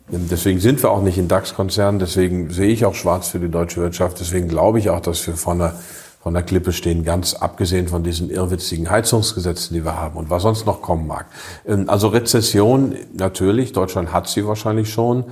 deswegen 0.08 0.60
sind 0.60 0.82
wir 0.82 0.92
auch 0.92 1.02
nicht 1.02 1.18
in 1.18 1.28
DAX-Konzernen, 1.28 2.00
deswegen 2.00 2.50
sehe 2.52 2.70
ich 2.70 2.86
auch 2.86 2.96
schwarz 2.96 3.30
für 3.30 3.40
die 3.40 3.50
deutsche 3.50 3.82
Wirtschaft, 3.82 4.20
deswegen 4.20 4.48
glaube 4.48 4.80
ich 4.80 4.90
auch, 4.90 5.02
dass 5.02 5.26
wir 5.28 5.36
von 5.36 5.60
der, 5.60 5.76
von 6.22 6.34
der 6.34 6.44
Klippe 6.44 6.72
stehen, 6.72 7.04
ganz 7.04 7.34
abgesehen 7.34 7.88
von 7.88 8.04
diesen 8.04 8.30
irrwitzigen 8.30 8.90
Heizungsgesetzen, 8.90 9.74
die 9.74 9.84
wir 9.84 10.00
haben 10.00 10.18
und 10.18 10.30
was 10.30 10.44
sonst 10.44 10.66
noch 10.66 10.82
kommen 10.82 11.08
mag. 11.08 11.26
Ähm, 11.68 11.90
also 11.90 12.08
Rezession, 12.08 12.96
natürlich, 13.14 13.74
Deutschland 13.74 14.14
hat 14.14 14.28
sie 14.28 14.46
wahrscheinlich 14.46 14.92
schon, 14.92 15.26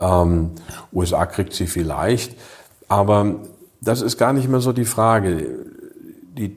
ähm, 0.00 0.52
USA 0.92 1.26
kriegt 1.26 1.52
sie 1.52 1.66
vielleicht, 1.66 2.34
aber 2.88 3.36
das 3.80 4.02
ist 4.02 4.18
gar 4.18 4.32
nicht 4.32 4.48
mehr 4.48 4.60
so 4.60 4.72
die 4.72 4.84
Frage. 4.84 5.46
Die 6.36 6.56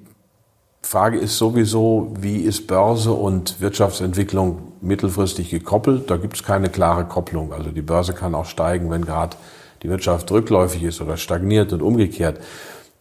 Frage 0.84 1.18
ist 1.18 1.38
sowieso, 1.38 2.14
wie 2.20 2.42
ist 2.42 2.68
Börse 2.68 3.14
und 3.14 3.60
Wirtschaftsentwicklung 3.62 4.74
mittelfristig 4.82 5.50
gekoppelt? 5.50 6.12
Da 6.12 6.18
gibt 6.18 6.36
es 6.36 6.44
keine 6.44 6.70
klare 6.70 7.06
Kopplung. 7.06 7.54
Also 7.54 7.72
die 7.72 7.82
Börse 7.82 8.14
kann 8.14 8.36
auch 8.36 8.46
steigen, 8.46 8.92
wenn 8.92 9.06
gerade 9.06 9.36
die 9.82 9.90
Wirtschaft 9.90 10.30
rückläufig 10.32 10.84
ist 10.84 11.02
oder 11.02 11.18
stagniert 11.18 11.74
und 11.74 11.82
umgekehrt. 11.82 12.40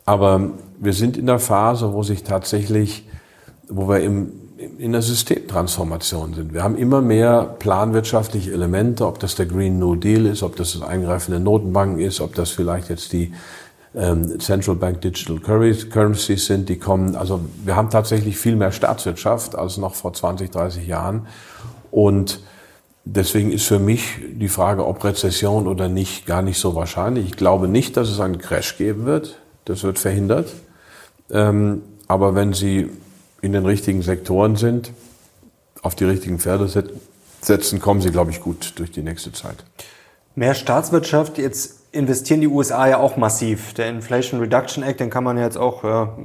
Aber 0.05 0.53
wir 0.79 0.93
sind 0.93 1.17
in 1.17 1.27
der 1.27 1.39
Phase, 1.39 1.93
wo 1.93 2.03
sich 2.03 2.23
tatsächlich, 2.23 3.07
wo 3.69 3.89
wir 3.89 4.01
im, 4.01 4.33
in 4.79 4.93
der 4.93 5.03
Systemtransformation 5.03 6.35
sind. 6.35 6.55
Wir 6.55 6.63
haben 6.63 6.77
immer 6.77 7.03
mehr 7.03 7.57
planwirtschaftliche 7.59 8.53
Elemente, 8.53 9.07
ob 9.07 9.19
das 9.19 9.35
der 9.35 9.47
Green 9.47 9.79
New 9.79 9.97
Deal 9.97 10.27
ist, 10.27 10.43
ob 10.43 10.57
das 10.57 10.73
das 10.73 10.83
Eingreifen 10.83 11.33
der 11.33 11.41
Notenbanken 11.41 12.01
ist, 12.01 12.21
ob 12.21 12.35
das 12.35 12.51
vielleicht 12.51 12.89
jetzt 12.89 13.13
die 13.13 13.33
ähm, 13.95 14.41
Central 14.41 14.77
Bank 14.77 15.01
Digital 15.03 15.39
Currencies 15.39 16.47
sind, 16.47 16.69
die 16.69 16.79
kommen. 16.79 17.15
Also 17.15 17.41
wir 17.65 17.77
haben 17.77 17.91
tatsächlich 17.91 18.37
viel 18.37 18.57
mehr 18.57 18.73
Staatswirtschaft 18.73 19.55
als 19.55 19.77
noch 19.77 19.95
vor 19.95 20.13
20, 20.13 20.51
30 20.51 20.87
Jahren. 20.87 21.27
Und 21.91 22.41
deswegen 23.05 23.53
ist 23.53 23.67
für 23.67 23.79
mich 23.79 24.19
die 24.33 24.49
Frage, 24.49 24.87
ob 24.87 25.05
Rezession 25.05 25.67
oder 25.67 25.89
nicht, 25.89 26.27
gar 26.27 26.43
nicht 26.43 26.59
so 26.59 26.75
wahrscheinlich. 26.75 27.27
Ich 27.27 27.37
glaube 27.37 27.69
nicht, 27.69 27.97
dass 27.97 28.09
es 28.09 28.21
einen 28.21 28.39
Crash 28.39 28.79
geben 28.79 29.05
wird. 29.05 29.39
Das 29.65 29.83
wird 29.83 29.99
verhindert. 29.99 30.53
Ähm, 31.31 31.83
aber 32.09 32.35
wenn 32.35 32.53
Sie 32.53 32.91
in 33.43 33.53
den 33.53 33.67
richtigen 33.67 34.03
Sektoren 34.03 34.57
sind, 34.57 34.93
auf 35.83 35.95
die 35.95 36.05
richtigen 36.05 36.39
Pferde 36.39 36.69
setzen, 37.41 37.81
kommen 37.81 38.01
Sie, 38.01 38.11
glaube 38.11 38.31
ich, 38.31 38.41
gut 38.41 38.73
durch 38.77 38.91
die 38.91 39.03
nächste 39.03 39.33
Zeit. 39.33 39.65
Mehr 40.35 40.55
Staatswirtschaft, 40.55 41.39
jetzt 41.39 41.82
investieren 41.93 42.41
die 42.41 42.49
USA 42.49 42.89
ja 42.89 42.99
auch 42.99 43.17
massiv. 43.17 43.75
Der 43.75 43.89
Inflation 43.89 44.41
Reduction 44.41 44.83
Act, 44.83 45.01
den 45.01 45.11
kann 45.11 45.25
man 45.25 45.39
jetzt 45.39 45.57
auch 45.59 45.85
ja, 45.85 46.17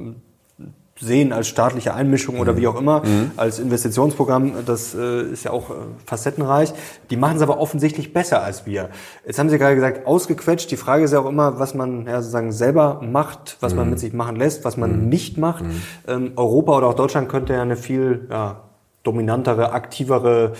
sehen 1.00 1.32
als 1.32 1.48
staatliche 1.48 1.94
Einmischung 1.94 2.40
oder 2.40 2.52
mhm. 2.52 2.56
wie 2.56 2.66
auch 2.66 2.76
immer, 2.76 3.04
mhm. 3.04 3.32
als 3.36 3.58
Investitionsprogramm, 3.58 4.64
das 4.66 4.94
äh, 4.94 5.22
ist 5.22 5.44
ja 5.44 5.52
auch 5.52 5.70
äh, 5.70 5.74
facettenreich. 6.04 6.72
Die 7.10 7.16
machen 7.16 7.36
es 7.36 7.42
aber 7.42 7.58
offensichtlich 7.58 8.12
besser 8.12 8.42
als 8.42 8.66
wir. 8.66 8.90
Jetzt 9.26 9.38
haben 9.38 9.48
Sie 9.48 9.58
gerade 9.58 9.74
gesagt, 9.74 10.06
ausgequetscht. 10.06 10.70
Die 10.70 10.76
Frage 10.76 11.04
ist 11.04 11.12
ja 11.12 11.20
auch 11.20 11.28
immer, 11.28 11.58
was 11.58 11.74
man 11.74 12.06
ja, 12.06 12.20
sozusagen 12.20 12.52
selber 12.52 13.00
macht, 13.02 13.56
was 13.60 13.72
mhm. 13.72 13.78
man 13.78 13.90
mit 13.90 14.00
sich 14.00 14.12
machen 14.12 14.36
lässt, 14.36 14.64
was 14.64 14.76
man 14.76 15.04
mhm. 15.04 15.08
nicht 15.08 15.38
macht. 15.38 15.64
Mhm. 15.64 15.82
Ähm, 16.06 16.32
Europa 16.36 16.76
oder 16.76 16.86
auch 16.88 16.94
Deutschland 16.94 17.28
könnte 17.28 17.52
ja 17.52 17.62
eine 17.62 17.76
viel 17.76 18.26
ja, 18.30 18.62
dominantere, 19.02 19.72
aktivere 19.72 20.54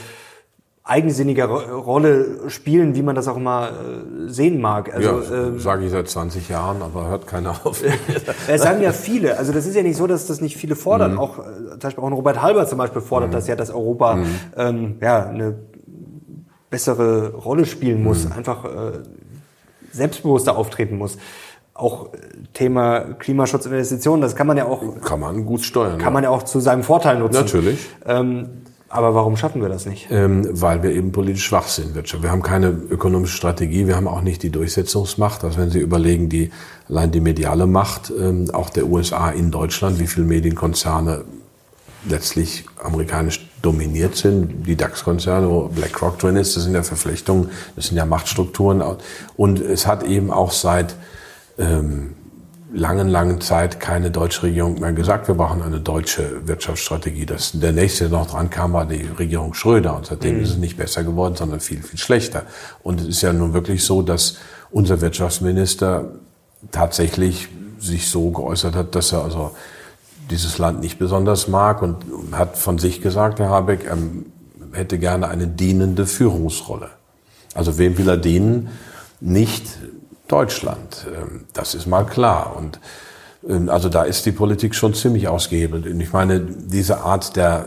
eigensinnige 0.88 1.44
Rolle 1.44 2.48
spielen, 2.48 2.94
wie 2.94 3.02
man 3.02 3.14
das 3.14 3.28
auch 3.28 3.36
immer 3.36 3.68
äh, 3.68 4.30
sehen 4.30 4.60
mag. 4.60 4.94
Also, 4.94 5.20
ja, 5.20 5.46
ähm, 5.46 5.60
sage 5.60 5.84
ich 5.84 5.90
seit 5.90 6.08
20 6.08 6.48
Jahren, 6.48 6.80
aber 6.80 7.08
hört 7.08 7.26
keiner 7.26 7.50
auf. 7.64 7.82
es 8.48 8.62
sagen 8.62 8.80
ja 8.80 8.92
viele. 8.92 9.36
Also 9.36 9.52
das 9.52 9.66
ist 9.66 9.76
ja 9.76 9.82
nicht 9.82 9.96
so, 9.96 10.06
dass 10.06 10.26
das 10.26 10.40
nicht 10.40 10.56
viele 10.56 10.76
fordern. 10.76 11.12
Mhm. 11.12 11.18
Auch 11.18 11.38
äh, 11.40 11.42
zum 11.42 11.78
Beispiel 11.78 12.04
auch 12.04 12.08
ein 12.08 12.14
Robert 12.14 12.40
Halber 12.40 12.66
zum 12.66 12.78
Beispiel 12.78 13.02
fordert 13.02 13.30
mhm. 13.30 13.34
das 13.34 13.46
ja, 13.46 13.54
dass 13.54 13.70
Europa 13.70 14.16
mhm. 14.16 14.26
ähm, 14.56 14.96
ja 15.02 15.26
eine 15.26 15.56
bessere 16.70 17.34
Rolle 17.34 17.66
spielen 17.66 18.02
muss, 18.02 18.24
mhm. 18.24 18.32
einfach 18.32 18.64
äh, 18.64 18.68
selbstbewusster 19.92 20.56
auftreten 20.56 20.96
muss 20.96 21.18
auch 21.74 22.12
äh, 22.12 22.18
Thema 22.54 23.00
Klimaschutz 23.18 23.66
und 23.66 23.72
Investitionen, 23.72 24.20
das 24.20 24.34
kann 24.34 24.46
man 24.46 24.56
ja 24.56 24.64
auch. 24.66 24.82
Kann 25.00 25.20
man 25.20 25.46
gut 25.46 25.62
steuern. 25.62 25.98
Kann 25.98 26.12
man 26.12 26.24
ja 26.24 26.30
auch 26.30 26.42
zu 26.42 26.60
seinem 26.60 26.82
Vorteil 26.82 27.18
nutzen. 27.18 27.40
Natürlich. 27.40 27.86
Ähm, 28.04 28.48
aber 28.88 29.14
warum 29.14 29.36
schaffen 29.36 29.60
wir 29.60 29.68
das 29.68 29.86
nicht? 29.86 30.08
Ähm, 30.10 30.48
weil 30.50 30.82
wir 30.82 30.90
eben 30.90 31.12
politisch 31.12 31.44
schwach 31.44 31.68
sind. 31.68 31.94
Wir 31.94 32.30
haben 32.30 32.42
keine 32.42 32.68
ökonomische 32.68 33.36
Strategie, 33.36 33.86
wir 33.86 33.96
haben 33.96 34.08
auch 34.08 34.22
nicht 34.22 34.42
die 34.42 34.50
Durchsetzungsmacht. 34.50 35.44
Also 35.44 35.58
wenn 35.58 35.70
Sie 35.70 35.80
überlegen, 35.80 36.28
die, 36.28 36.50
allein 36.88 37.10
die 37.10 37.20
mediale 37.20 37.66
Macht, 37.66 38.10
ähm, 38.18 38.50
auch 38.52 38.70
der 38.70 38.86
USA 38.86 39.30
in 39.30 39.50
Deutschland, 39.50 39.98
wie 39.98 40.06
viele 40.06 40.26
Medienkonzerne 40.26 41.24
letztlich 42.08 42.64
amerikanisch 42.82 43.48
dominiert 43.62 44.16
sind. 44.16 44.66
Die 44.66 44.76
DAX-Konzerne, 44.76 45.48
wo 45.48 45.68
BlackRock 45.68 46.18
drin 46.18 46.36
ist, 46.36 46.56
das 46.56 46.64
sind 46.64 46.74
ja 46.74 46.82
Verflechtungen, 46.82 47.50
das 47.76 47.86
sind 47.86 47.96
ja 47.96 48.06
Machtstrukturen. 48.06 48.82
Und 49.36 49.60
es 49.60 49.86
hat 49.86 50.02
eben 50.04 50.30
auch 50.30 50.52
seit 50.52 50.94
ähm, 51.58 52.14
langen, 52.72 53.08
langen 53.08 53.40
Zeit 53.40 53.80
keine 53.80 54.10
deutsche 54.10 54.44
Regierung 54.44 54.80
mehr 54.80 54.92
gesagt, 54.92 55.28
wir 55.28 55.34
brauchen 55.34 55.62
eine 55.62 55.80
deutsche 55.80 56.46
Wirtschaftsstrategie. 56.46 57.26
Das, 57.26 57.52
der 57.54 57.72
nächste, 57.72 58.08
der 58.08 58.18
noch 58.18 58.30
dran 58.30 58.50
kam, 58.50 58.72
war 58.72 58.86
die 58.86 59.08
Regierung 59.18 59.54
Schröder. 59.54 59.96
Und 59.96 60.06
seitdem 60.06 60.36
mhm. 60.36 60.42
ist 60.42 60.50
es 60.50 60.56
nicht 60.56 60.76
besser 60.76 61.04
geworden, 61.04 61.34
sondern 61.36 61.60
viel, 61.60 61.82
viel 61.82 61.98
schlechter. 61.98 62.42
Und 62.82 63.00
es 63.00 63.08
ist 63.08 63.22
ja 63.22 63.32
nun 63.32 63.54
wirklich 63.54 63.84
so, 63.84 64.02
dass 64.02 64.36
unser 64.70 65.00
Wirtschaftsminister 65.00 66.12
tatsächlich 66.70 67.48
sich 67.78 68.08
so 68.08 68.30
geäußert 68.30 68.74
hat, 68.74 68.94
dass 68.94 69.12
er 69.12 69.24
also 69.24 69.52
dieses 70.30 70.58
Land 70.58 70.80
nicht 70.80 70.98
besonders 70.98 71.48
mag 71.48 71.80
und 71.80 71.96
hat 72.32 72.58
von 72.58 72.78
sich 72.78 73.00
gesagt, 73.00 73.38
Herr 73.38 73.48
Habeck, 73.48 73.86
er 73.86 73.96
hätte 74.72 74.98
gerne 74.98 75.28
eine 75.28 75.46
dienende 75.46 76.06
Führungsrolle. 76.06 76.90
Also 77.54 77.78
wem 77.78 77.96
will 77.96 78.08
er 78.08 78.18
dienen? 78.18 78.68
Nicht 79.20 79.64
Deutschland. 80.28 81.06
Ähm, 81.14 81.44
das 81.52 81.74
ist 81.74 81.86
mal 81.86 82.04
klar. 82.04 82.56
Und 82.56 82.78
ähm, 83.48 83.68
also 83.68 83.88
da 83.88 84.02
ist 84.02 84.26
die 84.26 84.32
Politik 84.32 84.74
schon 84.74 84.94
ziemlich 84.94 85.28
ausgehebelt. 85.28 85.86
Und 85.86 86.00
ich 86.00 86.12
meine, 86.12 86.40
diese 86.40 87.00
Art 87.00 87.36
der 87.36 87.66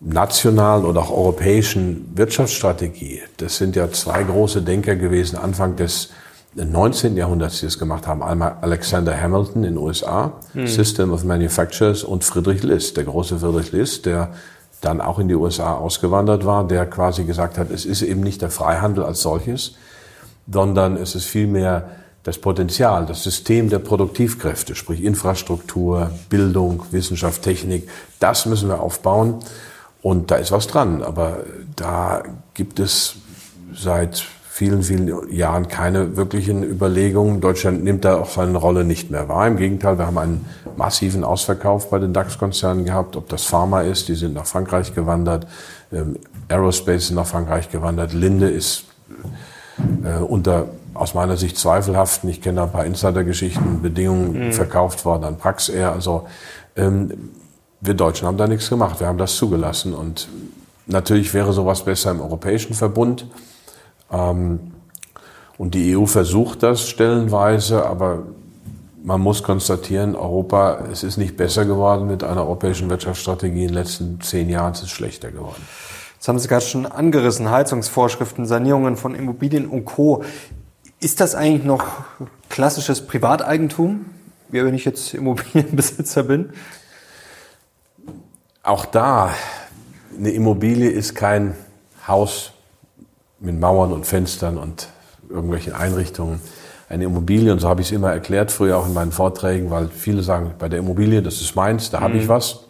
nationalen 0.00 0.84
oder 0.84 1.00
auch 1.00 1.10
europäischen 1.10 2.10
Wirtschaftsstrategie, 2.16 3.22
das 3.36 3.56
sind 3.56 3.76
ja 3.76 3.90
zwei 3.92 4.24
große 4.24 4.62
Denker 4.62 4.96
gewesen 4.96 5.36
Anfang 5.36 5.76
des 5.76 6.10
19. 6.54 7.16
Jahrhunderts, 7.16 7.60
die 7.60 7.66
es 7.66 7.78
gemacht 7.78 8.06
haben. 8.06 8.22
Einmal 8.22 8.56
Alexander 8.60 9.18
Hamilton 9.18 9.64
in 9.64 9.74
den 9.74 9.78
USA, 9.78 10.32
hm. 10.52 10.66
System 10.66 11.12
of 11.12 11.24
Manufacturers, 11.24 12.02
und 12.04 12.24
Friedrich 12.24 12.62
List, 12.62 12.96
der 12.96 13.04
große 13.04 13.38
Friedrich 13.38 13.72
List, 13.72 14.04
der 14.06 14.32
dann 14.82 15.00
auch 15.00 15.18
in 15.18 15.28
die 15.28 15.34
USA 15.34 15.74
ausgewandert 15.74 16.44
war, 16.44 16.66
der 16.66 16.86
quasi 16.86 17.24
gesagt 17.24 17.56
hat, 17.56 17.70
es 17.70 17.86
ist 17.86 18.02
eben 18.02 18.20
nicht 18.20 18.42
der 18.42 18.50
Freihandel 18.50 19.04
als 19.04 19.22
solches, 19.22 19.76
sondern 20.50 20.96
es 20.96 21.14
ist 21.14 21.26
vielmehr 21.26 21.90
das 22.22 22.38
Potenzial, 22.38 23.04
das 23.06 23.24
System 23.24 23.68
der 23.68 23.80
Produktivkräfte, 23.80 24.74
sprich 24.74 25.02
Infrastruktur, 25.02 26.10
Bildung, 26.28 26.84
Wissenschaft, 26.92 27.42
Technik, 27.42 27.88
das 28.20 28.46
müssen 28.46 28.68
wir 28.68 28.80
aufbauen. 28.80 29.40
Und 30.02 30.30
da 30.30 30.36
ist 30.36 30.52
was 30.52 30.66
dran. 30.66 31.02
Aber 31.02 31.38
da 31.76 32.22
gibt 32.54 32.80
es 32.80 33.16
seit 33.72 34.24
vielen, 34.52 34.82
vielen 34.82 35.32
Jahren 35.32 35.68
keine 35.68 36.16
wirklichen 36.16 36.62
Überlegungen. 36.62 37.40
Deutschland 37.40 37.82
nimmt 37.82 38.04
da 38.04 38.18
auch 38.18 38.28
seine 38.28 38.58
Rolle 38.58 38.84
nicht 38.84 39.10
mehr 39.10 39.28
wahr. 39.28 39.46
Im 39.46 39.56
Gegenteil, 39.56 39.98
wir 39.98 40.06
haben 40.06 40.18
einen 40.18 40.44
massiven 40.76 41.24
Ausverkauf 41.24 41.88
bei 41.90 41.98
den 41.98 42.12
DAX-Konzernen 42.12 42.84
gehabt. 42.84 43.16
Ob 43.16 43.28
das 43.28 43.44
Pharma 43.44 43.82
ist, 43.82 44.08
die 44.08 44.14
sind 44.14 44.34
nach 44.34 44.46
Frankreich 44.46 44.94
gewandert. 44.94 45.46
Ähm, 45.92 46.16
Aerospace 46.48 47.04
ist 47.04 47.10
nach 47.12 47.26
Frankreich 47.26 47.70
gewandert. 47.70 48.12
Linde 48.12 48.50
ist 48.50 48.84
äh, 50.04 50.22
unter 50.22 50.68
aus 50.94 51.14
meiner 51.14 51.36
Sicht 51.36 51.56
zweifelhaften, 51.56 52.28
ich 52.28 52.42
kenne 52.42 52.62
ein 52.62 52.72
paar 52.72 52.84
Insider-Geschichten, 52.84 53.80
Bedingungen 53.80 54.48
mhm. 54.48 54.52
verkauft 54.52 55.04
worden 55.04 55.24
an 55.24 55.38
Praxair. 55.38 55.92
Also 55.92 56.26
ähm, 56.76 57.30
wir 57.80 57.94
Deutschen 57.94 58.28
haben 58.28 58.36
da 58.36 58.46
nichts 58.46 58.68
gemacht, 58.68 59.00
wir 59.00 59.06
haben 59.06 59.18
das 59.18 59.36
zugelassen. 59.36 59.94
Und 59.94 60.28
natürlich 60.86 61.32
wäre 61.34 61.52
sowas 61.52 61.84
besser 61.84 62.10
im 62.10 62.20
Europäischen 62.20 62.74
Verbund. 62.74 63.26
Ähm, 64.10 64.72
und 65.58 65.74
die 65.74 65.96
EU 65.96 66.06
versucht 66.06 66.62
das 66.62 66.88
stellenweise, 66.88 67.86
aber 67.86 68.24
man 69.02 69.20
muss 69.20 69.42
konstatieren, 69.42 70.14
Europa, 70.14 70.84
es 70.92 71.02
ist 71.02 71.16
nicht 71.16 71.36
besser 71.36 71.64
geworden 71.64 72.06
mit 72.06 72.22
einer 72.22 72.42
europäischen 72.42 72.88
Wirtschaftsstrategie. 72.88 73.62
In 73.62 73.68
den 73.68 73.74
letzten 73.74 74.20
zehn 74.20 74.48
Jahren 74.48 74.72
ist 74.72 74.82
es 74.82 74.90
schlechter 74.90 75.30
geworden. 75.30 75.62
Das 76.22 76.28
haben 76.28 76.38
Sie 76.38 76.46
gerade 76.46 76.64
schon 76.64 76.86
angerissen, 76.86 77.50
Heizungsvorschriften, 77.50 78.46
Sanierungen 78.46 78.96
von 78.96 79.16
Immobilien 79.16 79.66
und 79.66 79.86
Co. 79.86 80.22
Ist 81.00 81.20
das 81.20 81.34
eigentlich 81.34 81.64
noch 81.64 81.84
klassisches 82.48 83.08
Privateigentum, 83.08 84.04
wenn 84.50 84.72
ich 84.72 84.84
jetzt 84.84 85.14
Immobilienbesitzer 85.14 86.22
bin? 86.22 86.50
Auch 88.62 88.84
da, 88.84 89.34
eine 90.16 90.30
Immobilie 90.30 90.90
ist 90.90 91.16
kein 91.16 91.56
Haus 92.06 92.52
mit 93.40 93.58
Mauern 93.58 93.92
und 93.92 94.06
Fenstern 94.06 94.58
und 94.58 94.90
irgendwelchen 95.28 95.72
Einrichtungen. 95.72 96.40
Eine 96.88 97.02
Immobilie, 97.02 97.52
und 97.52 97.58
so 97.58 97.68
habe 97.68 97.80
ich 97.80 97.88
es 97.88 97.92
immer 97.92 98.12
erklärt, 98.12 98.52
früher 98.52 98.78
auch 98.78 98.86
in 98.86 98.94
meinen 98.94 99.10
Vorträgen, 99.10 99.72
weil 99.72 99.88
viele 99.88 100.22
sagen, 100.22 100.52
bei 100.56 100.68
der 100.68 100.78
Immobilie, 100.78 101.20
das 101.20 101.40
ist 101.40 101.56
meins, 101.56 101.90
da 101.90 102.00
habe 102.00 102.16
ich 102.16 102.26
mhm. 102.26 102.28
was. 102.28 102.60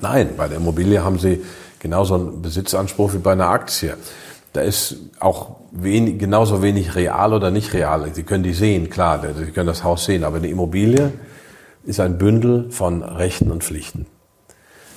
Nein, 0.00 0.30
bei 0.36 0.46
der 0.46 0.58
Immobilie 0.58 1.02
haben 1.02 1.18
Sie 1.18 1.42
genauso 1.84 2.14
einen 2.14 2.40
Besitzanspruch 2.40 3.12
wie 3.12 3.18
bei 3.18 3.32
einer 3.32 3.50
Aktie. 3.50 3.94
Da 4.54 4.62
ist 4.62 4.96
auch 5.20 5.56
wenig, 5.70 6.18
genauso 6.18 6.62
wenig 6.62 6.94
real 6.94 7.34
oder 7.34 7.50
nicht 7.50 7.74
real. 7.74 8.10
Sie 8.14 8.22
können 8.22 8.42
die 8.42 8.54
sehen, 8.54 8.88
klar, 8.88 9.22
Sie 9.36 9.50
können 9.50 9.66
das 9.66 9.84
Haus 9.84 10.06
sehen, 10.06 10.24
aber 10.24 10.38
eine 10.38 10.48
Immobilie 10.48 11.12
ist 11.84 12.00
ein 12.00 12.16
Bündel 12.16 12.70
von 12.70 13.02
Rechten 13.02 13.50
und 13.50 13.62
Pflichten. 13.62 14.06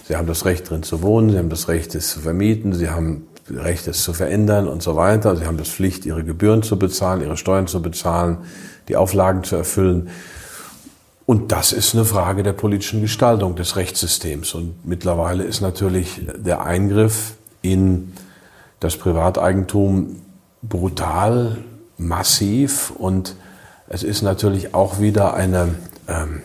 Sie 0.08 0.16
haben 0.16 0.28
das 0.28 0.46
Recht 0.46 0.70
drin 0.70 0.82
zu 0.82 1.02
wohnen, 1.02 1.30
Sie 1.30 1.38
haben 1.38 1.50
das 1.50 1.68
Recht, 1.68 1.94
es 1.94 2.10
zu 2.10 2.22
vermieten, 2.22 2.72
Sie 2.72 2.90
haben 2.90 3.28
das 3.50 3.66
Recht, 3.66 3.88
es 3.90 4.04
zu 4.04 4.14
verändern 4.14 4.70
und 4.70 4.82
so 4.82 4.96
weiter. 4.96 5.36
Sie 5.36 5.46
haben 5.46 5.58
das 5.58 5.68
Pflicht, 5.68 6.06
Ihre 6.06 6.24
Gebühren 6.24 6.64
zu 6.64 6.80
bezahlen, 6.80 7.20
Ihre 7.20 7.36
Steuern 7.36 7.68
zu 7.68 7.82
bezahlen, 7.82 8.38
die 8.88 8.96
Auflagen 8.96 9.44
zu 9.44 9.58
erfüllen. 9.58 10.10
Und 11.28 11.52
das 11.52 11.74
ist 11.74 11.94
eine 11.94 12.06
Frage 12.06 12.42
der 12.42 12.54
politischen 12.54 13.02
Gestaltung 13.02 13.58
des 13.58 13.76
Rechtssystems. 13.76 14.54
Und 14.54 14.86
mittlerweile 14.88 15.44
ist 15.44 15.60
natürlich 15.60 16.22
der 16.38 16.62
Eingriff 16.62 17.34
in 17.62 18.14
das 18.80 18.96
Privateigentum 18.96 20.22
brutal, 20.62 21.58
massiv 21.98 22.92
und 22.92 23.36
es 23.90 24.04
ist 24.04 24.22
natürlich 24.22 24.74
auch 24.74 25.00
wieder 25.00 25.34
eine, 25.34 25.76
ähm, 26.08 26.44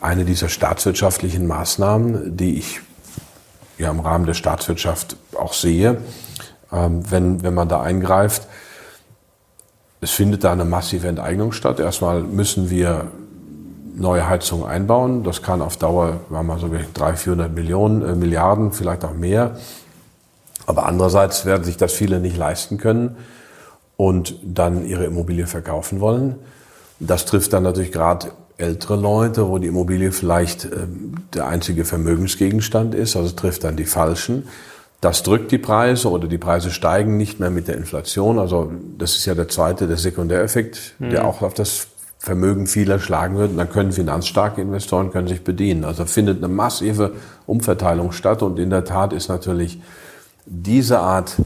eine 0.00 0.24
dieser 0.24 0.48
staatswirtschaftlichen 0.48 1.46
Maßnahmen, 1.46 2.34
die 2.34 2.58
ich 2.58 2.80
ja 3.76 3.90
im 3.90 4.00
Rahmen 4.00 4.24
der 4.24 4.34
Staatswirtschaft 4.34 5.16
auch 5.38 5.52
sehe, 5.52 5.98
ähm, 6.72 7.10
wenn, 7.10 7.42
wenn 7.42 7.52
man 7.52 7.68
da 7.68 7.82
eingreift. 7.82 8.48
Es 10.00 10.12
findet 10.12 10.44
da 10.44 10.52
eine 10.52 10.64
massive 10.64 11.08
Enteignung 11.08 11.52
statt. 11.52 11.78
Erstmal 11.78 12.22
müssen 12.22 12.70
wir 12.70 13.10
neue 13.94 14.28
Heizungen 14.28 14.66
einbauen. 14.66 15.22
Das 15.22 15.42
kann 15.42 15.62
auf 15.62 15.76
Dauer, 15.76 16.20
wir 16.28 16.38
haben 16.38 16.50
also 16.50 16.68
300, 16.68 17.18
400 17.18 17.54
Millionen, 17.54 18.02
äh, 18.02 18.14
Milliarden, 18.14 18.72
vielleicht 18.72 19.04
auch 19.04 19.14
mehr. 19.14 19.56
Aber 20.66 20.86
andererseits 20.86 21.44
werden 21.44 21.64
sich 21.64 21.76
das 21.76 21.92
viele 21.92 22.20
nicht 22.20 22.36
leisten 22.36 22.78
können 22.78 23.16
und 23.96 24.36
dann 24.42 24.86
ihre 24.86 25.04
Immobilie 25.04 25.46
verkaufen 25.46 26.00
wollen. 26.00 26.36
Das 27.00 27.26
trifft 27.26 27.52
dann 27.52 27.62
natürlich 27.62 27.92
gerade 27.92 28.32
ältere 28.56 28.96
Leute, 28.96 29.48
wo 29.48 29.58
die 29.58 29.66
Immobilie 29.66 30.12
vielleicht 30.12 30.64
äh, 30.64 30.86
der 31.34 31.46
einzige 31.46 31.84
Vermögensgegenstand 31.84 32.94
ist, 32.94 33.16
also 33.16 33.34
trifft 33.34 33.64
dann 33.64 33.76
die 33.76 33.84
Falschen. 33.84 34.48
Das 35.00 35.22
drückt 35.22 35.52
die 35.52 35.58
Preise 35.58 36.10
oder 36.10 36.28
die 36.28 36.38
Preise 36.38 36.70
steigen 36.70 37.18
nicht 37.18 37.38
mehr 37.38 37.50
mit 37.50 37.68
der 37.68 37.76
Inflation. 37.76 38.38
Also 38.38 38.72
das 38.96 39.16
ist 39.16 39.26
ja 39.26 39.34
der 39.34 39.48
zweite, 39.48 39.86
der 39.86 39.98
Sekundäreffekt, 39.98 40.94
mhm. 40.98 41.10
der 41.10 41.26
auch 41.26 41.42
auf 41.42 41.52
das 41.52 41.88
Vermögen 42.24 42.66
vieler 42.66 42.98
schlagen 43.00 43.36
wird, 43.36 43.50
dann 43.54 43.68
können 43.68 43.92
finanzstarke 43.92 44.62
Investoren 44.62 45.12
können 45.12 45.28
sich 45.28 45.44
bedienen. 45.44 45.84
Also 45.84 46.06
findet 46.06 46.38
eine 46.38 46.48
massive 46.48 47.12
Umverteilung 47.44 48.12
statt 48.12 48.42
und 48.42 48.58
in 48.58 48.70
der 48.70 48.86
Tat 48.86 49.12
ist 49.12 49.28
natürlich 49.28 49.78
diese 50.46 51.00
Art, 51.00 51.36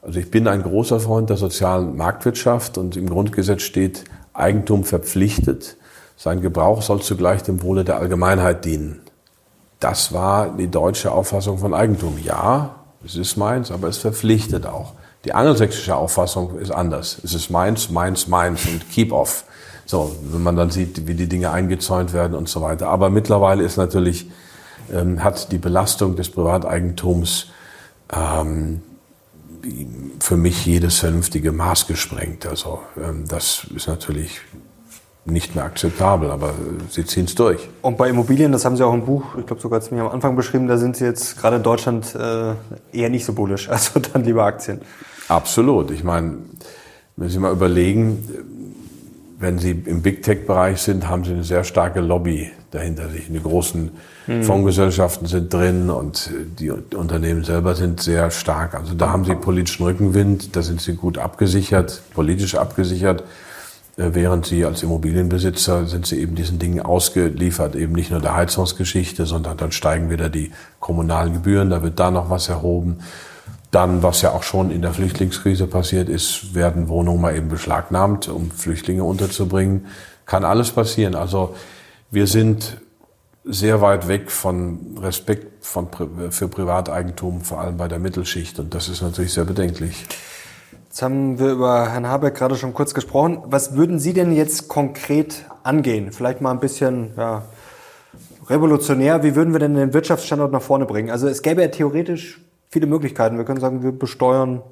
also 0.00 0.18
ich 0.18 0.30
bin 0.30 0.48
ein 0.48 0.62
großer 0.62 0.98
Freund 0.98 1.28
der 1.28 1.36
sozialen 1.36 1.94
Marktwirtschaft 1.94 2.78
und 2.78 2.96
im 2.96 3.10
Grundgesetz 3.10 3.60
steht 3.60 4.04
Eigentum 4.32 4.84
verpflichtet. 4.84 5.76
Sein 6.16 6.40
Gebrauch 6.40 6.80
soll 6.80 7.02
zugleich 7.02 7.42
dem 7.42 7.62
Wohle 7.62 7.84
der 7.84 7.98
Allgemeinheit 7.98 8.64
dienen. 8.64 9.02
Das 9.78 10.14
war 10.14 10.56
die 10.56 10.70
deutsche 10.70 11.12
Auffassung 11.12 11.58
von 11.58 11.74
Eigentum. 11.74 12.18
Ja, 12.24 12.76
es 13.04 13.14
ist 13.14 13.36
meins, 13.36 13.70
aber 13.70 13.88
es 13.88 13.98
verpflichtet 13.98 14.64
auch. 14.64 14.94
Die 15.26 15.34
angelsächsische 15.34 15.96
Auffassung 15.96 16.58
ist 16.58 16.70
anders. 16.70 17.20
Es 17.22 17.34
ist 17.34 17.50
meins, 17.50 17.90
meins, 17.90 18.26
meins 18.26 18.64
und 18.64 18.90
keep 18.90 19.12
off. 19.12 19.44
So, 19.88 20.14
wenn 20.20 20.42
man 20.42 20.54
dann 20.54 20.70
sieht, 20.70 21.06
wie 21.06 21.14
die 21.14 21.30
Dinge 21.30 21.50
eingezäunt 21.50 22.12
werden 22.12 22.34
und 22.34 22.46
so 22.46 22.60
weiter. 22.60 22.88
Aber 22.88 23.08
mittlerweile 23.08 23.64
ist 23.64 23.78
natürlich, 23.78 24.30
ähm, 24.92 25.24
hat 25.24 25.50
die 25.50 25.56
Belastung 25.56 26.14
des 26.14 26.28
Privateigentums 26.28 27.46
ähm, 28.12 28.82
für 30.20 30.36
mich 30.36 30.66
jedes 30.66 30.98
vernünftige 30.98 31.52
Maß 31.52 31.86
gesprengt. 31.86 32.44
Also 32.44 32.80
ähm, 33.02 33.24
das 33.28 33.66
ist 33.74 33.88
natürlich 33.88 34.42
nicht 35.24 35.54
mehr 35.54 35.64
akzeptabel, 35.64 36.32
aber 36.32 36.52
sie 36.90 37.06
ziehen 37.06 37.24
es 37.24 37.34
durch. 37.34 37.66
Und 37.80 37.96
bei 37.96 38.10
Immobilien, 38.10 38.52
das 38.52 38.66
haben 38.66 38.76
Sie 38.76 38.84
auch 38.84 38.92
im 38.92 39.06
Buch, 39.06 39.36
ich 39.38 39.46
glaube 39.46 39.62
sogar 39.62 39.80
ziemlich 39.80 40.04
am 40.04 40.12
Anfang 40.12 40.36
beschrieben, 40.36 40.68
da 40.68 40.76
sind 40.76 40.98
Sie 40.98 41.06
jetzt 41.06 41.38
gerade 41.38 41.56
in 41.56 41.62
Deutschland 41.62 42.14
äh, 42.14 42.52
eher 42.92 43.08
nicht 43.08 43.24
so 43.24 43.32
bullisch, 43.32 43.68
also 43.70 44.00
dann 44.00 44.22
lieber 44.22 44.44
Aktien. 44.44 44.82
Absolut. 45.28 45.90
Ich 45.92 46.04
meine, 46.04 46.36
wenn 47.16 47.30
Sie 47.30 47.38
mal 47.38 47.52
überlegen, 47.52 48.28
wenn 49.38 49.58
Sie 49.58 49.70
im 49.70 50.02
Big 50.02 50.22
Tech-Bereich 50.22 50.80
sind, 50.80 51.08
haben 51.08 51.24
Sie 51.24 51.30
eine 51.30 51.44
sehr 51.44 51.62
starke 51.62 52.00
Lobby 52.00 52.50
dahinter 52.72 53.08
sich. 53.08 53.28
Die 53.28 53.40
großen 53.40 53.90
mhm. 54.26 54.42
Fondsgesellschaften 54.42 55.26
sind 55.28 55.52
drin 55.52 55.90
und 55.90 56.30
die 56.58 56.70
Unternehmen 56.70 57.44
selber 57.44 57.74
sind 57.74 58.00
sehr 58.00 58.30
stark. 58.30 58.74
Also 58.74 58.94
da 58.94 59.10
haben 59.10 59.24
Sie 59.24 59.34
politischen 59.34 59.84
Rückenwind, 59.84 60.56
da 60.56 60.62
sind 60.62 60.80
Sie 60.80 60.94
gut 60.94 61.18
abgesichert, 61.18 62.02
politisch 62.14 62.56
abgesichert. 62.56 63.22
Äh, 63.96 64.10
während 64.12 64.46
Sie 64.46 64.64
als 64.64 64.82
Immobilienbesitzer 64.82 65.86
sind 65.86 66.06
Sie 66.06 66.20
eben 66.20 66.34
diesen 66.34 66.58
Dingen 66.58 66.80
ausgeliefert, 66.80 67.76
eben 67.76 67.92
nicht 67.92 68.10
nur 68.10 68.20
der 68.20 68.34
Heizungsgeschichte, 68.34 69.24
sondern 69.24 69.56
dann 69.56 69.72
steigen 69.72 70.10
wieder 70.10 70.28
die 70.28 70.50
kommunalen 70.80 71.34
Gebühren, 71.34 71.70
da 71.70 71.82
wird 71.82 71.98
da 72.00 72.10
noch 72.10 72.28
was 72.28 72.48
erhoben. 72.48 72.98
Dann, 73.70 74.02
was 74.02 74.22
ja 74.22 74.30
auch 74.32 74.42
schon 74.42 74.70
in 74.70 74.80
der 74.80 74.92
Flüchtlingskrise 74.92 75.66
passiert 75.66 76.08
ist, 76.08 76.54
werden 76.54 76.88
Wohnungen 76.88 77.20
mal 77.20 77.36
eben 77.36 77.48
beschlagnahmt, 77.48 78.28
um 78.28 78.50
Flüchtlinge 78.50 79.04
unterzubringen. 79.04 79.86
Kann 80.24 80.44
alles 80.44 80.70
passieren. 80.70 81.14
Also 81.14 81.54
wir 82.10 82.26
sind 82.26 82.78
sehr 83.44 83.80
weit 83.80 84.08
weg 84.08 84.30
von 84.30 84.98
Respekt 85.00 85.64
von, 85.64 85.88
für 86.30 86.48
Privateigentum, 86.48 87.42
vor 87.42 87.60
allem 87.60 87.76
bei 87.76 87.88
der 87.88 87.98
Mittelschicht. 87.98 88.58
Und 88.58 88.74
das 88.74 88.88
ist 88.88 89.02
natürlich 89.02 89.32
sehr 89.32 89.44
bedenklich. 89.44 90.06
Jetzt 90.88 91.02
haben 91.02 91.38
wir 91.38 91.52
über 91.52 91.90
Herrn 91.90 92.06
Habeck 92.06 92.34
gerade 92.34 92.56
schon 92.56 92.74
kurz 92.74 92.94
gesprochen. 92.94 93.38
Was 93.46 93.76
würden 93.76 93.98
Sie 93.98 94.14
denn 94.14 94.32
jetzt 94.32 94.68
konkret 94.68 95.44
angehen? 95.62 96.12
Vielleicht 96.12 96.40
mal 96.40 96.50
ein 96.50 96.60
bisschen 96.60 97.12
ja, 97.16 97.42
revolutionär. 98.48 99.22
Wie 99.22 99.34
würden 99.34 99.52
wir 99.52 99.60
denn 99.60 99.74
den 99.74 99.92
Wirtschaftsstandort 99.92 100.52
nach 100.52 100.62
vorne 100.62 100.86
bringen? 100.86 101.10
Also 101.10 101.28
es 101.28 101.42
gäbe 101.42 101.62
ja 101.62 101.68
theoretisch 101.68 102.40
viele 102.68 102.86
Möglichkeiten. 102.86 103.38
Wir 103.38 103.44
können 103.44 103.60
sagen, 103.60 103.82
wir 103.82 103.92
besteuern 103.92 104.62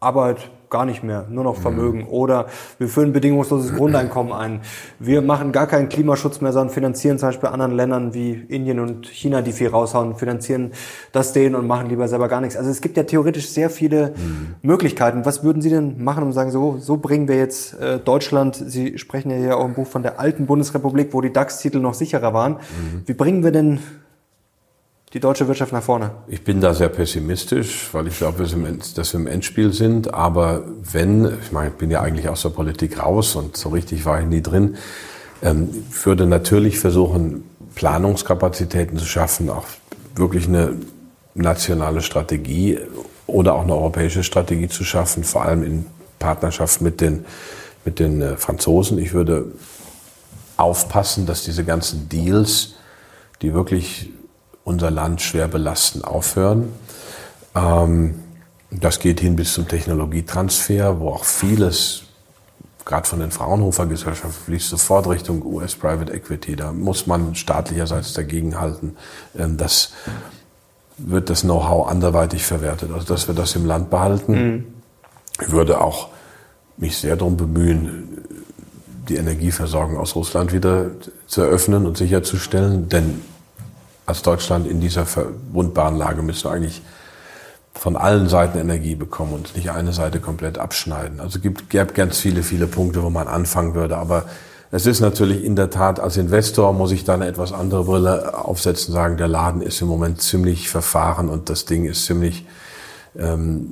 Arbeit 0.00 0.50
gar 0.70 0.86
nicht 0.86 1.02
mehr, 1.02 1.26
nur 1.28 1.44
noch 1.44 1.56
Vermögen. 1.56 2.02
Mhm. 2.02 2.08
Oder 2.08 2.46
wir 2.78 2.88
führen 2.88 3.12
bedingungsloses 3.12 3.74
Grundeinkommen 3.74 4.32
ein. 4.32 4.60
Wir 5.00 5.20
machen 5.20 5.50
gar 5.52 5.66
keinen 5.66 5.88
Klimaschutz 5.88 6.40
mehr, 6.40 6.52
sondern 6.52 6.72
finanzieren 6.72 7.18
zum 7.18 7.28
Beispiel 7.28 7.48
anderen 7.48 7.72
Ländern 7.72 8.14
wie 8.14 8.32
Indien 8.32 8.78
und 8.78 9.08
China, 9.08 9.42
die 9.42 9.52
viel 9.52 9.68
raushauen, 9.68 10.14
finanzieren 10.14 10.70
das 11.12 11.32
denen 11.32 11.56
und 11.56 11.66
machen 11.66 11.88
lieber 11.88 12.06
selber 12.08 12.28
gar 12.28 12.40
nichts. 12.40 12.56
Also 12.56 12.70
es 12.70 12.80
gibt 12.80 12.96
ja 12.96 13.02
theoretisch 13.02 13.48
sehr 13.48 13.68
viele 13.68 14.14
mhm. 14.16 14.54
Möglichkeiten. 14.62 15.24
Was 15.26 15.42
würden 15.42 15.60
Sie 15.60 15.70
denn 15.70 16.02
machen, 16.02 16.22
um 16.22 16.30
zu 16.30 16.36
sagen, 16.36 16.52
so, 16.52 16.78
so 16.78 16.96
bringen 16.96 17.26
wir 17.26 17.36
jetzt 17.36 17.78
äh, 17.80 17.98
Deutschland, 17.98 18.54
Sie 18.54 18.96
sprechen 18.96 19.30
ja 19.30 19.36
hier 19.36 19.58
auch 19.58 19.64
im 19.64 19.74
Buch 19.74 19.88
von 19.88 20.02
der 20.02 20.20
alten 20.20 20.46
Bundesrepublik, 20.46 21.12
wo 21.12 21.20
die 21.20 21.32
DAX-Titel 21.32 21.80
noch 21.80 21.94
sicherer 21.94 22.32
waren. 22.32 22.52
Mhm. 22.52 23.02
Wie 23.06 23.14
bringen 23.14 23.42
wir 23.42 23.50
denn 23.50 23.80
die 25.12 25.20
deutsche 25.20 25.48
Wirtschaft 25.48 25.72
nach 25.72 25.82
vorne? 25.82 26.12
Ich 26.28 26.44
bin 26.44 26.60
da 26.60 26.72
sehr 26.72 26.88
pessimistisch, 26.88 27.88
weil 27.92 28.06
ich 28.06 28.18
glaube, 28.18 28.42
dass 28.42 28.52
wir 29.12 29.20
im 29.20 29.26
Endspiel 29.26 29.72
sind. 29.72 30.14
Aber 30.14 30.64
wenn, 30.92 31.24
ich 31.42 31.52
meine, 31.52 31.70
ich 31.70 31.74
bin 31.74 31.90
ja 31.90 32.00
eigentlich 32.00 32.28
aus 32.28 32.42
der 32.42 32.50
Politik 32.50 33.02
raus 33.02 33.34
und 33.34 33.56
so 33.56 33.70
richtig 33.70 34.04
war 34.04 34.20
ich 34.20 34.26
nie 34.26 34.42
drin, 34.42 34.76
ähm, 35.42 35.70
ich 35.90 36.06
würde 36.06 36.26
natürlich 36.26 36.78
versuchen, 36.78 37.44
Planungskapazitäten 37.74 38.98
zu 38.98 39.04
schaffen, 39.04 39.48
auch 39.48 39.64
wirklich 40.14 40.46
eine 40.46 40.74
nationale 41.34 42.02
Strategie 42.02 42.78
oder 43.26 43.54
auch 43.54 43.62
eine 43.62 43.74
europäische 43.74 44.22
Strategie 44.22 44.68
zu 44.68 44.84
schaffen, 44.84 45.24
vor 45.24 45.42
allem 45.42 45.62
in 45.62 45.86
Partnerschaft 46.18 46.80
mit 46.82 47.00
den, 47.00 47.24
mit 47.84 47.98
den 47.98 48.20
äh, 48.20 48.36
Franzosen. 48.36 48.98
Ich 48.98 49.12
würde 49.12 49.46
aufpassen, 50.56 51.26
dass 51.26 51.44
diese 51.44 51.64
ganzen 51.64 52.08
Deals, 52.08 52.74
die 53.40 53.54
wirklich 53.54 54.10
unser 54.64 54.90
Land 54.90 55.22
schwer 55.22 55.48
belasten, 55.48 56.04
aufhören. 56.04 56.72
Ähm, 57.54 58.14
das 58.70 59.00
geht 59.00 59.20
hin 59.20 59.36
bis 59.36 59.54
zum 59.54 59.66
Technologietransfer, 59.66 61.00
wo 61.00 61.10
auch 61.10 61.24
vieles, 61.24 62.02
gerade 62.84 63.08
von 63.08 63.18
den 63.18 63.30
Fraunhofer 63.30 63.86
Gesellschaften, 63.86 64.44
fließt 64.46 64.68
sofort 64.68 65.08
Richtung 65.08 65.44
US 65.44 65.74
Private 65.74 66.12
Equity. 66.12 66.56
Da 66.56 66.72
muss 66.72 67.06
man 67.06 67.34
staatlicherseits 67.34 68.12
dagegenhalten. 68.12 68.96
Ähm, 69.36 69.56
das 69.56 69.92
wird 70.98 71.30
das 71.30 71.42
Know-how 71.42 71.88
anderweitig 71.88 72.44
verwertet. 72.44 72.90
Also 72.92 73.06
dass 73.06 73.26
wir 73.26 73.34
das 73.34 73.56
im 73.56 73.64
Land 73.64 73.90
behalten. 73.90 74.32
Mhm. 74.32 74.66
Ich 75.40 75.50
würde 75.50 75.80
auch 75.80 76.08
mich 76.76 76.96
sehr 76.98 77.16
darum 77.16 77.36
bemühen, 77.36 78.24
die 79.08 79.16
Energieversorgung 79.16 79.96
aus 79.96 80.14
Russland 80.14 80.52
wieder 80.52 80.90
zu 81.26 81.42
eröffnen 81.42 81.86
und 81.86 81.96
sicherzustellen. 81.96 82.88
Denn 82.88 83.22
als 84.10 84.22
Deutschland 84.22 84.66
in 84.66 84.80
dieser 84.80 85.06
verwundbaren 85.06 85.96
Lage 85.96 86.22
müssen 86.22 86.44
wir 86.44 86.52
eigentlich 86.52 86.82
von 87.72 87.96
allen 87.96 88.28
Seiten 88.28 88.58
Energie 88.58 88.94
bekommen 88.94 89.32
und 89.32 89.56
nicht 89.56 89.70
eine 89.70 89.92
Seite 89.92 90.20
komplett 90.20 90.58
abschneiden. 90.58 91.20
Also 91.20 91.40
gibt, 91.40 91.70
gäbe 91.70 91.92
ganz 91.94 92.18
viele, 92.18 92.42
viele 92.42 92.66
Punkte, 92.66 93.02
wo 93.02 93.10
man 93.10 93.28
anfangen 93.28 93.74
würde. 93.74 93.96
Aber 93.96 94.24
es 94.72 94.86
ist 94.86 95.00
natürlich 95.00 95.44
in 95.44 95.56
der 95.56 95.70
Tat, 95.70 95.98
als 95.98 96.16
Investor 96.16 96.72
muss 96.72 96.92
ich 96.92 97.04
da 97.04 97.14
eine 97.14 97.26
etwas 97.26 97.52
andere 97.52 97.84
Brille 97.84 98.36
aufsetzen, 98.36 98.92
sagen, 98.92 99.16
der 99.16 99.28
Laden 99.28 99.62
ist 99.62 99.80
im 99.80 99.88
Moment 99.88 100.20
ziemlich 100.20 100.68
verfahren 100.68 101.28
und 101.28 101.48
das 101.48 101.64
Ding 101.64 101.86
ist 101.86 102.04
ziemlich 102.04 102.46
ähm, 103.18 103.70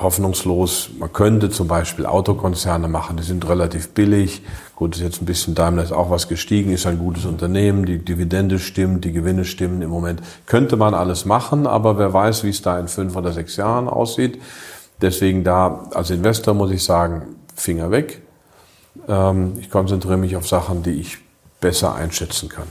hoffnungslos. 0.00 0.90
Man 0.98 1.12
könnte 1.12 1.50
zum 1.50 1.68
Beispiel 1.68 2.06
Autokonzerne 2.06 2.88
machen, 2.88 3.16
die 3.16 3.22
sind 3.22 3.48
relativ 3.48 3.90
billig. 3.90 4.42
Gut, 4.74 4.96
ist 4.96 5.02
jetzt 5.02 5.22
ein 5.22 5.26
bisschen 5.26 5.54
Daimler 5.54 5.84
ist 5.84 5.92
auch 5.92 6.10
was 6.10 6.28
gestiegen, 6.28 6.72
ist 6.72 6.86
ein 6.86 6.98
gutes 6.98 7.24
Unternehmen, 7.24 7.86
die 7.86 7.98
Dividende 7.98 8.58
stimmt, 8.58 9.04
die 9.04 9.12
Gewinne 9.12 9.44
stimmen 9.44 9.82
im 9.82 9.90
Moment. 9.90 10.20
Könnte 10.46 10.76
man 10.76 10.94
alles 10.94 11.24
machen, 11.24 11.66
aber 11.66 11.96
wer 11.98 12.12
weiß, 12.12 12.44
wie 12.44 12.50
es 12.50 12.62
da 12.62 12.78
in 12.78 12.88
fünf 12.88 13.14
oder 13.14 13.32
sechs 13.32 13.56
Jahren 13.56 13.88
aussieht. 13.88 14.40
Deswegen 15.00 15.44
da 15.44 15.88
als 15.94 16.10
Investor 16.10 16.54
muss 16.54 16.70
ich 16.70 16.82
sagen, 16.82 17.36
Finger 17.54 17.90
weg. 17.90 18.22
Ähm, 19.08 19.54
ich 19.60 19.70
konzentriere 19.70 20.16
mich 20.16 20.36
auf 20.36 20.48
Sachen, 20.48 20.82
die 20.82 21.00
ich 21.00 21.18
besser 21.60 21.94
einschätzen 21.94 22.48
kann. 22.48 22.66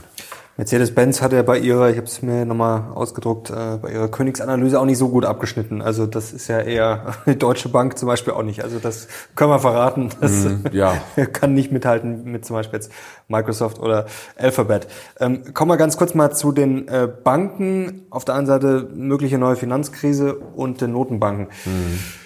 Mercedes-Benz 0.56 1.20
hat 1.20 1.32
ja 1.32 1.42
bei 1.42 1.58
ihrer, 1.58 1.90
ich 1.90 1.96
habe 1.96 2.06
es 2.06 2.22
mir 2.22 2.44
nochmal 2.44 2.92
ausgedruckt, 2.94 3.50
äh, 3.50 3.78
bei 3.82 3.90
ihrer 3.90 4.08
Königsanalyse 4.08 4.78
auch 4.78 4.84
nicht 4.84 4.98
so 4.98 5.08
gut 5.08 5.24
abgeschnitten. 5.24 5.82
Also 5.82 6.06
das 6.06 6.32
ist 6.32 6.46
ja 6.46 6.60
eher 6.60 7.14
die 7.26 7.36
Deutsche 7.36 7.68
Bank 7.68 7.98
zum 7.98 8.06
Beispiel 8.06 8.34
auch 8.34 8.44
nicht. 8.44 8.62
Also 8.62 8.78
das 8.78 9.08
können 9.34 9.50
wir 9.50 9.58
verraten. 9.58 10.10
Das 10.20 10.44
mm, 10.44 10.68
ja. 10.72 10.96
kann 11.32 11.54
nicht 11.54 11.72
mithalten 11.72 12.24
mit 12.24 12.46
zum 12.46 12.54
Beispiel 12.54 12.78
jetzt 12.78 12.90
Microsoft 13.28 13.78
oder 13.78 14.06
Alphabet. 14.36 14.86
Ähm, 15.18 15.52
kommen 15.52 15.70
wir 15.70 15.76
ganz 15.76 15.96
kurz 15.96 16.14
mal 16.14 16.30
zu 16.30 16.52
den 16.52 16.88
äh, 16.88 17.08
Banken. 17.08 18.06
Auf 18.10 18.24
der 18.24 18.36
einen 18.36 18.46
Seite 18.46 18.88
mögliche 18.94 19.36
neue 19.36 19.56
Finanzkrise 19.56 20.36
und 20.36 20.80
den 20.80 20.92
Notenbanken. 20.92 21.48
Mm. 21.64 22.23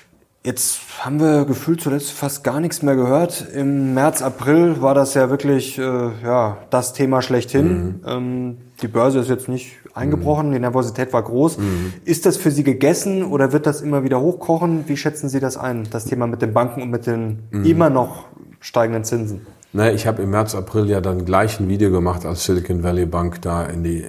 Jetzt 0.49 0.81
haben 1.01 1.21
wir 1.21 1.45
gefühlt 1.45 1.83
zuletzt 1.83 2.11
fast 2.11 2.43
gar 2.43 2.59
nichts 2.59 2.81
mehr 2.81 2.97
gehört. 2.97 3.47
Im 3.53 3.93
März, 3.93 4.23
April 4.23 4.81
war 4.81 4.95
das 4.95 5.13
ja 5.13 5.29
wirklich 5.29 5.77
äh, 5.77 5.83
ja, 5.83 6.57
das 6.71 6.95
Thema 6.95 7.21
schlechthin. 7.21 7.69
Mhm. 7.69 8.01
Ähm, 8.07 8.57
die 8.81 8.89
Börse 8.89 9.19
ist 9.19 9.29
jetzt 9.29 9.51
nicht 9.51 9.73
eingebrochen, 9.93 10.49
mhm. 10.49 10.53
die 10.55 10.61
Nervosität 10.61 11.13
war 11.13 11.23
groß. 11.23 11.59
Mhm. 11.59 11.93
Ist 12.07 12.25
das 12.25 12.39
für 12.39 12.51
Sie 12.51 12.65
gegessen 12.65 13.25
oder 13.25 13.53
wird 13.53 13.67
das 13.67 13.83
immer 13.83 14.05
wieder 14.05 14.23
hochkochen? 14.23 14.89
Wie 14.89 14.97
schätzen 14.97 15.29
Sie 15.29 15.39
das 15.39 15.59
ein, 15.59 15.87
das 15.91 16.07
Thema 16.07 16.27
mit 16.27 16.41
den 16.41 16.55
Banken 16.55 16.81
und 16.81 16.89
mit 16.89 17.07
den 17.07 17.41
mhm. 17.51 17.67
immer 17.67 17.91
noch 17.91 18.25
steigenden 18.61 19.05
Zinsen? 19.05 19.47
Naja, 19.75 19.93
ich 19.93 20.07
habe 20.07 20.23
im 20.23 20.31
März, 20.31 20.55
April 20.55 20.89
ja 20.89 21.03
dann 21.03 21.27
gleich 21.27 21.61
ein 21.61 21.69
Video 21.69 21.91
gemacht, 21.91 22.25
als 22.25 22.47
Silicon 22.47 22.83
Valley 22.83 23.05
Bank 23.05 23.43
da 23.43 23.65
in 23.65 23.85
die 23.85 24.07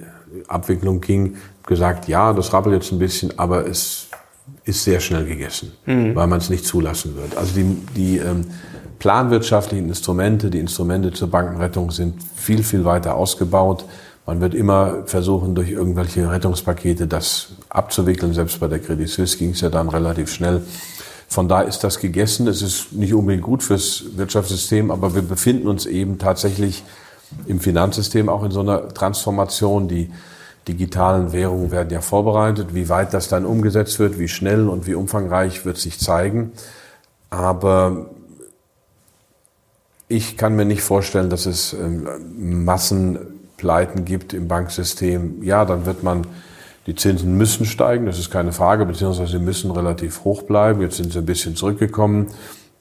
Abwicklung 0.48 1.02
ging, 1.02 1.36
gesagt, 1.66 2.08
ja, 2.08 2.32
das 2.32 2.54
rappelt 2.54 2.76
jetzt 2.76 2.92
ein 2.92 2.98
bisschen, 2.98 3.38
aber 3.38 3.66
es 3.66 4.09
ist 4.64 4.84
sehr 4.84 5.00
schnell 5.00 5.24
gegessen, 5.24 5.72
mhm. 5.86 6.14
weil 6.14 6.26
man 6.26 6.38
es 6.38 6.50
nicht 6.50 6.64
zulassen 6.64 7.16
wird. 7.16 7.36
Also 7.36 7.54
die, 7.54 7.76
die 7.96 8.18
ähm, 8.18 8.46
planwirtschaftlichen 8.98 9.88
Instrumente, 9.88 10.50
die 10.50 10.58
Instrumente 10.58 11.12
zur 11.12 11.30
Bankenrettung 11.30 11.90
sind 11.90 12.22
viel, 12.36 12.62
viel 12.62 12.84
weiter 12.84 13.14
ausgebaut. 13.16 13.84
Man 14.26 14.40
wird 14.40 14.54
immer 14.54 15.04
versuchen, 15.06 15.54
durch 15.54 15.70
irgendwelche 15.70 16.30
Rettungspakete 16.30 17.06
das 17.06 17.48
abzuwickeln. 17.68 18.34
Selbst 18.34 18.60
bei 18.60 18.68
der 18.68 18.78
Credit 18.78 19.08
Suisse 19.08 19.38
ging 19.38 19.50
es 19.50 19.60
ja 19.60 19.70
dann 19.70 19.88
relativ 19.88 20.30
schnell. 20.30 20.62
Von 21.26 21.48
da 21.48 21.62
ist 21.62 21.80
das 21.80 21.98
gegessen. 21.98 22.46
Es 22.46 22.60
ist 22.60 22.92
nicht 22.92 23.14
unbedingt 23.14 23.44
gut 23.44 23.62
fürs 23.62 24.04
Wirtschaftssystem, 24.16 24.90
aber 24.90 25.14
wir 25.14 25.22
befinden 25.22 25.68
uns 25.68 25.86
eben 25.86 26.18
tatsächlich 26.18 26.84
im 27.46 27.60
Finanzsystem 27.60 28.28
auch 28.28 28.44
in 28.44 28.50
so 28.50 28.60
einer 28.60 28.88
Transformation, 28.88 29.88
die 29.88 30.10
digitalen 30.68 31.32
Währungen 31.32 31.70
werden 31.70 31.90
ja 31.90 32.00
vorbereitet. 32.00 32.74
Wie 32.74 32.88
weit 32.88 33.14
das 33.14 33.28
dann 33.28 33.44
umgesetzt 33.44 33.98
wird, 33.98 34.18
wie 34.18 34.28
schnell 34.28 34.68
und 34.68 34.86
wie 34.86 34.94
umfangreich 34.94 35.64
wird 35.64 35.78
sich 35.78 35.98
zeigen. 35.98 36.52
Aber 37.30 38.10
ich 40.08 40.36
kann 40.36 40.56
mir 40.56 40.64
nicht 40.64 40.82
vorstellen, 40.82 41.30
dass 41.30 41.46
es 41.46 41.72
ähm, 41.72 42.64
Massenpleiten 42.64 44.04
gibt 44.04 44.34
im 44.34 44.48
Banksystem. 44.48 45.42
Ja, 45.42 45.64
dann 45.64 45.86
wird 45.86 46.02
man, 46.02 46.26
die 46.86 46.96
Zinsen 46.96 47.36
müssen 47.36 47.64
steigen, 47.64 48.06
das 48.06 48.18
ist 48.18 48.30
keine 48.30 48.52
Frage, 48.52 48.86
beziehungsweise 48.86 49.32
sie 49.32 49.38
müssen 49.38 49.70
relativ 49.70 50.24
hoch 50.24 50.42
bleiben. 50.42 50.80
Jetzt 50.80 50.96
sind 50.96 51.12
sie 51.12 51.20
ein 51.20 51.26
bisschen 51.26 51.54
zurückgekommen. 51.54 52.26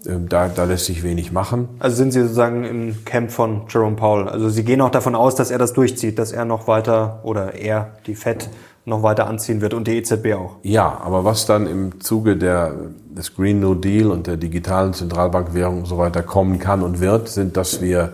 Ähm, 0.05 0.29
da, 0.29 0.47
da 0.47 0.63
lässt 0.63 0.85
sich 0.85 1.03
wenig 1.03 1.31
machen. 1.31 1.67
Also 1.79 1.97
sind 1.97 2.11
Sie 2.13 2.21
sozusagen 2.21 2.63
im 2.63 3.03
Camp 3.03 3.31
von 3.31 3.63
Jerome 3.67 3.97
Powell. 3.97 4.29
Also 4.29 4.47
Sie 4.47 4.63
gehen 4.63 4.79
auch 4.79 4.91
davon 4.91 5.13
aus, 5.13 5.35
dass 5.35 5.51
er 5.51 5.57
das 5.57 5.73
durchzieht, 5.73 6.19
dass 6.19 6.31
er 6.31 6.45
noch 6.45 6.67
weiter 6.67 7.19
oder 7.23 7.55
er, 7.55 7.97
die 8.07 8.15
FED, 8.15 8.49
noch 8.85 9.03
weiter 9.03 9.27
anziehen 9.27 9.61
wird 9.61 9.73
und 9.73 9.87
die 9.87 9.97
EZB 9.97 10.33
auch. 10.33 10.55
Ja, 10.63 10.99
aber 11.03 11.25
was 11.25 11.45
dann 11.45 11.67
im 11.67 11.99
Zuge 11.99 12.37
der, 12.37 12.73
des 13.09 13.35
Green 13.35 13.59
New 13.59 13.75
Deal 13.75 14.09
und 14.09 14.25
der 14.25 14.37
digitalen 14.37 14.93
Zentralbankwährung 14.93 15.79
und 15.79 15.85
so 15.85 15.97
weiter 15.97 16.23
kommen 16.23 16.59
kann 16.59 16.81
und 16.81 17.01
wird, 17.01 17.27
sind, 17.27 17.57
dass 17.57 17.81
wir, 17.81 18.13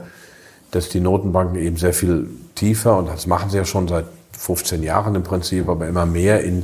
dass 0.71 0.89
die 0.89 0.99
Notenbanken 0.99 1.57
eben 1.57 1.77
sehr 1.77 1.93
viel 1.93 2.27
tiefer, 2.55 2.97
und 2.97 3.07
das 3.07 3.27
machen 3.27 3.51
sie 3.51 3.57
ja 3.57 3.65
schon 3.65 3.87
seit 3.87 4.05
15 4.37 4.83
Jahren 4.83 5.15
im 5.15 5.23
Prinzip, 5.23 5.69
aber 5.69 5.87
immer 5.87 6.05
mehr 6.05 6.43
in, 6.43 6.63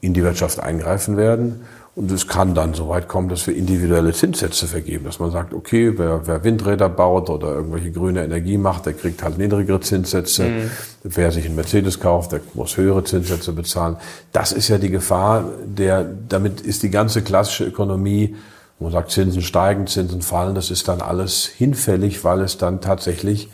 in 0.00 0.14
die 0.14 0.22
Wirtschaft 0.22 0.58
eingreifen 0.58 1.16
werden 1.16 1.60
und 1.96 2.10
es 2.10 2.26
kann 2.26 2.54
dann 2.54 2.74
so 2.74 2.88
weit 2.88 3.06
kommen, 3.06 3.28
dass 3.28 3.46
wir 3.46 3.54
individuelle 3.54 4.12
Zinssätze 4.12 4.66
vergeben, 4.66 5.04
dass 5.04 5.20
man 5.20 5.30
sagt, 5.30 5.54
okay, 5.54 5.96
wer, 5.96 6.26
wer 6.26 6.42
Windräder 6.42 6.88
baut 6.88 7.30
oder 7.30 7.54
irgendwelche 7.54 7.92
grüne 7.92 8.24
Energie 8.24 8.58
macht, 8.58 8.86
der 8.86 8.94
kriegt 8.94 9.22
halt 9.22 9.38
niedrigere 9.38 9.78
Zinssätze. 9.80 10.44
Mhm. 10.44 10.70
Wer 11.04 11.30
sich 11.30 11.46
einen 11.46 11.54
Mercedes 11.54 12.00
kauft, 12.00 12.32
der 12.32 12.40
muss 12.54 12.76
höhere 12.76 13.04
Zinssätze 13.04 13.52
bezahlen. 13.52 13.96
Das 14.32 14.50
ist 14.50 14.68
ja 14.68 14.78
die 14.78 14.90
Gefahr, 14.90 15.44
der, 15.64 16.04
damit 16.28 16.60
ist 16.60 16.82
die 16.82 16.90
ganze 16.90 17.22
klassische 17.22 17.64
Ökonomie, 17.64 18.34
wo 18.80 18.86
man 18.86 18.92
sagt, 18.92 19.12
Zinsen 19.12 19.42
steigen, 19.42 19.86
Zinsen 19.86 20.22
fallen, 20.22 20.56
das 20.56 20.72
ist 20.72 20.88
dann 20.88 21.00
alles 21.00 21.46
hinfällig, 21.46 22.24
weil 22.24 22.40
es 22.40 22.58
dann 22.58 22.80
tatsächlich 22.80 23.50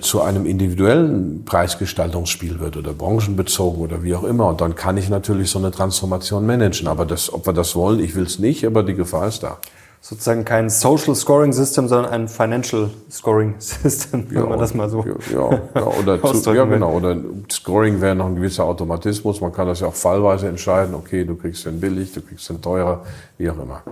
zu 0.00 0.22
einem 0.22 0.46
individuellen 0.46 1.44
Preisgestaltungsspiel 1.44 2.60
wird 2.60 2.78
oder 2.78 2.92
branchenbezogen 2.92 3.80
oder 3.80 4.02
wie 4.02 4.14
auch 4.14 4.24
immer. 4.24 4.48
Und 4.48 4.60
dann 4.60 4.74
kann 4.74 4.96
ich 4.96 5.10
natürlich 5.10 5.50
so 5.50 5.58
eine 5.58 5.70
Transformation 5.70 6.46
managen. 6.46 6.88
Aber 6.88 7.04
das, 7.04 7.32
ob 7.32 7.46
wir 7.46 7.52
das 7.52 7.76
wollen, 7.76 8.00
ich 8.00 8.14
will 8.14 8.24
es 8.24 8.38
nicht, 8.38 8.64
aber 8.64 8.82
die 8.82 8.94
Gefahr 8.94 9.28
ist 9.28 9.42
da. 9.42 9.58
Sozusagen 10.00 10.44
kein 10.44 10.70
Social 10.70 11.16
Scoring 11.16 11.52
System, 11.52 11.88
sondern 11.88 12.12
ein 12.12 12.28
Financial 12.28 12.90
Scoring 13.10 13.56
System, 13.58 14.26
wenn 14.30 14.38
ja, 14.38 14.46
man 14.46 14.58
das 14.58 14.72
mal 14.72 14.88
so 14.88 15.04
ja, 15.04 15.60
ja, 15.74 15.82
oder 15.82 16.22
zu, 16.32 16.54
ja 16.54 16.64
genau 16.64 16.92
oder 16.92 17.16
Scoring 17.50 18.00
wäre 18.00 18.14
noch 18.14 18.26
ein 18.26 18.36
gewisser 18.36 18.64
Automatismus. 18.64 19.40
Man 19.40 19.52
kann 19.52 19.66
das 19.66 19.80
ja 19.80 19.88
auch 19.88 19.94
fallweise 19.94 20.46
entscheiden. 20.48 20.94
Okay, 20.94 21.24
du 21.24 21.34
kriegst 21.34 21.66
den 21.66 21.80
billig, 21.80 22.12
du 22.12 22.20
kriegst 22.20 22.48
den 22.48 22.62
teurer, 22.62 23.04
wie 23.36 23.50
auch 23.50 23.58
immer. 23.58 23.82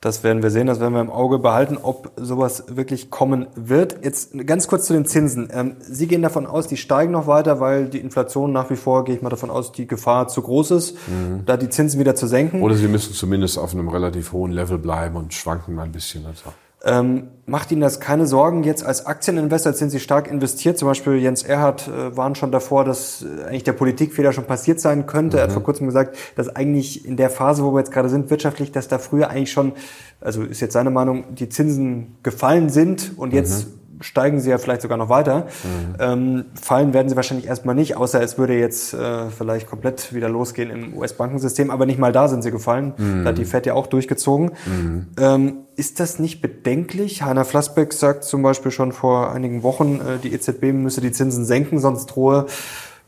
Das 0.00 0.22
werden 0.22 0.44
wir 0.44 0.50
sehen, 0.50 0.68
das 0.68 0.78
werden 0.78 0.94
wir 0.94 1.00
im 1.00 1.10
Auge 1.10 1.40
behalten, 1.40 1.76
ob 1.76 2.12
sowas 2.16 2.64
wirklich 2.68 3.10
kommen 3.10 3.48
wird. 3.56 4.04
Jetzt 4.04 4.30
ganz 4.46 4.68
kurz 4.68 4.86
zu 4.86 4.92
den 4.92 5.06
Zinsen. 5.06 5.48
Ähm, 5.52 5.76
Sie 5.80 6.06
gehen 6.06 6.22
davon 6.22 6.46
aus, 6.46 6.68
die 6.68 6.76
steigen 6.76 7.10
noch 7.10 7.26
weiter, 7.26 7.58
weil 7.58 7.86
die 7.86 7.98
Inflation 7.98 8.52
nach 8.52 8.70
wie 8.70 8.76
vor, 8.76 9.04
gehe 9.04 9.16
ich 9.16 9.22
mal 9.22 9.30
davon 9.30 9.50
aus, 9.50 9.72
die 9.72 9.88
Gefahr 9.88 10.28
zu 10.28 10.42
groß 10.42 10.70
ist, 10.70 10.94
mhm. 11.08 11.42
da 11.46 11.56
die 11.56 11.68
Zinsen 11.68 11.98
wieder 11.98 12.14
zu 12.14 12.28
senken. 12.28 12.62
Oder 12.62 12.76
sie 12.76 12.86
müssen 12.86 13.12
zumindest 13.12 13.58
auf 13.58 13.74
einem 13.74 13.88
relativ 13.88 14.32
hohen 14.32 14.52
Level 14.52 14.78
bleiben 14.78 15.16
und 15.16 15.34
schwanken 15.34 15.74
mal 15.74 15.82
ein 15.82 15.92
bisschen. 15.92 16.24
Also. 16.26 16.52
Ähm, 16.84 17.28
macht 17.46 17.72
Ihnen 17.72 17.80
das 17.80 17.98
keine 17.98 18.26
Sorgen? 18.26 18.62
Jetzt 18.62 18.86
als 18.86 19.04
Aktieninvestor 19.04 19.72
sind 19.72 19.90
Sie 19.90 19.98
stark 19.98 20.30
investiert. 20.30 20.78
Zum 20.78 20.86
Beispiel 20.86 21.14
Jens 21.14 21.42
Erhard 21.42 21.88
äh, 21.88 22.16
waren 22.16 22.36
schon 22.36 22.52
davor, 22.52 22.84
dass 22.84 23.22
äh, 23.22 23.46
eigentlich 23.46 23.64
der 23.64 23.72
Politikfehler 23.72 24.32
schon 24.32 24.44
passiert 24.44 24.78
sein 24.78 25.06
könnte. 25.06 25.36
Mhm. 25.36 25.40
Er 25.40 25.42
hat 25.42 25.50
mhm. 25.50 25.54
vor 25.54 25.62
kurzem 25.64 25.86
gesagt, 25.86 26.16
dass 26.36 26.54
eigentlich 26.54 27.04
in 27.04 27.16
der 27.16 27.30
Phase, 27.30 27.64
wo 27.64 27.72
wir 27.72 27.80
jetzt 27.80 27.90
gerade 27.90 28.08
sind, 28.08 28.30
wirtschaftlich, 28.30 28.70
dass 28.70 28.86
da 28.86 28.98
früher 28.98 29.28
eigentlich 29.28 29.50
schon, 29.50 29.72
also 30.20 30.42
ist 30.44 30.60
jetzt 30.60 30.72
seine 30.72 30.90
Meinung, 30.90 31.34
die 31.34 31.48
Zinsen 31.48 32.16
gefallen 32.22 32.68
sind 32.68 33.12
und 33.16 33.32
jetzt 33.32 33.66
mhm 33.66 33.78
steigen 34.00 34.40
sie 34.40 34.50
ja 34.50 34.58
vielleicht 34.58 34.82
sogar 34.82 34.98
noch 34.98 35.08
weiter. 35.08 35.46
Mhm. 35.64 35.94
Ähm, 35.98 36.44
fallen 36.60 36.94
werden 36.94 37.08
sie 37.08 37.16
wahrscheinlich 37.16 37.46
erstmal 37.46 37.74
nicht, 37.74 37.96
außer 37.96 38.22
es 38.22 38.38
würde 38.38 38.58
jetzt 38.58 38.94
äh, 38.94 39.30
vielleicht 39.30 39.68
komplett 39.68 40.14
wieder 40.14 40.28
losgehen 40.28 40.70
im 40.70 40.96
US-Bankensystem. 40.96 41.70
Aber 41.70 41.86
nicht 41.86 41.98
mal 41.98 42.12
da 42.12 42.28
sind 42.28 42.42
sie 42.42 42.50
gefallen. 42.50 42.94
Mhm. 42.96 43.24
Da 43.24 43.30
hat 43.30 43.38
die 43.38 43.44
Fed 43.44 43.66
ja 43.66 43.74
auch 43.74 43.86
durchgezogen. 43.86 44.52
Mhm. 44.66 45.06
Ähm, 45.18 45.56
ist 45.76 46.00
das 46.00 46.18
nicht 46.18 46.40
bedenklich? 46.40 47.22
Heiner 47.22 47.44
Flassbeck 47.44 47.92
sagt 47.92 48.24
zum 48.24 48.42
Beispiel 48.42 48.70
schon 48.70 48.92
vor 48.92 49.32
einigen 49.32 49.62
Wochen, 49.62 50.00
äh, 50.00 50.18
die 50.22 50.32
EZB 50.32 50.72
müsse 50.72 51.00
die 51.00 51.12
Zinsen 51.12 51.44
senken, 51.44 51.78
sonst 51.78 52.06
drohe 52.06 52.46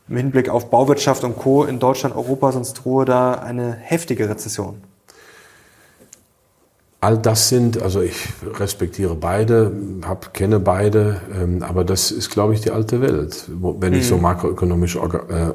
im 0.09 0.17
Hinblick 0.17 0.49
auf 0.49 0.69
Bauwirtschaft 0.69 1.23
und 1.23 1.37
Co. 1.37 1.63
in 1.63 1.79
Deutschland, 1.79 2.15
Europa, 2.15 2.51
sonst 2.51 2.73
drohe 2.73 3.05
da 3.05 3.33
eine 3.33 3.71
heftige 3.73 4.29
Rezession. 4.29 4.81
All 7.03 7.17
das 7.17 7.49
sind, 7.49 7.81
also 7.81 8.01
ich 8.01 8.27
respektiere 8.59 9.15
beide, 9.15 9.71
hab, 10.07 10.35
kenne 10.35 10.59
beide, 10.59 11.19
ähm, 11.35 11.63
aber 11.63 11.83
das 11.83 12.11
ist, 12.11 12.29
glaube 12.29 12.53
ich, 12.53 12.61
die 12.61 12.69
alte 12.69 13.01
Welt, 13.01 13.49
wenn 13.49 13.93
ich 13.93 14.07
so 14.07 14.17
mhm. 14.17 14.21
makroökonomisch 14.21 14.97
äh, 14.97 14.99
äh, 14.99 15.51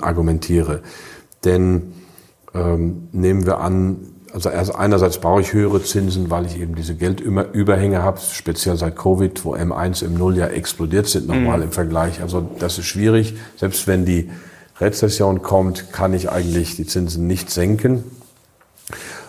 argumentiere. 0.00 0.82
Denn 1.44 1.94
ähm, 2.54 3.08
nehmen 3.10 3.44
wir 3.44 3.58
an, 3.58 3.96
also 4.32 4.50
einerseits 4.50 5.18
brauche 5.18 5.40
ich 5.40 5.52
höhere 5.52 5.82
Zinsen, 5.82 6.30
weil 6.30 6.46
ich 6.46 6.60
eben 6.60 6.76
diese 6.76 6.94
Geldüberhänge 6.94 8.02
habe, 8.02 8.20
speziell 8.20 8.76
seit 8.76 8.94
Covid, 8.94 9.44
wo 9.44 9.56
M1, 9.56 10.04
M0 10.04 10.34
ja 10.34 10.46
explodiert 10.46 11.08
sind 11.08 11.26
nochmal 11.26 11.58
mhm. 11.58 11.64
im 11.64 11.72
Vergleich. 11.72 12.22
Also 12.22 12.48
das 12.60 12.78
ist 12.78 12.86
schwierig. 12.86 13.34
Selbst 13.56 13.88
wenn 13.88 14.04
die 14.04 14.30
Rezession 14.78 15.42
kommt, 15.42 15.92
kann 15.92 16.14
ich 16.14 16.30
eigentlich 16.30 16.76
die 16.76 16.86
Zinsen 16.86 17.26
nicht 17.26 17.50
senken. 17.50 18.04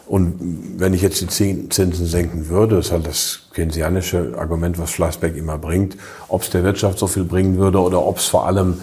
Und 0.09 0.39
wenn 0.79 0.95
ich 0.95 1.03
jetzt 1.03 1.21
die 1.21 1.27
Zinsen 1.27 2.07
senken 2.07 2.49
würde, 2.49 2.79
ist 2.79 2.91
halt 2.91 3.05
das 3.05 3.41
keynesianische 3.53 4.33
Argument, 4.39 4.79
was 4.79 4.89
Fleißberg 4.89 5.35
immer 5.35 5.59
bringt, 5.59 5.97
ob 6.29 6.41
es 6.41 6.49
der 6.49 6.63
Wirtschaft 6.63 6.97
so 6.97 7.05
viel 7.05 7.25
bringen 7.25 7.57
würde 7.57 7.79
oder 7.79 8.03
ob 8.03 8.17
es 8.17 8.25
vor 8.25 8.47
allem 8.47 8.79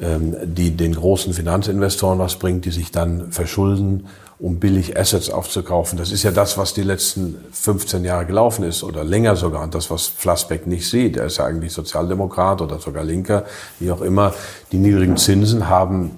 ähm, 0.00 0.36
die, 0.44 0.76
den 0.76 0.94
großen 0.94 1.34
Finanzinvestoren 1.34 2.20
was 2.20 2.36
bringt, 2.36 2.66
die 2.66 2.70
sich 2.70 2.92
dann 2.92 3.32
verschulden, 3.32 4.06
um 4.38 4.60
billig 4.60 4.96
Assets 4.96 5.28
aufzukaufen. 5.28 5.98
Das 5.98 6.12
ist 6.12 6.22
ja 6.22 6.30
das, 6.30 6.56
was 6.56 6.72
die 6.72 6.84
letzten 6.84 7.34
15 7.50 8.04
Jahre 8.04 8.24
gelaufen 8.24 8.62
ist 8.62 8.84
oder 8.84 9.02
länger 9.02 9.34
sogar. 9.34 9.64
Und 9.64 9.74
das, 9.74 9.90
was 9.90 10.06
Flassbeck 10.06 10.68
nicht 10.68 10.88
sieht. 10.88 11.16
Er 11.16 11.26
ist 11.26 11.38
ja 11.38 11.46
eigentlich 11.46 11.72
Sozialdemokrat 11.72 12.62
oder 12.62 12.78
sogar 12.78 13.02
Linker, 13.02 13.44
wie 13.80 13.90
auch 13.90 14.02
immer. 14.02 14.34
Die 14.70 14.78
niedrigen 14.78 15.16
Zinsen 15.16 15.68
haben 15.68 16.12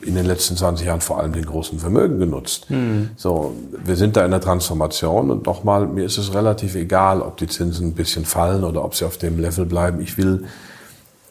in 0.00 0.14
den 0.14 0.26
letzten 0.26 0.56
20 0.56 0.86
Jahren 0.86 1.00
vor 1.00 1.18
allem 1.18 1.32
den 1.32 1.44
großen 1.44 1.78
Vermögen 1.78 2.18
genutzt. 2.18 2.70
Mhm. 2.70 3.10
So, 3.16 3.54
wir 3.84 3.96
sind 3.96 4.16
da 4.16 4.24
in 4.24 4.30
der 4.30 4.40
Transformation 4.40 5.30
und 5.30 5.46
nochmal, 5.46 5.86
mir 5.86 6.04
ist 6.04 6.18
es 6.18 6.34
relativ 6.34 6.74
egal, 6.74 7.20
ob 7.20 7.36
die 7.36 7.48
Zinsen 7.48 7.88
ein 7.88 7.94
bisschen 7.94 8.24
fallen 8.24 8.64
oder 8.64 8.84
ob 8.84 8.94
sie 8.94 9.04
auf 9.04 9.16
dem 9.18 9.38
Level 9.38 9.66
bleiben. 9.66 10.00
Ich 10.00 10.16
will 10.16 10.44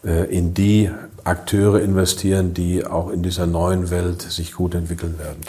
äh, 0.05 0.26
in 0.36 0.53
die 0.53 0.91
Akteure 1.24 1.82
investieren, 1.82 2.53
die 2.53 2.86
auch 2.86 3.09
in 3.09 3.24
dieser 3.24 3.47
neuen 3.47 3.89
Welt 3.89 4.22
sich 4.22 4.53
gut 4.53 4.76
entwickeln 4.76 5.18
werden. 5.20 5.41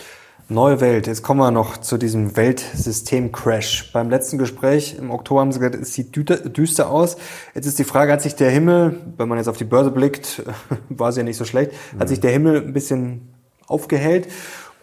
Neue 0.50 0.80
Welt. 0.80 1.06
Jetzt 1.06 1.22
kommen 1.22 1.40
wir 1.40 1.50
noch 1.50 1.76
zu 1.76 1.98
diesem 1.98 2.34
Weltsystem-Crash. 2.34 3.92
Beim 3.92 4.08
letzten 4.08 4.38
Gespräch 4.38 4.96
im 4.98 5.10
Oktober 5.10 5.42
haben 5.42 5.52
Sie 5.52 5.58
gesagt, 5.58 5.74
es 5.74 5.92
sieht 5.92 6.16
düster 6.16 6.88
aus. 6.88 7.18
Jetzt 7.54 7.66
ist 7.66 7.78
die 7.78 7.84
Frage, 7.84 8.12
hat 8.12 8.22
sich 8.22 8.34
der 8.34 8.50
Himmel, 8.50 8.98
wenn 9.18 9.28
man 9.28 9.36
jetzt 9.36 9.48
auf 9.48 9.58
die 9.58 9.64
Börse 9.64 9.90
blickt, 9.90 10.42
war 10.88 11.10
es 11.10 11.16
ja 11.18 11.22
nicht 11.22 11.36
so 11.36 11.44
schlecht, 11.44 11.72
hat 11.98 12.04
mhm. 12.04 12.08
sich 12.08 12.20
der 12.20 12.30
Himmel 12.30 12.62
ein 12.62 12.72
bisschen 12.72 13.28
aufgehellt 13.66 14.28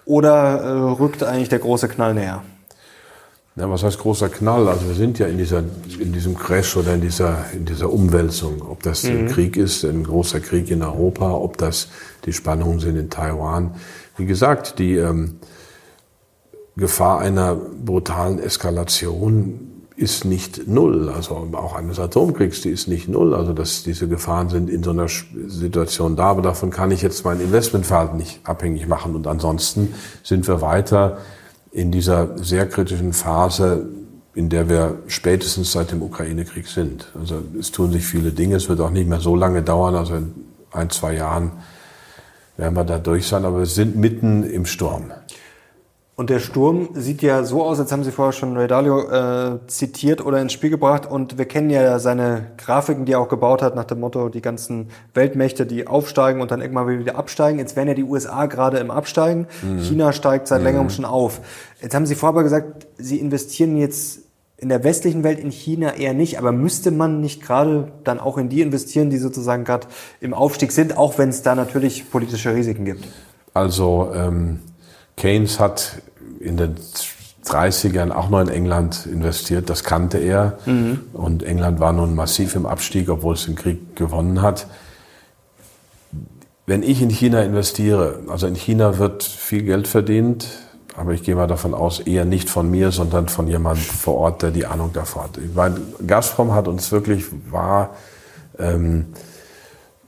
oder 0.05 0.61
äh, 0.61 0.69
rückt 0.69 1.23
eigentlich 1.23 1.49
der 1.49 1.57
große 1.57 1.87
Knall 1.87 2.13
näher? 2.13 2.43
Ja, 3.55 3.67
was 3.67 3.81
heißt 3.81 3.97
großer 3.97 4.29
Knall? 4.29 4.67
Also 4.67 4.87
wir 4.87 4.95
sind 4.95 5.17
ja 5.17 5.25
in 5.25 5.39
dieser, 5.39 5.63
in 5.99 6.13
diesem 6.13 6.37
Crash 6.37 6.77
oder 6.77 6.93
in 6.93 7.01
dieser, 7.01 7.43
in 7.53 7.65
dieser 7.65 7.91
Umwälzung. 7.91 8.61
Ob 8.61 8.83
das 8.83 9.01
mhm. 9.01 9.17
ein 9.17 9.27
Krieg 9.29 9.57
ist, 9.57 9.83
ein 9.83 10.03
großer 10.03 10.41
Krieg 10.41 10.69
in 10.69 10.83
Europa, 10.83 11.31
ob 11.31 11.57
das 11.57 11.87
die 12.25 12.33
Spannungen 12.33 12.79
sind 12.79 12.97
in 12.97 13.09
Taiwan. 13.09 13.73
Wie 14.15 14.25
gesagt, 14.25 14.77
die, 14.77 14.97
ähm, 14.97 15.39
Gefahr 16.77 17.19
einer 17.19 17.55
brutalen 17.55 18.39
Eskalation 18.39 19.75
ist 19.95 20.25
nicht 20.25 20.67
null. 20.67 21.09
Also 21.09 21.47
auch 21.53 21.75
eines 21.75 21.99
Atomkriegs, 21.99 22.61
die 22.61 22.69
ist 22.69 22.87
nicht 22.87 23.07
null. 23.07 23.33
Also 23.33 23.53
dass 23.53 23.83
diese 23.83 24.07
Gefahren 24.07 24.49
sind 24.49 24.69
in 24.69 24.83
so 24.83 24.91
einer 24.91 25.07
Situation 25.47 26.15
da, 26.15 26.25
aber 26.25 26.41
davon 26.41 26.69
kann 26.69 26.91
ich 26.91 27.01
jetzt 27.01 27.23
mein 27.23 27.39
Investmentverhalten 27.39 28.17
nicht 28.17 28.41
abhängig 28.43 28.87
machen. 28.87 29.15
Und 29.15 29.25
ansonsten 29.25 29.93
sind 30.23 30.47
wir 30.47 30.61
weiter 30.61 31.19
in 31.71 31.91
dieser 31.91 32.37
sehr 32.37 32.67
kritischen 32.67 33.13
Phase, 33.13 33.87
in 34.33 34.49
der 34.49 34.67
wir 34.67 34.97
spätestens 35.07 35.71
seit 35.71 35.91
dem 35.91 36.01
Ukraine-Krieg 36.01 36.67
sind. 36.67 37.09
Also 37.17 37.41
es 37.57 37.71
tun 37.71 37.91
sich 37.91 38.05
viele 38.05 38.31
Dinge. 38.31 38.57
Es 38.57 38.67
wird 38.67 38.81
auch 38.81 38.89
nicht 38.89 39.07
mehr 39.07 39.21
so 39.21 39.37
lange 39.37 39.61
dauern. 39.61 39.95
Also 39.95 40.15
in 40.15 40.33
ein, 40.71 40.89
zwei 40.89 41.15
Jahren 41.15 41.51
werden 42.57 42.75
wir 42.75 42.83
da 42.83 42.99
durch 42.99 43.27
sein. 43.27 43.45
Aber 43.45 43.59
wir 43.59 43.65
sind 43.65 43.95
mitten 43.95 44.43
im 44.43 44.65
Sturm. 44.65 45.05
Und 46.17 46.29
der 46.29 46.39
Sturm 46.39 46.89
sieht 46.93 47.21
ja 47.21 47.43
so 47.43 47.61
aus, 47.61 47.77
als 47.77 47.91
haben 47.91 48.05
Sie 48.05 48.11
vorher 48.11 48.31
schon 48.31 48.55
Ray 48.55 48.67
Dalio 48.67 49.01
äh, 49.09 49.59
zitiert 49.67 50.25
oder 50.25 50.41
ins 50.41 50.53
Spiel 50.53 50.69
gebracht. 50.69 51.05
Und 51.05 51.37
wir 51.37 51.43
kennen 51.43 51.69
ja 51.69 51.99
seine 51.99 52.51
Grafiken, 52.57 53.03
die 53.03 53.13
er 53.13 53.19
auch 53.19 53.27
gebaut 53.27 53.61
hat, 53.61 53.75
nach 53.75 53.83
dem 53.83 53.99
Motto, 53.99 54.29
die 54.29 54.39
ganzen 54.39 54.91
Weltmächte, 55.13 55.65
die 55.65 55.87
aufsteigen 55.87 56.39
und 56.39 56.51
dann 56.51 56.61
irgendwann 56.61 56.87
wieder 56.99 57.17
absteigen. 57.17 57.59
Jetzt 57.59 57.75
wären 57.75 57.89
ja 57.89 57.95
die 57.95 58.05
USA 58.05 58.45
gerade 58.45 58.77
im 58.77 58.91
Absteigen. 58.91 59.47
Mhm. 59.61 59.79
China 59.79 60.13
steigt 60.13 60.47
seit 60.47 60.59
mhm. 60.59 60.65
längerem 60.67 60.89
schon 60.89 61.03
auf. 61.03 61.41
Jetzt 61.81 61.93
haben 61.93 62.05
Sie 62.05 62.15
vorher 62.15 62.43
gesagt, 62.43 62.87
Sie 62.97 63.19
investieren 63.19 63.75
jetzt 63.75 64.19
in 64.55 64.69
der 64.69 64.85
westlichen 64.85 65.25
Welt, 65.25 65.37
in 65.37 65.51
China 65.51 65.95
eher 65.95 66.13
nicht. 66.13 66.39
Aber 66.39 66.53
müsste 66.53 66.91
man 66.91 67.19
nicht 67.19 67.41
gerade 67.41 67.91
dann 68.05 68.21
auch 68.21 68.37
in 68.37 68.47
die 68.47 68.61
investieren, 68.61 69.09
die 69.09 69.17
sozusagen 69.17 69.65
gerade 69.65 69.87
im 70.21 70.33
Aufstieg 70.33 70.71
sind, 70.71 70.97
auch 70.97 71.17
wenn 71.17 71.27
es 71.27 71.41
da 71.41 71.55
natürlich 71.55 72.09
politische 72.09 72.55
Risiken 72.55 72.85
gibt? 72.85 73.05
Also 73.53 74.11
ähm 74.15 74.61
Keynes 75.17 75.59
hat 75.59 76.01
in 76.39 76.57
den 76.57 76.75
30ern 77.45 78.11
auch 78.11 78.29
noch 78.29 78.41
in 78.41 78.49
England 78.49 79.05
investiert, 79.05 79.69
das 79.69 79.83
kannte 79.83 80.17
er. 80.17 80.57
Mhm. 80.65 81.01
Und 81.13 81.43
England 81.43 81.79
war 81.79 81.93
nun 81.93 82.15
massiv 82.15 82.55
im 82.55 82.65
Abstieg, 82.65 83.09
obwohl 83.09 83.35
es 83.35 83.45
den 83.45 83.55
Krieg 83.55 83.95
gewonnen 83.95 84.41
hat. 84.41 84.67
wenn 86.67 86.81
ich 86.81 86.99
in 86.99 87.09
China 87.09 87.43
investiere, 87.43 88.21
also 88.27 88.47
in 88.47 88.55
China 88.55 88.97
wird 88.97 89.21
viel 89.23 89.61
Geld 89.61 89.87
verdient, 89.87 90.47
aber 90.97 91.13
ich 91.13 91.21
gehe 91.21 91.35
mal 91.35 91.45
davon 91.45 91.75
aus, 91.75 91.99
eher 91.99 92.25
nicht 92.25 92.49
von 92.49 92.71
mir, 92.71 92.91
sondern 92.91 93.29
von 93.29 93.47
jemandem 93.47 93.83
vor 93.83 94.15
Ort, 94.15 94.41
der 94.41 94.49
die 94.49 94.65
Ahnung 94.65 94.91
davon 94.91 95.23
hat. 95.23 95.37
Ich 95.37 95.53
meine, 95.53 95.79
Gazprom 96.07 96.53
hat 96.53 96.67
uns 96.67 96.91
wirklich 96.91 97.25
war 97.51 97.91
ähm, 98.57 99.07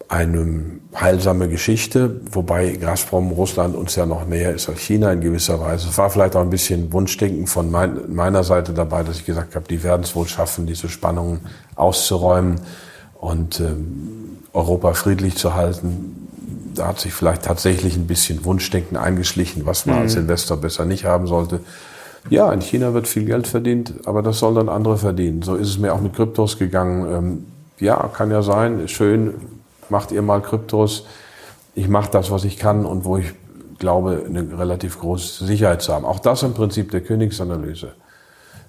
eine 0.09 0.79
heilsame 0.95 1.49
Geschichte, 1.49 2.21
wobei 2.31 2.71
Gazprom 2.71 3.31
Russland 3.31 3.75
uns 3.75 3.95
ja 3.95 4.05
noch 4.05 4.25
näher 4.25 4.53
ist 4.53 4.69
als 4.69 4.79
China 4.79 5.11
in 5.11 5.21
gewisser 5.21 5.59
Weise. 5.59 5.89
Es 5.89 5.97
war 5.97 6.09
vielleicht 6.09 6.35
auch 6.35 6.41
ein 6.41 6.49
bisschen 6.49 6.93
Wunschdenken 6.93 7.45
von 7.47 7.69
mein, 7.69 8.13
meiner 8.13 8.43
Seite 8.43 8.73
dabei, 8.73 9.03
dass 9.03 9.17
ich 9.17 9.25
gesagt 9.25 9.55
habe, 9.55 9.67
die 9.67 9.83
werden 9.83 10.03
es 10.03 10.15
wohl 10.15 10.27
schaffen, 10.27 10.65
diese 10.65 10.87
Spannungen 10.87 11.41
auszuräumen 11.75 12.61
und 13.15 13.59
ähm, 13.59 14.37
Europa 14.53 14.93
friedlich 14.93 15.35
zu 15.35 15.55
halten 15.55 16.17
da 16.77 16.87
hat 16.87 16.99
sich 16.99 17.13
vielleicht 17.13 17.43
tatsächlich 17.43 17.95
ein 17.95 18.07
bisschen 18.07 18.45
Wunschdenken 18.45 18.97
eingeschlichen, 18.97 19.65
was 19.65 19.85
man 19.85 19.97
mhm. 19.97 20.01
als 20.03 20.15
Investor 20.15 20.57
besser 20.57 20.85
nicht 20.85 21.05
haben 21.05 21.27
sollte. 21.27 21.61
Ja, 22.29 22.51
in 22.51 22.61
China 22.61 22.93
wird 22.93 23.07
viel 23.07 23.25
Geld 23.25 23.47
verdient, 23.47 23.93
aber 24.05 24.21
das 24.21 24.39
sollen 24.39 24.55
dann 24.55 24.69
andere 24.69 24.97
verdienen. 24.97 25.41
So 25.43 25.55
ist 25.55 25.69
es 25.69 25.77
mir 25.77 25.93
auch 25.93 26.01
mit 26.01 26.13
Kryptos 26.13 26.57
gegangen. 26.57 27.07
Ähm, 27.11 27.45
ja, 27.79 28.09
kann 28.13 28.31
ja 28.31 28.41
sein, 28.41 28.87
schön, 28.87 29.35
macht 29.89 30.11
ihr 30.11 30.21
mal 30.21 30.41
Kryptos. 30.41 31.05
Ich 31.75 31.87
mache 31.87 32.11
das, 32.11 32.31
was 32.31 32.43
ich 32.43 32.57
kann 32.57 32.85
und 32.85 33.05
wo 33.05 33.17
ich 33.17 33.33
glaube, 33.79 34.23
eine 34.25 34.57
relativ 34.57 34.99
große 34.99 35.45
Sicherheit 35.45 35.81
zu 35.81 35.93
haben. 35.93 36.05
Auch 36.05 36.19
das 36.19 36.43
im 36.43 36.53
Prinzip 36.53 36.91
der 36.91 37.01
Königsanalyse. 37.01 37.93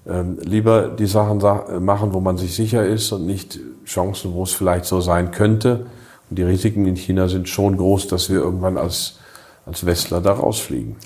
Ähm, 0.06 0.38
lieber 0.42 0.88
die 0.88 1.06
Sachen 1.06 1.38
machen, 1.84 2.12
wo 2.12 2.20
man 2.20 2.36
sich 2.36 2.54
sicher 2.54 2.86
ist 2.86 3.12
und 3.12 3.26
nicht 3.26 3.58
Chancen, 3.84 4.34
wo 4.34 4.42
es 4.42 4.52
vielleicht 4.52 4.84
so 4.84 5.00
sein 5.00 5.30
könnte. 5.30 5.86
Und 6.30 6.38
die 6.38 6.42
Risiken 6.42 6.86
in 6.86 6.96
China 6.96 7.28
sind 7.28 7.48
schon 7.48 7.76
groß, 7.76 8.08
dass 8.08 8.30
wir 8.30 8.38
irgendwann 8.38 8.76
als, 8.76 9.18
als 9.66 9.86
Westler 9.86 10.20
da 10.20 10.32
rausfliegen. 10.32 10.96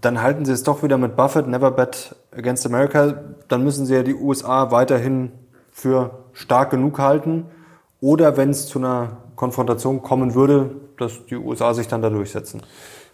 Dann 0.00 0.22
halten 0.22 0.44
Sie 0.44 0.52
es 0.52 0.62
doch 0.62 0.82
wieder 0.82 0.98
mit 0.98 1.16
Buffett, 1.16 1.48
never 1.48 1.70
bet 1.70 2.14
against 2.36 2.66
America. 2.66 3.14
Dann 3.48 3.64
müssen 3.64 3.86
Sie 3.86 3.94
ja 3.94 4.02
die 4.02 4.14
USA 4.14 4.70
weiterhin 4.70 5.32
für 5.72 6.24
stark 6.32 6.70
genug 6.70 6.98
halten. 6.98 7.46
Oder 8.00 8.36
wenn 8.36 8.50
es 8.50 8.66
zu 8.66 8.78
einer 8.78 9.23
Konfrontation 9.36 10.02
kommen 10.02 10.34
würde, 10.34 10.70
dass 10.98 11.24
die 11.26 11.36
USA 11.36 11.74
sich 11.74 11.88
dann 11.88 12.02
da 12.02 12.10
durchsetzen. 12.10 12.62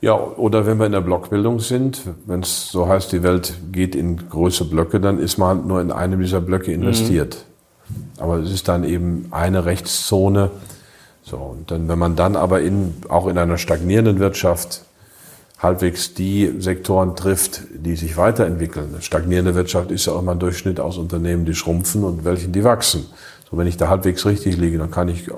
Ja, 0.01 0.15
oder 0.15 0.65
wenn 0.65 0.79
wir 0.79 0.87
in 0.87 0.93
der 0.93 1.03
Blockbildung 1.03 1.61
sind, 1.61 2.03
wenn 2.27 2.41
es 2.41 2.71
so 2.71 2.89
heißt, 2.89 3.13
die 3.13 3.23
Welt 3.23 3.59
geht 3.71 3.95
in 3.95 4.29
große 4.29 4.65
Blöcke, 4.65 4.99
dann 4.99 5.19
ist 5.19 5.37
man 5.37 5.67
nur 5.67 5.81
in 5.81 5.93
einem 5.93 6.21
dieser 6.21 6.41
Blöcke 6.41 6.73
investiert. 6.73 7.45
Mhm. 7.89 7.95
Aber 8.19 8.39
es 8.39 8.51
ist 8.51 8.69
dann 8.69 8.85
eben 8.85 9.27
eine 9.31 9.67
Rechtszone, 9.67 10.51
so, 11.23 11.37
und 11.37 11.71
dann, 11.71 11.87
wenn 11.89 11.99
man 11.99 12.17
dann 12.17 12.35
aber 12.35 12.61
in, 12.63 12.95
auch 13.09 13.27
in 13.27 13.37
einer 13.37 13.59
stagnierenden 13.59 14.19
Wirtschaft 14.21 14.85
halbwegs 15.59 16.15
die 16.15 16.55
Sektoren 16.59 17.15
trifft, 17.15 17.63
die 17.75 17.95
sich 17.95 18.17
weiterentwickeln. 18.17 18.89
Eine 18.95 19.03
stagnierende 19.03 19.55
Wirtschaft 19.55 19.91
ist 19.91 20.07
ja 20.07 20.15
auch 20.15 20.23
immer 20.23 20.33
ein 20.33 20.39
Durchschnitt 20.39 20.81
aus 20.81 20.97
Unternehmen, 20.97 21.45
die 21.45 21.55
schrumpfen 21.55 22.05
und 22.05 22.25
welchen, 22.25 22.53
die 22.53 22.65
wachsen. 22.65 23.07
So, 23.51 23.59
wenn 23.59 23.67
ich 23.67 23.77
da 23.77 23.89
halbwegs 23.89 24.25
richtig 24.25 24.57
liege, 24.57 24.79
dann 24.79 24.91
kann 24.91 25.09
ich 25.09 25.29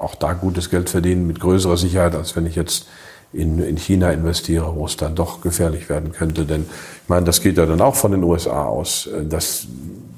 auch 0.00 0.14
da 0.14 0.32
gutes 0.32 0.70
Geld 0.70 0.90
verdienen 0.90 1.26
mit 1.26 1.40
größerer 1.40 1.76
Sicherheit, 1.76 2.14
als 2.14 2.34
wenn 2.34 2.46
ich 2.46 2.56
jetzt 2.56 2.86
in, 3.32 3.62
in 3.62 3.76
China 3.76 4.10
investiere, 4.10 4.74
wo 4.74 4.86
es 4.86 4.96
dann 4.96 5.14
doch 5.14 5.40
gefährlich 5.40 5.88
werden 5.88 6.12
könnte. 6.12 6.44
Denn 6.44 6.62
ich 6.62 7.08
meine, 7.08 7.26
das 7.26 7.40
geht 7.40 7.58
ja 7.58 7.66
dann 7.66 7.80
auch 7.80 7.94
von 7.94 8.12
den 8.12 8.24
USA 8.24 8.64
aus, 8.64 9.06
äh, 9.06 9.24
dass 9.24 9.66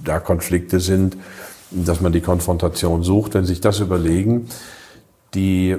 da 0.04 0.18
Konflikte 0.18 0.80
sind, 0.80 1.16
dass 1.70 2.00
man 2.00 2.12
die 2.12 2.20
Konfrontation 2.20 3.02
sucht. 3.02 3.34
Wenn 3.34 3.44
Sie 3.44 3.52
sich 3.52 3.60
das 3.60 3.80
überlegen, 3.80 4.48
die 5.34 5.76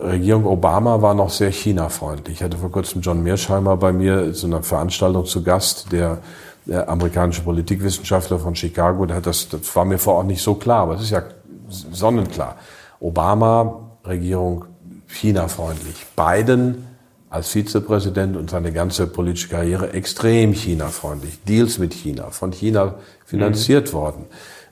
Regierung 0.00 0.46
Obama 0.46 1.00
war 1.02 1.14
noch 1.14 1.30
sehr 1.30 1.50
China-freundlich. 1.50 2.38
Ich 2.38 2.42
hatte 2.42 2.56
vor 2.56 2.70
kurzem 2.70 3.00
John 3.00 3.22
Mearsheimer 3.22 3.76
bei 3.76 3.92
mir 3.92 4.32
zu 4.32 4.46
einer 4.46 4.62
Veranstaltung 4.62 5.26
zu 5.26 5.42
Gast, 5.42 5.92
der, 5.92 6.18
der 6.66 6.88
amerikanische 6.88 7.42
Politikwissenschaftler 7.42 8.38
von 8.38 8.56
Chicago, 8.56 9.06
der 9.06 9.16
hat 9.16 9.26
das, 9.26 9.48
das 9.48 9.74
war 9.74 9.84
mir 9.84 9.98
vor 9.98 10.14
Ort 10.14 10.26
nicht 10.26 10.42
so 10.42 10.54
klar, 10.54 10.82
aber 10.82 10.94
es 10.94 11.02
ist 11.02 11.10
ja 11.10 11.22
sonnenklar. 11.68 12.56
Obama, 13.00 13.90
Regierung 14.04 14.66
China-freundlich. 15.08 16.06
Biden 16.16 16.86
als 17.30 17.48
Vizepräsident 17.48 18.36
und 18.36 18.50
seine 18.50 18.72
ganze 18.72 19.06
politische 19.06 19.48
Karriere 19.48 19.92
extrem 19.92 20.52
China-freundlich. 20.52 21.40
Deals 21.44 21.78
mit 21.78 21.92
China, 21.92 22.30
von 22.30 22.52
China 22.52 22.94
finanziert 23.24 23.88
mhm. 23.88 23.96
worden 23.96 24.24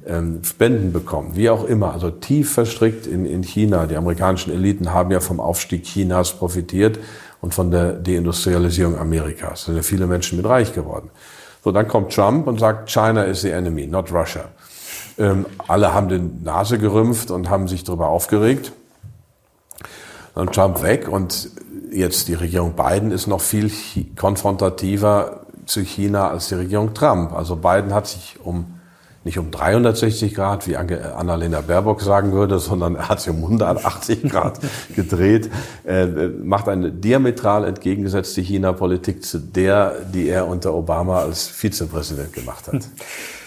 ähm, 0.07 0.41
Spenden 0.45 0.93
bekommen, 0.93 1.33
wie 1.35 1.51
auch 1.51 1.64
immer, 1.64 1.93
also 1.93 2.11
tief 2.11 2.53
verstrickt 2.53 3.07
in, 3.07 3.27
in 3.27 3.43
China. 3.43 3.87
Die 3.87 3.97
amerikanischen 3.97 4.53
Eliten 4.53 4.93
haben 4.93 5.11
ja 5.11 5.20
vom 5.20 5.41
Aufstieg 5.41 5.85
Chinas 5.85 6.33
profitiert 6.33 6.99
und 7.41 7.55
von 7.55 7.70
der 7.70 7.93
Deindustrialisierung 7.95 8.99
Amerikas. 8.99 9.61
Da 9.61 9.66
sind 9.66 9.77
ja 9.77 9.83
viele 9.83 10.07
Menschen 10.07 10.37
mit 10.37 10.47
reich 10.47 10.73
geworden. 10.73 11.11
So, 11.64 11.70
dann 11.70 11.87
kommt 11.87 12.12
Trump 12.12 12.47
und 12.47 12.59
sagt, 12.59 12.91
China 12.91 13.23
is 13.25 13.43
the 13.43 13.51
enemy, 13.51 13.87
not 13.87 14.12
Russia. 14.12 14.47
Ähm, 15.18 15.46
alle 15.68 15.94
haben 15.94 16.08
die 16.08 16.44
Nase 16.44 16.78
gerümpft 16.78 17.30
und 17.30 17.50
haben 17.50 17.68
sich 17.68 17.84
darüber 17.84 18.08
aufgeregt. 18.08 18.72
Dann 20.34 20.48
Trump 20.48 20.82
weg 20.82 21.08
und 21.08 21.50
jetzt 21.90 22.28
die 22.28 22.34
Regierung 22.34 22.72
Biden 22.72 23.10
ist 23.10 23.26
noch 23.26 23.40
viel 23.40 23.70
konfrontativer 24.16 25.42
zu 25.66 25.80
China 25.82 26.30
als 26.30 26.48
die 26.48 26.54
Regierung 26.54 26.94
Trump. 26.94 27.32
Also 27.32 27.56
Biden 27.56 27.92
hat 27.92 28.06
sich 28.06 28.38
um 28.42 28.78
nicht 29.24 29.38
um 29.38 29.52
360 29.52 30.34
Grad, 30.34 30.66
wie 30.66 30.76
Annalena 30.76 31.60
Baerbock 31.60 32.00
sagen 32.00 32.32
würde, 32.32 32.58
sondern 32.58 32.96
er 32.96 33.08
hat 33.08 33.20
sich 33.20 33.32
um 33.32 33.36
180 33.36 34.24
Grad 34.24 34.58
gedreht, 34.96 35.48
äh, 35.84 36.06
macht 36.06 36.68
eine 36.68 36.90
diametral 36.90 37.64
entgegengesetzte 37.64 38.40
China-Politik 38.40 39.24
zu 39.24 39.38
der, 39.38 39.94
die 40.12 40.28
er 40.28 40.48
unter 40.48 40.74
Obama 40.74 41.20
als 41.20 41.46
Vizepräsident 41.46 42.32
gemacht 42.32 42.66
hat. 42.66 42.82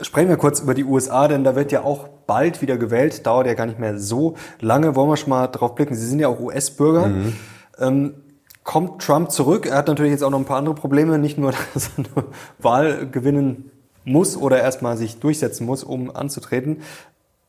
Sprechen 0.00 0.28
wir 0.28 0.36
kurz 0.36 0.60
über 0.60 0.74
die 0.74 0.84
USA, 0.84 1.26
denn 1.26 1.42
da 1.44 1.56
wird 1.56 1.72
ja 1.72 1.82
auch 1.82 2.08
bald 2.26 2.62
wieder 2.62 2.76
gewählt, 2.76 3.26
dauert 3.26 3.46
ja 3.46 3.54
gar 3.54 3.66
nicht 3.66 3.78
mehr 3.78 3.98
so 3.98 4.36
lange. 4.60 4.94
Wollen 4.94 5.08
wir 5.08 5.16
schon 5.16 5.30
mal 5.30 5.48
drauf 5.48 5.74
blicken? 5.74 5.94
Sie 5.94 6.06
sind 6.06 6.20
ja 6.20 6.28
auch 6.28 6.38
US-Bürger. 6.38 7.06
Mhm. 7.06 7.36
Ähm, 7.78 8.14
kommt 8.62 9.02
Trump 9.02 9.30
zurück? 9.30 9.66
Er 9.66 9.78
hat 9.78 9.88
natürlich 9.88 10.12
jetzt 10.12 10.22
auch 10.22 10.30
noch 10.30 10.38
ein 10.38 10.44
paar 10.44 10.58
andere 10.58 10.74
Probleme, 10.74 11.18
nicht 11.18 11.38
nur, 11.38 11.52
dass 11.74 11.90
er 11.96 12.04
eine 12.04 12.24
Wahl 12.58 13.08
gewinnen 13.10 13.70
muss 14.04 14.36
oder 14.36 14.60
erstmal 14.60 14.96
sich 14.96 15.18
durchsetzen 15.18 15.66
muss, 15.66 15.84
um 15.84 16.14
anzutreten. 16.14 16.82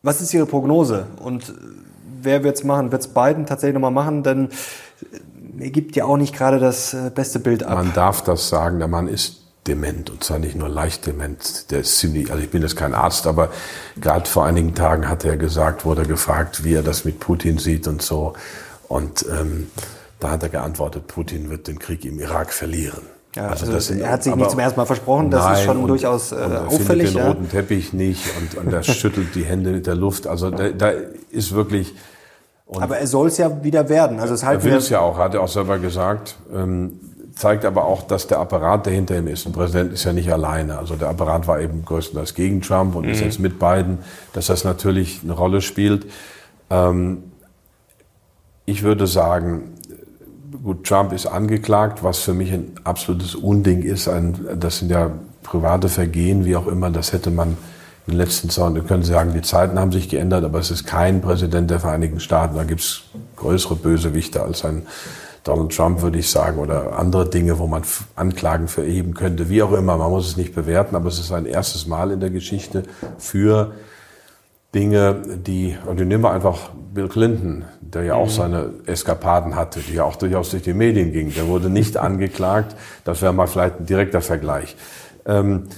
Was 0.01 0.21
ist 0.21 0.33
Ihre 0.33 0.45
Prognose 0.45 1.07
und 1.21 1.53
wer 2.21 2.43
wird 2.43 2.55
es 2.55 2.63
machen? 2.63 2.91
Wird 2.91 3.01
es 3.01 3.09
Biden 3.09 3.45
tatsächlich 3.45 3.73
nochmal 3.73 3.91
machen? 3.91 4.23
Denn 4.23 4.49
er 5.59 5.69
gibt 5.69 5.95
ja 5.95 6.05
auch 6.05 6.17
nicht 6.17 6.33
gerade 6.33 6.59
das 6.59 6.93
äh, 6.93 7.11
beste 7.13 7.39
Bild 7.39 7.63
ab. 7.63 7.75
Man 7.75 7.93
darf 7.93 8.23
das 8.23 8.49
sagen, 8.49 8.79
der 8.79 8.87
Mann 8.87 9.07
ist 9.07 9.38
dement 9.69 10.09
und 10.09 10.23
zwar 10.23 10.39
nicht 10.39 10.55
nur 10.55 10.67
leicht 10.67 11.05
dement. 11.05 11.71
Der 11.71 11.81
ist 11.81 11.99
ziemlich, 11.99 12.31
also 12.31 12.43
ich 12.43 12.49
bin 12.49 12.61
jetzt 12.61 12.75
kein 12.75 12.93
Arzt, 12.93 13.27
aber 13.27 13.49
gerade 14.01 14.27
vor 14.27 14.45
einigen 14.45 14.75
Tagen 14.75 15.07
hat 15.07 15.23
er 15.23 15.37
gesagt, 15.37 15.85
wurde 15.85 16.03
gefragt, 16.03 16.63
wie 16.63 16.73
er 16.73 16.83
das 16.83 17.05
mit 17.05 17.19
Putin 17.19 17.59
sieht 17.59 17.87
und 17.87 18.01
so. 18.01 18.33
Und 18.87 19.25
ähm, 19.29 19.67
da 20.19 20.31
hat 20.31 20.43
er 20.43 20.49
geantwortet, 20.49 21.07
Putin 21.07 21.49
wird 21.49 21.67
den 21.67 21.79
Krieg 21.79 22.03
im 22.03 22.19
Irak 22.19 22.51
verlieren. 22.51 23.03
Ja, 23.35 23.49
also, 23.49 23.67
also 23.67 23.79
sind, 23.79 24.01
er 24.01 24.11
hat 24.11 24.23
sich 24.23 24.35
nicht 24.35 24.49
zum 24.49 24.59
ersten 24.59 24.79
Mal 24.79 24.85
versprochen, 24.85 25.29
das 25.29 25.43
nein, 25.43 25.53
ist 25.53 25.63
schon 25.63 25.77
und, 25.77 25.87
durchaus 25.87 26.31
äh, 26.31 26.35
und 26.35 26.51
er 26.51 26.67
auffällig. 26.67 26.87
Findet 26.87 27.09
den 27.09 27.17
ja. 27.17 27.27
roten 27.27 27.49
Teppich 27.49 27.93
nicht 27.93 28.23
und, 28.37 28.65
und 28.65 28.73
er 28.73 28.81
schüttelt 28.81 29.35
die 29.35 29.45
Hände 29.45 29.69
mit 29.69 29.85
der 29.85 29.95
Luft. 29.95 30.25
Also 30.25 30.49
da, 30.49 30.69
da 30.69 30.91
ist 31.29 31.53
wirklich. 31.53 31.93
aber 32.67 32.97
er 32.97 33.05
soll 33.05 33.27
es 33.27 33.37
ja 33.37 33.63
wieder 33.63 33.87
werden. 33.87 34.19
Also 34.19 34.33
es 34.33 34.43
halt 34.43 34.61
er 34.61 34.65
will 34.65 34.77
es 34.77 34.89
ja 34.89 34.99
auch, 34.99 35.19
hat 35.19 35.35
er 35.35 35.41
auch 35.41 35.47
selber 35.47 35.77
gesagt. 35.77 36.37
Ähm, 36.51 36.99
zeigt 37.39 37.63
aber 37.63 37.85
auch, 37.85 38.01
dass 38.01 38.27
der 38.27 38.39
Apparat, 38.39 38.85
der 38.85 38.93
hinter 38.93 39.17
ihm 39.17 39.27
ist, 39.27 39.45
ein 39.45 39.53
Präsident 39.53 39.93
ist 39.93 40.03
ja 40.03 40.11
nicht 40.11 40.29
alleine. 40.29 40.77
Also 40.77 40.97
der 40.97 41.07
Apparat 41.07 41.47
war 41.47 41.61
eben 41.61 41.85
größtenteils 41.85 42.33
gegen 42.33 42.61
Trump 42.61 42.95
und 42.95 43.05
mhm. 43.05 43.11
ist 43.11 43.21
jetzt 43.21 43.39
mit 43.39 43.59
Biden, 43.59 43.99
dass 44.33 44.47
das 44.47 44.65
natürlich 44.65 45.21
eine 45.23 45.31
Rolle 45.31 45.61
spielt. 45.61 46.05
Ähm, 46.69 47.23
ich 48.65 48.83
würde 48.83 49.07
sagen, 49.07 49.75
gut, 50.61 50.85
Trump 50.85 51.13
ist 51.13 51.27
angeklagt, 51.27 52.03
was 52.03 52.19
für 52.19 52.33
mich 52.33 52.51
ein 52.51 52.73
absolutes 52.83 53.35
Unding 53.35 53.83
ist. 53.83 54.09
Ein, 54.09 54.37
das 54.59 54.79
sind 54.79 54.91
ja 54.91 55.09
private 55.41 55.87
Vergehen, 55.87 56.43
wie 56.43 56.57
auch 56.57 56.67
immer. 56.67 56.89
Das 56.89 57.13
hätte 57.13 57.31
man 57.31 57.57
in 58.05 58.13
den 58.13 58.17
letzten 58.17 58.49
Jahren, 58.49 58.75
wir 58.75 58.83
können 58.83 59.03
sagen, 59.03 59.31
die 59.33 59.43
Zeiten 59.43 59.79
haben 59.79 59.93
sich 59.93 60.09
geändert, 60.09 60.43
aber 60.43 60.59
es 60.59 60.71
ist 60.71 60.85
kein 60.85 61.21
Präsident 61.21 61.71
der 61.71 61.79
Vereinigten 61.79 62.19
Staaten. 62.19 62.57
Da 62.57 62.65
gibt 62.65 62.81
es 62.81 63.03
größere 63.37 63.77
Bösewichte 63.77 64.43
als 64.43 64.65
ein 64.65 64.85
Donald 65.43 65.75
Trump, 65.75 66.01
würde 66.01 66.19
ich 66.19 66.29
sagen, 66.29 66.59
oder 66.59 66.97
andere 66.97 67.29
Dinge, 67.29 67.59
wo 67.59 67.67
man 67.67 67.83
Anklagen 68.15 68.67
verheben 68.67 69.13
könnte. 69.13 69.49
Wie 69.49 69.63
auch 69.63 69.71
immer, 69.71 69.97
man 69.97 70.11
muss 70.11 70.27
es 70.27 70.37
nicht 70.37 70.53
bewerten, 70.53 70.95
aber 70.95 71.07
es 71.07 71.19
ist 71.19 71.31
ein 71.31 71.45
erstes 71.45 71.87
Mal 71.87 72.11
in 72.11 72.19
der 72.19 72.29
Geschichte 72.29 72.83
für 73.17 73.71
Dinge, 74.75 75.15
die, 75.37 75.75
und 75.87 75.99
ich 75.99 76.05
nehme 76.05 76.29
einfach 76.29 76.69
Bill 76.93 77.07
Clinton, 77.07 77.65
der 77.81 78.03
ja 78.03 78.13
auch 78.13 78.27
mhm. 78.27 78.31
seine 78.31 78.69
Eskapaden 78.85 79.55
hatte, 79.55 79.79
die 79.79 79.95
ja 79.95 80.03
auch 80.03 80.15
durchaus 80.15 80.51
durch 80.51 80.63
die 80.63 80.73
Medien 80.73 81.11
ging. 81.11 81.33
Der 81.33 81.47
wurde 81.47 81.69
nicht 81.69 81.97
angeklagt. 81.97 82.75
Das 83.03 83.21
wäre 83.21 83.33
mal 83.33 83.47
vielleicht 83.47 83.79
ein 83.79 83.85
direkter 83.87 84.21
Vergleich. 84.21 84.75
Ähm, 85.25 85.69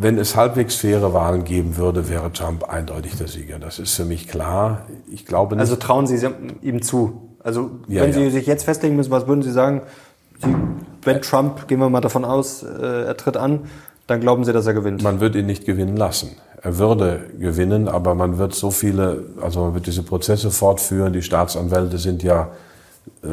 wenn 0.00 0.16
es 0.16 0.36
halbwegs 0.36 0.76
faire 0.76 1.12
Wahlen 1.12 1.44
geben 1.44 1.76
würde, 1.76 2.08
wäre 2.08 2.32
Trump 2.32 2.64
eindeutig 2.64 3.16
der 3.16 3.26
Sieger. 3.26 3.58
Das 3.58 3.78
ist 3.78 3.94
für 3.94 4.04
mich 4.04 4.28
klar. 4.28 4.86
Ich 5.10 5.26
glaube 5.26 5.56
nicht. 5.56 5.60
Also 5.60 5.76
trauen 5.76 6.06
Sie 6.06 6.24
ihm 6.62 6.82
zu? 6.82 7.27
Also 7.42 7.70
ja, 7.88 8.02
wenn 8.02 8.12
Sie 8.12 8.30
sich 8.30 8.46
jetzt 8.46 8.64
festlegen 8.64 8.96
müssen, 8.96 9.10
was 9.10 9.26
würden 9.26 9.42
Sie 9.42 9.52
sagen? 9.52 9.82
Sie, 10.42 10.54
wenn 11.02 11.22
Trump, 11.22 11.68
gehen 11.68 11.80
wir 11.80 11.88
mal 11.88 12.00
davon 12.00 12.24
aus, 12.24 12.62
äh, 12.62 13.04
er 13.04 13.16
tritt 13.16 13.36
an, 13.36 13.60
dann 14.06 14.20
glauben 14.20 14.44
Sie, 14.44 14.52
dass 14.52 14.66
er 14.66 14.74
gewinnt? 14.74 15.02
Man 15.02 15.20
wird 15.20 15.34
ihn 15.34 15.46
nicht 15.46 15.64
gewinnen 15.64 15.96
lassen. 15.96 16.36
Er 16.60 16.78
würde 16.78 17.20
gewinnen, 17.38 17.88
aber 17.88 18.14
man 18.14 18.38
wird 18.38 18.54
so 18.54 18.70
viele, 18.70 19.24
also 19.40 19.60
man 19.60 19.74
wird 19.74 19.86
diese 19.86 20.02
Prozesse 20.02 20.50
fortführen. 20.50 21.12
Die 21.12 21.22
Staatsanwälte 21.22 21.98
sind 21.98 22.22
ja 22.22 22.48
äh, 23.22 23.28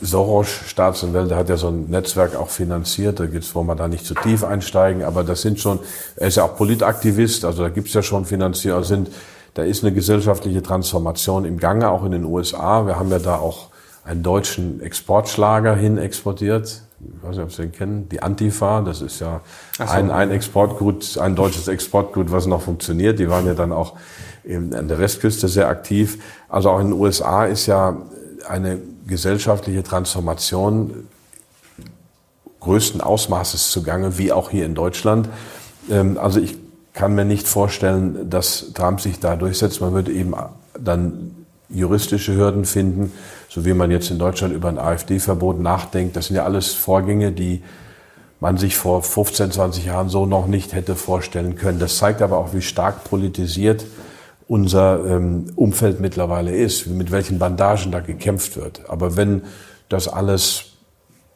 Soros 0.00 0.48
Staatsanwälte 0.66 1.34
hat 1.34 1.48
ja 1.48 1.56
so 1.56 1.68
ein 1.68 1.86
Netzwerk 1.88 2.36
auch 2.36 2.50
finanziert, 2.50 3.18
da 3.18 3.26
gibt's, 3.26 3.54
wollen 3.54 3.66
wir 3.66 3.74
da 3.74 3.88
nicht 3.88 4.06
zu 4.06 4.14
tief 4.14 4.44
einsteigen, 4.44 5.02
aber 5.02 5.24
das 5.24 5.42
sind 5.42 5.58
schon, 5.58 5.80
er 6.14 6.28
ist 6.28 6.36
ja 6.36 6.44
auch 6.44 6.56
Politaktivist, 6.56 7.44
also 7.44 7.64
da 7.64 7.68
gibt's 7.68 7.94
ja 7.94 8.02
schon 8.02 8.24
Finanzierer, 8.24 8.84
sind, 8.84 9.10
da 9.58 9.64
ist 9.64 9.82
eine 9.82 9.92
gesellschaftliche 9.92 10.62
Transformation 10.62 11.44
im 11.44 11.58
Gange, 11.58 11.90
auch 11.90 12.04
in 12.04 12.12
den 12.12 12.24
USA. 12.24 12.86
Wir 12.86 12.96
haben 12.96 13.10
ja 13.10 13.18
da 13.18 13.38
auch 13.38 13.70
einen 14.04 14.22
deutschen 14.22 14.80
Exportschlager 14.80 15.74
hin 15.74 15.98
exportiert. 15.98 16.82
Ich 17.00 17.22
weiß 17.24 17.36
nicht, 17.36 17.44
ob 17.44 17.52
Sie 17.52 17.62
den 17.62 17.72
kennen. 17.72 18.08
Die 18.08 18.22
Antifa, 18.22 18.82
das 18.82 19.02
ist 19.02 19.18
ja 19.18 19.40
so. 19.76 19.82
ein, 19.82 20.12
ein 20.12 20.30
Exportgut, 20.30 21.18
ein 21.18 21.34
deutsches 21.34 21.66
Exportgut, 21.66 22.30
was 22.30 22.46
noch 22.46 22.62
funktioniert. 22.62 23.18
Die 23.18 23.28
waren 23.28 23.46
ja 23.46 23.54
dann 23.54 23.72
auch 23.72 23.96
an 24.46 24.86
der 24.86 25.00
Westküste 25.00 25.48
sehr 25.48 25.66
aktiv. 25.66 26.22
Also 26.48 26.70
auch 26.70 26.78
in 26.78 26.90
den 26.90 27.00
USA 27.00 27.44
ist 27.44 27.66
ja 27.66 27.96
eine 28.48 28.78
gesellschaftliche 29.08 29.82
Transformation 29.82 31.08
größten 32.60 33.00
Ausmaßes 33.00 33.72
zugange, 33.72 34.18
wie 34.18 34.30
auch 34.30 34.50
hier 34.50 34.66
in 34.66 34.76
Deutschland. 34.76 35.28
Ähm, 35.90 36.16
also 36.16 36.38
ich 36.38 36.56
kann 36.92 37.14
mir 37.14 37.24
nicht 37.24 37.46
vorstellen, 37.46 38.28
dass 38.30 38.72
Trump 38.74 39.00
sich 39.00 39.20
da 39.20 39.36
durchsetzt. 39.36 39.80
Man 39.80 39.92
würde 39.92 40.12
eben 40.12 40.34
dann 40.78 41.34
juristische 41.68 42.34
Hürden 42.34 42.64
finden, 42.64 43.12
so 43.48 43.64
wie 43.64 43.74
man 43.74 43.90
jetzt 43.90 44.10
in 44.10 44.18
Deutschland 44.18 44.54
über 44.54 44.68
ein 44.68 44.78
AfD-Verbot 44.78 45.60
nachdenkt. 45.60 46.16
Das 46.16 46.26
sind 46.26 46.36
ja 46.36 46.44
alles 46.44 46.72
Vorgänge, 46.74 47.32
die 47.32 47.62
man 48.40 48.56
sich 48.56 48.76
vor 48.76 49.02
15, 49.02 49.52
20 49.52 49.86
Jahren 49.86 50.08
so 50.08 50.24
noch 50.24 50.46
nicht 50.46 50.72
hätte 50.72 50.94
vorstellen 50.94 51.56
können. 51.56 51.78
Das 51.78 51.98
zeigt 51.98 52.22
aber 52.22 52.38
auch, 52.38 52.54
wie 52.54 52.62
stark 52.62 53.04
politisiert 53.04 53.84
unser 54.46 55.04
ähm, 55.04 55.46
Umfeld 55.56 56.00
mittlerweile 56.00 56.54
ist, 56.54 56.86
mit 56.86 57.10
welchen 57.10 57.38
Bandagen 57.38 57.92
da 57.92 58.00
gekämpft 58.00 58.56
wird. 58.56 58.88
Aber 58.88 59.16
wenn 59.16 59.42
das 59.88 60.08
alles 60.08 60.64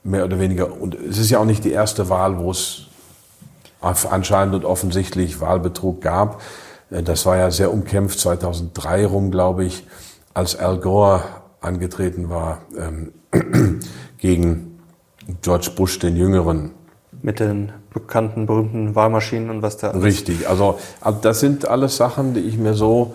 mehr 0.03 0.25
oder 0.25 0.41
weniger, 0.41 0.81
und 0.81 0.95
es 0.95 1.19
ist 1.19 1.31
ja 1.31 1.39
auch 1.39 1.45
nicht 1.45 1.65
die 1.65 1.73
erste 1.73 2.09
Wahl, 2.09 2.39
wo 2.39 2.51
es 2.51 2.87
anscheinend 3.83 4.55
und 4.55 4.65
offensichtlich 4.65 5.41
Wahlbetrug 5.41 6.01
gab. 6.01 6.41
Äh, 6.91 7.03
das 7.03 7.27
war 7.27 7.37
ja 7.37 7.51
sehr 7.51 7.73
umkämpft 7.73 8.19
2003 8.21 9.07
rum, 9.07 9.31
glaube 9.31 9.65
ich, 9.65 9.87
als 10.35 10.57
Al 10.57 10.79
Gore 10.79 11.23
angetreten 11.61 12.29
war 12.31 12.63
ähm, 12.77 13.13
gegen 14.19 14.81
George 15.43 15.71
Bush, 15.77 15.99
den 15.99 16.17
Jüngeren 16.17 16.73
mit 17.23 17.41
den 17.41 17.73
bekannten, 17.93 18.47
berühmten 18.47 18.95
Wahlmaschinen 18.95 19.51
und 19.51 19.63
was 19.63 19.77
da 19.77 19.91
alles. 19.91 20.03
Richtig, 20.03 20.49
also 20.49 20.79
das 21.23 21.41
sind 21.41 21.69
alles 21.69 21.97
Sachen, 21.97 22.35
die 22.35 22.41
ich 22.41 22.59
mir 22.59 22.75
so 22.75 23.15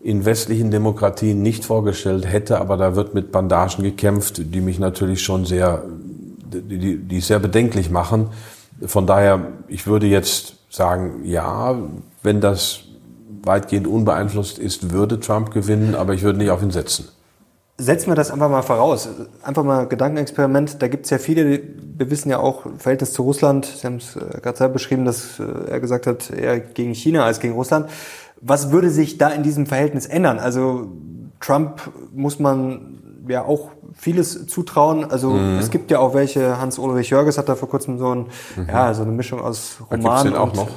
in 0.00 0.24
westlichen 0.24 0.70
Demokratien 0.70 1.42
nicht 1.42 1.64
vorgestellt 1.64 2.30
hätte, 2.30 2.60
aber 2.60 2.76
da 2.76 2.94
wird 2.94 3.14
mit 3.14 3.32
Bandagen 3.32 3.82
gekämpft, 3.82 4.54
die 4.54 4.60
mich 4.60 4.78
natürlich 4.78 5.22
schon 5.22 5.46
sehr, 5.46 5.82
die, 6.52 6.98
die 6.98 7.20
sehr 7.20 7.38
bedenklich 7.38 7.90
machen. 7.90 8.28
Von 8.84 9.06
daher, 9.06 9.40
ich 9.68 9.86
würde 9.86 10.06
jetzt 10.06 10.56
sagen, 10.70 11.24
ja, 11.24 11.76
wenn 12.22 12.40
das 12.40 12.80
weitgehend 13.42 13.86
unbeeinflusst 13.86 14.58
ist, 14.58 14.90
würde 14.90 15.20
Trump 15.20 15.52
gewinnen, 15.52 15.94
aber 15.94 16.14
ich 16.14 16.22
würde 16.22 16.38
nicht 16.38 16.50
auf 16.50 16.62
ihn 16.62 16.70
setzen 16.70 17.08
setzen 17.76 18.08
wir 18.08 18.14
das 18.14 18.30
einfach 18.30 18.48
mal 18.48 18.62
voraus. 18.62 19.08
Einfach 19.42 19.64
mal 19.64 19.86
Gedankenexperiment. 19.86 20.80
Da 20.80 20.88
gibt 20.88 21.04
es 21.04 21.10
ja 21.10 21.18
viele, 21.18 21.60
wir 21.96 22.10
wissen 22.10 22.30
ja 22.30 22.38
auch, 22.38 22.66
Verhältnis 22.78 23.12
zu 23.12 23.22
Russland, 23.22 23.66
Sie 23.66 23.86
haben 23.86 23.96
es 23.96 24.16
äh, 24.16 24.40
gerade 24.40 24.56
selber 24.56 24.74
beschrieben, 24.74 25.04
dass 25.04 25.40
äh, 25.40 25.70
er 25.70 25.80
gesagt 25.80 26.06
hat, 26.06 26.30
eher 26.30 26.60
gegen 26.60 26.94
China 26.94 27.24
als 27.24 27.40
gegen 27.40 27.54
Russland. 27.54 27.90
Was 28.40 28.70
würde 28.70 28.90
sich 28.90 29.18
da 29.18 29.28
in 29.30 29.42
diesem 29.42 29.66
Verhältnis 29.66 30.06
ändern? 30.06 30.38
Also 30.38 30.92
Trump 31.40 31.90
muss 32.12 32.38
man 32.38 33.00
ja 33.28 33.44
auch 33.44 33.70
vieles 33.94 34.46
zutrauen. 34.46 35.04
Also 35.10 35.30
mhm. 35.30 35.58
es 35.58 35.70
gibt 35.70 35.90
ja 35.90 35.98
auch 35.98 36.14
welche, 36.14 36.58
Hans-Ulrich 36.58 37.10
Jörges 37.10 37.38
hat 37.38 37.48
da 37.48 37.54
vor 37.54 37.68
kurzem 37.68 37.98
so, 37.98 38.14
ein, 38.14 38.26
mhm. 38.56 38.66
ja, 38.68 38.94
so 38.94 39.02
eine 39.02 39.12
Mischung 39.12 39.40
aus 39.40 39.78
Roman 39.90 40.24
den 40.26 40.36
auch 40.36 40.54
noch? 40.54 40.68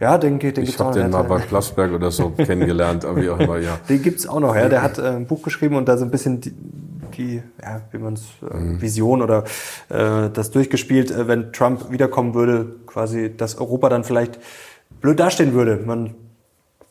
Ja, 0.00 0.18
den, 0.18 0.38
den 0.38 0.62
ich 0.62 0.78
habe 0.78 0.98
den 0.98 1.10
mal 1.10 1.22
bei 1.22 1.38
Plasberg 1.38 1.92
oder 1.92 2.10
so 2.10 2.30
kennengelernt, 2.36 3.04
aber 3.04 3.22
wie 3.22 3.30
auch 3.30 3.38
immer, 3.38 3.58
ja. 3.58 3.78
Den 3.88 4.02
gibt's 4.02 4.26
auch 4.26 4.40
noch, 4.40 4.54
ja. 4.56 4.68
Der 4.68 4.82
hat 4.82 4.98
äh, 4.98 5.02
ein 5.02 5.26
Buch 5.26 5.42
geschrieben 5.42 5.76
und 5.76 5.86
da 5.88 5.96
so 5.96 6.04
ein 6.04 6.10
bisschen 6.10 6.40
die, 6.40 6.52
die 7.16 7.42
ja, 7.62 7.82
wie 7.90 7.98
man 7.98 8.14
es, 8.14 8.24
äh, 8.42 8.56
mhm. 8.56 8.82
Vision 8.82 9.22
oder 9.22 9.44
äh, 9.88 10.30
das 10.32 10.50
durchgespielt, 10.50 11.10
äh, 11.10 11.28
wenn 11.28 11.52
Trump 11.52 11.90
wiederkommen 11.90 12.34
würde, 12.34 12.76
quasi, 12.86 13.36
dass 13.36 13.58
Europa 13.58 13.88
dann 13.88 14.04
vielleicht 14.04 14.40
blöd 15.00 15.20
dastehen 15.20 15.52
würde. 15.52 15.78
Man 15.84 16.14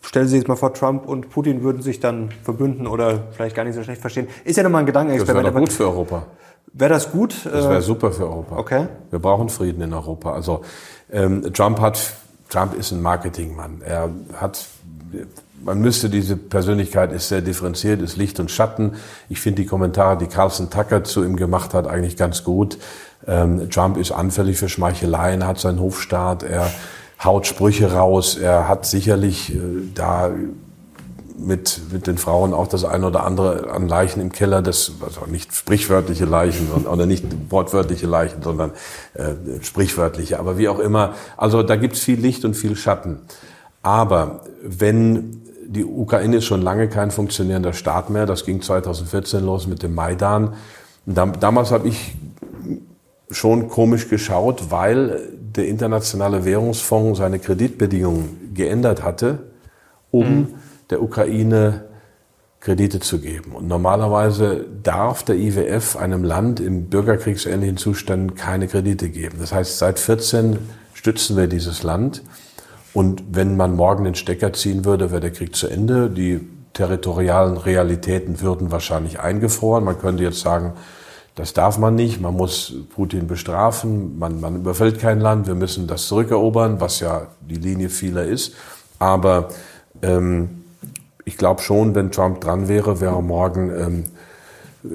stellen 0.02 0.28
Sie 0.28 0.40
sich 0.40 0.48
mal 0.48 0.56
vor, 0.56 0.74
Trump 0.74 1.08
und 1.08 1.30
Putin 1.30 1.64
würden 1.64 1.82
sich 1.82 2.00
dann 2.00 2.30
verbünden 2.44 2.88
oder 2.88 3.28
vielleicht 3.32 3.56
gar 3.56 3.64
nicht 3.64 3.76
so 3.76 3.84
schlecht 3.84 4.02
verstehen. 4.02 4.28
Ist 4.44 4.58
ja 4.58 4.64
nochmal 4.64 4.82
ein 4.82 4.86
Gedankenexperiment. 4.86 5.48
Das 5.48 5.54
wäre 5.54 5.64
gut 5.64 5.74
für 5.74 5.86
Europa. 5.86 6.26
Wäre 6.74 6.94
das 6.94 7.12
gut? 7.12 7.36
Das 7.46 7.66
wäre 7.66 7.78
äh, 7.78 7.82
super 7.82 8.12
für 8.12 8.24
Europa. 8.24 8.58
Okay. 8.58 8.88
Wir 9.10 9.20
brauchen 9.20 9.50
Frieden 9.50 9.82
in 9.82 9.94
Europa. 9.94 10.34
Also 10.34 10.62
ähm, 11.12 11.54
Trump 11.54 11.80
hat, 11.82 12.14
Trump 12.50 12.74
ist 12.74 12.92
ein 12.92 13.02
Marketingmann. 13.02 13.82
Er 13.86 14.10
hat, 14.40 14.66
man 15.64 15.82
müsste 15.82 16.10
diese 16.10 16.38
Persönlichkeit 16.38 17.12
ist 17.12 17.28
sehr 17.28 17.42
differenziert, 17.42 18.02
ist 18.02 18.16
Licht 18.16 18.40
und 18.40 18.50
Schatten. 18.50 18.94
Ich 19.28 19.42
finde 19.42 19.62
die 19.62 19.68
Kommentare, 19.68 20.18
die 20.18 20.28
Carlson 20.28 20.70
Tucker 20.70 21.04
zu 21.04 21.24
ihm 21.26 21.36
gemacht 21.36 21.74
hat, 21.74 21.88
eigentlich 21.88 22.16
ganz 22.16 22.44
gut. 22.44 22.78
Ähm, 23.28 23.70
Trump 23.70 23.98
ist 23.98 24.12
anfällig 24.12 24.58
für 24.58 24.70
Schmeicheleien, 24.70 25.46
hat 25.46 25.60
seinen 25.60 25.80
Hofstaat. 25.80 26.44
Er 26.44 26.72
haut 27.24 27.48
Sprüche 27.48 27.94
raus. 27.94 28.36
Er 28.38 28.68
hat 28.68 28.86
sicherlich 28.86 29.54
äh, 29.54 29.60
da 29.94 30.32
mit, 31.38 31.82
mit 31.92 32.08
den 32.08 32.18
Frauen 32.18 32.54
auch 32.54 32.68
das 32.68 32.86
eine 32.86 33.08
oder 33.08 33.26
andere 33.26 33.72
an 33.72 33.88
Leichen 33.88 34.22
im 34.22 34.32
Keller, 34.32 34.62
das, 34.62 34.92
also 35.04 35.26
nicht 35.26 35.54
sprichwörtliche 35.54 36.26
Leichen 36.26 36.70
oder 36.72 37.06
nicht 37.06 37.26
wortwörtliche 37.50 38.08
Leichen, 38.08 38.42
sondern 38.42 38.72
äh, 39.14 39.34
sprichwörtliche, 39.62 40.40
aber 40.40 40.58
wie 40.58 40.70
auch 40.70 40.80
immer. 40.80 41.14
Also 41.38 41.64
da 41.64 41.76
gibt's 41.76 42.00
viel 42.00 42.20
Licht 42.20 42.46
und 42.46 42.56
viel 42.56 42.76
Schatten. 42.76 43.20
Aber 43.82 44.42
wenn 44.64 45.42
die 45.68 45.86
Ukraine 45.86 46.38
ist 46.38 46.46
schon 46.46 46.62
lange 46.62 46.90
kein 46.90 47.12
funktionierender 47.12 47.74
Staat 47.74 48.10
mehr, 48.10 48.26
das 48.26 48.46
ging 48.46 48.62
2014 48.62 49.44
los 49.44 49.68
mit 49.68 49.84
dem 49.84 49.96
Maidan. 49.96 50.54
damals 51.06 51.72
habe 51.72 51.88
ich 51.88 52.14
schon 53.32 53.70
komisch 53.70 54.10
geschaut, 54.10 54.70
weil 54.70 55.30
der 55.56 55.68
Internationale 55.68 56.46
Währungsfonds 56.46 57.20
seine 57.20 57.40
Kreditbedingungen 57.40 58.52
geändert 58.54 59.04
hatte, 59.04 59.40
um 60.12 60.28
mhm. 60.28 60.48
der 60.90 61.02
Ukraine 61.02 61.86
Kredite 62.62 63.00
zu 63.00 63.20
geben. 63.20 63.54
Und 63.54 63.68
normalerweise 63.68 64.66
darf 64.84 65.24
der 65.24 65.36
IWF 65.36 65.96
einem 65.96 66.24
Land 66.24 66.60
im 66.60 66.90
bürgerkriegsähnlichen 66.90 67.78
Zustand 67.78 68.36
keine 68.36 68.68
Kredite 68.68 69.10
geben. 69.10 69.38
Das 69.40 69.52
heißt, 69.52 69.80
seit 69.80 70.00
14 70.00 70.60
stützen 70.94 71.36
wir 71.38 71.48
dieses 71.48 71.82
Land. 71.82 72.22
Und 72.94 73.24
wenn 73.32 73.58
man 73.58 73.76
morgen 73.76 74.04
den 74.04 74.16
Stecker 74.16 74.54
ziehen 74.54 74.86
würde, 74.86 75.10
wäre 75.10 75.22
der 75.22 75.32
Krieg 75.32 75.56
zu 75.56 75.68
Ende. 75.68 76.10
Die 76.10 76.40
territorialen 76.74 77.58
Realitäten 77.58 78.42
würden 78.42 78.72
wahrscheinlich 78.72 79.20
eingefroren. 79.20 79.84
Man 79.84 79.98
könnte 79.98 80.24
jetzt 80.24 80.42
sagen, 80.42 80.74
das 81.36 81.54
darf 81.54 81.78
man 81.78 81.96
nicht. 81.96 82.20
Man 82.20 82.36
muss 82.36 82.74
Putin 82.94 83.28
bestrafen. 83.28 84.20
Man, 84.20 84.42
man 84.42 84.58
überfällt 84.58 85.00
kein 85.00 85.20
Land. 85.20 85.48
Wir 85.48 85.56
müssen 85.56 85.88
das 85.88 86.08
zurückerobern, 86.08 86.82
was 86.82 87.00
ja 87.00 87.28
die 87.42 87.56
Linie 87.56 87.90
vieler 87.90 88.26
ist. 88.26 88.54
Aber 89.00 89.50
ähm, 90.02 90.64
ich 91.26 91.38
glaube 91.38 91.62
schon, 91.62 91.96
wenn 91.96 92.12
Trump 92.12 92.42
dran 92.42 92.68
wäre, 92.68 93.00
wäre 93.00 93.24
morgen 93.24 93.70
ähm, 93.70 94.04
äh, 94.84 94.88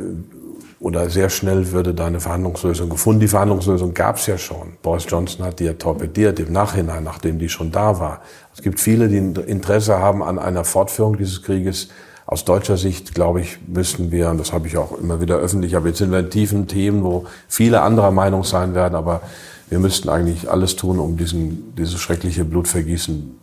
oder 0.79 1.09
sehr 1.09 1.31
schnell 1.31 1.73
würde 1.73 1.95
da 1.95 2.07
eine 2.07 2.21
Verhandlungslösung 2.21 2.91
gefunden. 2.91 3.21
Die 3.21 3.29
Verhandlungslösung 3.29 3.95
gab 3.95 4.17
es 4.17 4.27
ja 4.27 4.37
schon. 4.37 4.75
Boris 4.83 5.07
Johnson 5.09 5.45
hat 5.47 5.59
die 5.59 5.65
ja 5.65 5.73
torpediert 5.73 6.39
im 6.39 6.53
Nachhinein, 6.53 7.03
nachdem 7.03 7.39
die 7.39 7.49
schon 7.49 7.73
da 7.73 7.99
war. 7.99 8.21
Es 8.55 8.63
gibt 8.63 8.79
viele, 8.79 9.09
die 9.09 9.17
Interesse 9.17 9.99
haben 9.99 10.23
an 10.23 10.39
einer 10.39 10.65
Fortführung 10.65 11.17
dieses 11.17 11.43
Krieges. 11.43 11.89
Aus 12.27 12.45
deutscher 12.45 12.77
Sicht, 12.77 13.15
glaube 13.15 13.41
ich, 13.41 13.59
müssen 13.69 14.11
wir, 14.11 14.31
und 14.31 14.39
das 14.39 14.53
habe 14.53 14.67
ich 14.67 14.77
auch 14.77 14.99
immer 14.99 15.21
wieder 15.21 15.37
öffentlich, 15.37 15.77
aber 15.77 15.89
jetzt 15.89 15.99
sind 15.99 16.11
wir 16.11 16.19
in 16.19 16.31
tiefen 16.31 16.67
Themen, 16.67 17.05
wo 17.05 17.27
viele 17.47 17.83
anderer 17.83 18.11
Meinung 18.11 18.43
sein 18.43 18.75
werden, 18.75 18.97
aber 18.97 19.21
wir 19.69 19.79
müssten 19.79 20.09
eigentlich 20.09 20.51
alles 20.51 20.75
tun, 20.75 20.99
um 20.99 21.17
diesen, 21.17 21.75
dieses 21.77 22.01
schreckliche 22.01 22.45
Blutvergießen 22.45 23.39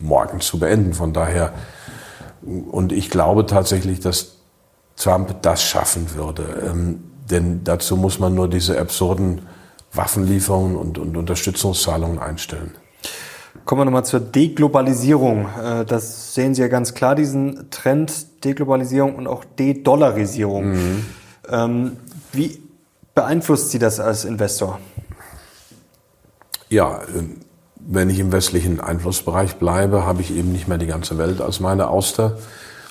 morgen 0.00 0.40
zu 0.40 0.58
beenden. 0.58 0.92
Von 0.92 1.12
daher, 1.14 1.52
und 2.42 2.92
ich 2.92 3.10
glaube 3.10 3.46
tatsächlich, 3.46 4.00
dass 4.00 4.36
Trump 4.96 5.42
das 5.42 5.62
schaffen 5.62 6.14
würde. 6.14 6.44
Ähm, 6.66 7.04
denn 7.30 7.64
dazu 7.64 7.96
muss 7.96 8.18
man 8.18 8.34
nur 8.34 8.48
diese 8.48 8.78
absurden 8.78 9.42
Waffenlieferungen 9.92 10.76
und, 10.76 10.98
und 10.98 11.16
Unterstützungszahlungen 11.16 12.18
einstellen. 12.18 12.72
Kommen 13.64 13.80
wir 13.80 13.84
nochmal 13.84 14.04
zur 14.04 14.20
Deglobalisierung. 14.20 15.46
Äh, 15.62 15.84
das 15.84 16.34
sehen 16.34 16.54
Sie 16.54 16.62
ja 16.62 16.68
ganz 16.68 16.94
klar, 16.94 17.14
diesen 17.14 17.70
Trend 17.70 18.44
Deglobalisierung 18.44 19.16
und 19.16 19.26
auch 19.26 19.44
De-Dollarisierung. 19.44 20.70
Mhm. 20.70 21.06
Ähm, 21.48 21.92
wie 22.32 22.60
beeinflusst 23.14 23.70
Sie 23.70 23.78
das 23.78 24.00
als 24.00 24.24
Investor? 24.24 24.78
Ja, 26.68 27.00
ähm, 27.16 27.40
wenn 27.78 28.10
ich 28.10 28.18
im 28.18 28.32
westlichen 28.32 28.80
Einflussbereich 28.80 29.56
bleibe, 29.56 30.04
habe 30.04 30.20
ich 30.20 30.36
eben 30.36 30.52
nicht 30.52 30.66
mehr 30.66 30.78
die 30.78 30.86
ganze 30.86 31.18
Welt 31.18 31.40
als 31.40 31.60
meine 31.60 31.88
Auster 31.88 32.36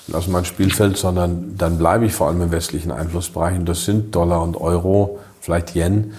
und 0.08 0.14
als 0.14 0.26
mein 0.26 0.44
Spielfeld, 0.44 0.96
sondern 0.96 1.56
dann 1.56 1.76
bleibe 1.78 2.06
ich 2.06 2.14
vor 2.14 2.28
allem 2.28 2.40
im 2.40 2.50
westlichen 2.50 2.90
Einflussbereich. 2.90 3.58
Und 3.58 3.68
das 3.68 3.84
sind 3.84 4.14
Dollar 4.14 4.42
und 4.42 4.56
Euro, 4.56 5.18
vielleicht 5.40 5.74
Yen. 5.74 6.14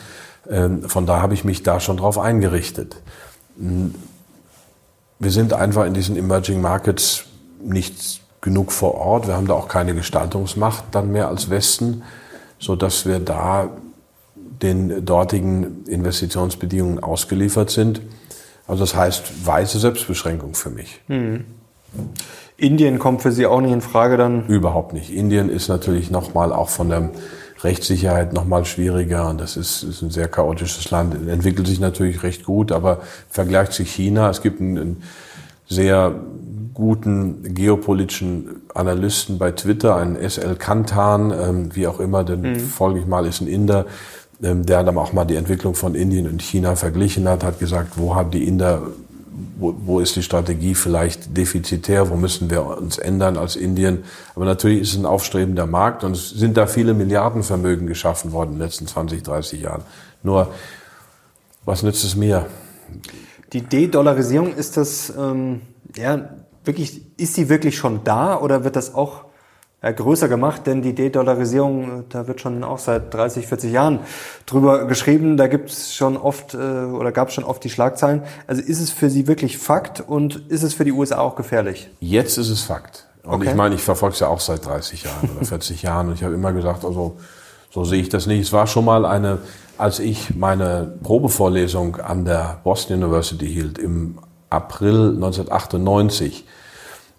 Ähm, 0.50 0.84
von 0.84 1.06
da 1.06 1.22
habe 1.22 1.34
ich 1.34 1.44
mich 1.44 1.64
da 1.64 1.80
schon 1.80 1.98
drauf 1.98 2.20
eingerichtet. 2.20 2.98
Hm, 5.20 5.24
wir 5.24 5.32
sind 5.32 5.54
einfach 5.54 5.86
in 5.86 5.94
diesen 5.94 6.18
Emerging 6.18 6.62
Markets 6.62 7.26
nicht 7.62 8.22
genug 8.42 8.72
vor 8.72 8.96
Ort. 8.96 9.28
Wir 9.28 9.36
haben 9.36 9.48
da 9.48 9.54
auch 9.54 9.68
keine 9.68 9.94
Gestaltungsmacht 9.96 10.86
dann 10.92 11.12
mehr 11.12 11.28
als 11.28 11.50
Westen, 11.50 12.04
so 12.60 12.76
dass 12.76 13.06
wir 13.06 13.20
da 13.20 13.70
den 14.62 15.06
dortigen 15.06 15.86
Investitionsbedingungen 15.86 17.04
ausgeliefert 17.04 17.70
sind. 17.70 18.02
Also 18.68 18.84
das 18.84 18.96
heißt 18.96 19.46
weise 19.46 19.80
Selbstbeschränkung 19.80 20.56
für 20.56 20.70
mich. 20.70 21.02
Mhm. 21.08 21.46
Indien 22.58 23.00
kommt 23.00 23.22
für 23.22 23.32
Sie 23.32 23.46
auch 23.46 23.62
nicht 23.62 23.72
in 23.72 23.82
Frage 23.82 24.18
dann? 24.18 24.48
Überhaupt 24.48 24.94
nicht. 24.94 25.12
Indien 25.14 25.50
ist 25.50 25.68
natürlich 25.68 26.10
nochmal 26.10 26.52
auch 26.52 26.70
von 26.70 26.90
der 26.90 27.10
Rechtssicherheit 27.64 28.34
nochmal 28.34 28.66
schwieriger 28.66 29.30
und 29.30 29.42
das 29.42 29.58
ist, 29.58 29.84
ist, 29.84 30.02
ein 30.02 30.12
sehr 30.12 30.28
chaotisches 30.28 30.92
Land. 30.92 31.28
Entwickelt 31.28 31.68
sich 31.68 31.80
natürlich 31.80 32.24
recht 32.24 32.46
gut, 32.46 32.72
aber 32.72 32.98
im 32.98 33.02
Vergleich 33.30 33.72
zu 33.72 33.84
China, 33.84 34.30
es 34.30 34.42
gibt 34.42 34.62
einen, 34.62 34.78
einen 34.78 35.04
sehr 35.68 36.14
guten 36.74 37.56
geopolitischen 37.56 38.62
Analysten 38.76 39.40
bei 39.40 39.52
Twitter, 39.52 39.96
einen 39.96 40.18
SL 40.18 40.56
Kantan, 40.56 41.32
ähm, 41.32 41.76
wie 41.76 41.88
auch 41.88 42.00
immer, 42.00 42.24
den 42.24 42.42
mhm. 42.42 42.60
folge 42.60 43.00
ich 43.00 43.08
mal, 43.08 43.26
ist 43.26 43.42
ein 43.42 43.48
Inder, 43.48 43.88
ähm, 44.44 44.64
der 44.64 44.84
dann 44.84 44.98
auch 45.00 45.12
mal 45.14 45.26
die 45.26 45.36
Entwicklung 45.36 45.74
von 45.74 45.96
Indien 45.96 46.28
und 46.28 46.44
China 46.44 46.76
verglichen 46.76 47.28
hat, 47.28 47.44
hat 47.44 47.60
gesagt, 47.60 47.94
wo 47.96 48.14
haben 48.14 48.30
die 48.30 48.48
Inder, 48.48 48.84
wo, 49.58 49.76
wo 49.86 50.00
ist 50.00 50.16
die 50.16 50.24
Strategie 50.24 50.76
vielleicht 50.76 51.36
defizitär, 51.38 52.10
wo 52.10 52.16
müssen 52.16 52.50
wir 52.50 52.66
uns 52.66 52.98
ändern 52.98 53.38
als 53.38 53.56
Indien. 53.56 54.04
Aber 54.36 54.46
natürlich 54.46 54.82
ist 54.82 54.94
es 54.94 54.98
ein 54.98 55.06
aufstrebender 55.06 55.68
Markt 55.68 56.04
und 56.04 56.14
es 56.14 56.32
sind 56.32 56.58
da 56.58 56.68
viele 56.68 56.94
Milliardenvermögen 56.94 57.88
geschaffen 57.88 58.32
worden 58.32 58.54
in 58.54 58.56
den 58.56 58.64
letzten 58.64 58.88
20, 58.88 59.24
30 59.24 59.62
Jahren. 59.62 59.84
Nur, 60.24 60.52
was 61.66 61.84
nützt 61.84 62.04
es 62.04 62.16
mir? 62.16 62.48
Die 63.54 63.62
De-Dollarisierung, 63.62 64.56
ist 64.56 64.78
das, 64.78 65.14
ähm, 65.18 65.62
ja, 65.96 66.30
wirklich, 66.64 67.02
ist 67.18 67.36
sie 67.36 67.50
wirklich 67.50 67.78
schon 67.78 68.04
da 68.04 68.40
oder 68.40 68.64
wird 68.64 68.76
das 68.76 68.94
auch 68.94 69.27
größer 69.82 70.28
gemacht, 70.28 70.66
denn 70.66 70.82
die 70.82 70.94
De-Dollarisierung, 70.94 72.06
da 72.10 72.28
wird 72.28 72.42
schon 72.42 72.64
auch 72.64 72.80
seit 72.80 73.14
30, 73.14 73.46
40 73.48 73.72
Jahren 73.72 74.00
drüber 74.46 74.86
geschrieben. 74.86 75.38
Da 75.38 75.48
gibt 75.48 75.70
es 75.70 75.94
schon 75.94 76.18
oft 76.18 76.56
äh, 76.56 76.58
oder 76.58 77.12
gab 77.12 77.30
es 77.30 77.36
schon 77.36 77.44
oft 77.44 77.64
die 77.64 77.70
Schlagzeilen. 77.70 78.24
Also 78.48 78.62
ist 78.62 78.82
es 78.82 78.90
für 78.90 79.10
Sie 79.10 79.28
wirklich 79.28 79.58
Fakt 79.58 80.02
und 80.02 80.50
ist 80.50 80.64
es 80.64 80.74
für 80.74 80.84
die 80.84 80.92
USA 80.92 81.20
auch 81.20 81.36
gefährlich? 81.36 81.90
Jetzt 82.00 82.38
ist 82.38 82.50
es 82.50 82.64
Fakt. 82.64 83.08
Und 83.24 83.36
okay. 83.36 83.50
ich 83.50 83.56
meine, 83.56 83.76
ich 83.76 83.82
verfolge 83.82 84.14
es 84.14 84.20
ja 84.20 84.28
auch 84.28 84.40
seit 84.40 84.66
30 84.66 85.04
Jahren 85.04 85.30
oder 85.36 85.46
40 85.46 85.82
Jahren 85.84 86.08
und 86.08 86.16
ich 86.16 86.24
habe 86.24 86.34
immer 86.34 86.54
gesagt, 86.54 86.84
also 86.84 87.18
so 87.70 87.84
sehe 87.84 88.02
ich 88.02 88.10
das 88.10 88.26
nicht. 88.26 88.42
Es 88.42 88.54
war 88.54 88.66
schon 88.66 88.86
mal 88.86 89.06
eine, 89.06 89.40
als 89.78 90.00
ich 90.00 90.36
meine 90.36 90.96
Probevorlesung 91.04 91.98
an 91.98 92.26
der 92.26 92.60
Boston 92.64 93.04
University 93.04 93.48
hielt 93.48 93.78
im 93.78 94.18
April 94.50 95.14
1998 95.16 96.46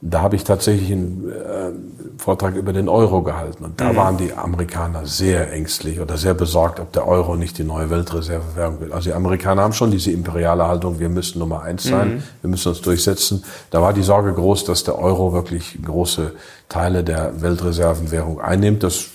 da 0.01 0.23
habe 0.23 0.37
ich 0.37 0.45
tatsächlich 0.45 0.93
einen 0.93 1.29
äh, 1.29 2.19
Vortrag 2.19 2.55
über 2.55 2.73
den 2.73 2.89
Euro 2.89 3.23
gehalten. 3.23 3.65
Und 3.65 3.81
da 3.81 3.93
mhm. 3.93 3.97
waren 3.97 4.17
die 4.17 4.33
Amerikaner 4.33 5.07
sehr 5.07 5.53
ängstlich 5.53 6.01
oder 6.01 6.17
sehr 6.17 6.35
besorgt, 6.35 6.79
ob 6.79 6.93
der 6.93 7.09
Euro 7.09 7.35
nicht 7.35 7.59
die 7.59 7.65
neue 7.65 7.91
Weltreservewährung 7.91 8.81
wird. 8.81 8.93
Also 8.93 9.11
die 9.11 9.15
Amerikaner 9.15 9.63
haben 9.63 9.73
schon 9.73 9.91
diese 9.91 10.13
imperiale 10.13 10.69
Haltung, 10.69 11.01
wir 11.01 11.09
müssen 11.09 11.41
Nummer 11.41 11.63
eins 11.63 11.85
sein, 11.85 12.17
mhm. 12.17 12.23
wir 12.43 12.51
müssen 12.51 12.69
uns 12.69 12.81
durchsetzen. 12.81 13.45
Da 13.71 13.83
war 13.83 13.93
die 13.93 14.03
Sorge 14.03 14.33
groß, 14.33 14.65
dass 14.65 14.85
der 14.85 14.99
Euro 14.99 15.33
wirklich 15.33 15.79
große 15.85 16.33
Teile 16.69 17.03
der 17.03 17.43
Weltreservenwährung 17.43 18.41
einnimmt. 18.41 18.85
Das, 18.85 19.07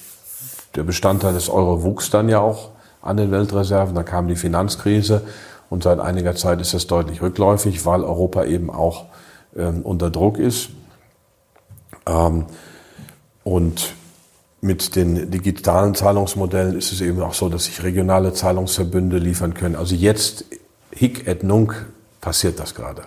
der 0.76 0.84
Bestandteil 0.84 1.34
des 1.34 1.48
Euro 1.50 1.84
wuchs 1.84 2.10
dann 2.10 2.28
ja 2.28 2.40
auch 2.40 2.72
an 3.02 3.16
den 3.16 3.32
Weltreserven. 3.32 3.96
Da 3.96 4.04
kam 4.04 4.28
die 4.28 4.36
Finanzkrise 4.36 5.22
und 5.70 5.84
seit 5.84 6.00
einiger 6.00 6.36
Zeit 6.36 6.60
ist 6.60 6.74
das 6.74 6.88
deutlich 6.88 7.22
rückläufig, 7.22 7.86
weil 7.86 8.04
Europa 8.04 8.44
eben 8.44 8.70
auch 8.70 9.06
unter 9.56 10.10
Druck 10.10 10.38
ist. 10.38 10.70
Ähm, 12.06 12.46
und 13.44 13.94
mit 14.62 14.96
den 14.96 15.30
digitalen 15.30 15.94
Zahlungsmodellen 15.94 16.78
ist 16.78 16.94
es 16.94 17.02
eben 17.02 17.22
auch 17.22 17.34
so, 17.34 17.50
dass 17.50 17.66
sich 17.66 17.84
regionale 17.84 18.34
Zahlungsverbünde 18.34 19.18
liefern 19.18 19.54
können. 19.54 19.76
Also 19.76 19.96
jetzt, 19.96 20.46
hic 20.92 21.28
et 21.28 21.44
nunc, 21.44 21.86
passiert 22.22 22.60
das 22.60 22.74
gerade. 22.74 23.04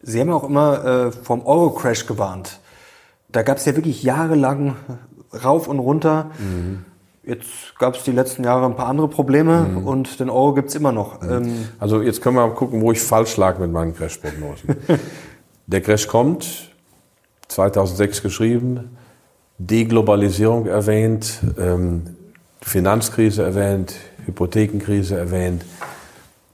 Sie 0.00 0.20
haben 0.20 0.30
auch 0.30 0.44
immer 0.44 0.84
äh, 0.84 1.12
vom 1.12 1.44
Euro-Crash 1.44 2.06
gewarnt. 2.06 2.60
Da 3.28 3.42
gab 3.42 3.58
es 3.58 3.64
ja 3.64 3.74
wirklich 3.74 4.04
jahrelang 4.04 4.76
rauf 5.44 5.66
und 5.66 5.80
runter. 5.80 6.30
Mhm. 6.38 6.84
Jetzt 7.24 7.76
gab 7.78 7.96
es 7.96 8.04
die 8.04 8.12
letzten 8.12 8.44
Jahre 8.44 8.64
ein 8.64 8.76
paar 8.76 8.86
andere 8.86 9.08
Probleme 9.08 9.62
mhm. 9.62 9.86
und 9.86 10.20
den 10.20 10.30
Euro 10.30 10.54
gibt 10.54 10.70
es 10.70 10.76
immer 10.76 10.92
noch. 10.92 11.20
Mhm. 11.20 11.30
Ähm 11.30 11.68
also 11.80 12.00
jetzt 12.00 12.22
können 12.22 12.36
wir 12.36 12.46
mal 12.46 12.54
gucken, 12.54 12.80
wo 12.80 12.92
ich 12.92 13.02
falsch 13.02 13.36
lag 13.36 13.58
mit 13.58 13.72
meinen 13.72 13.94
Crash-Prognosen. 13.94 14.76
Der 15.68 15.82
Crash 15.82 16.06
kommt, 16.06 16.70
2006 17.48 18.22
geschrieben, 18.22 18.96
Deglobalisierung 19.58 20.64
erwähnt, 20.64 21.40
ähm, 21.58 22.16
Finanzkrise 22.62 23.42
erwähnt, 23.42 23.94
Hypothekenkrise 24.24 25.18
erwähnt. 25.18 25.66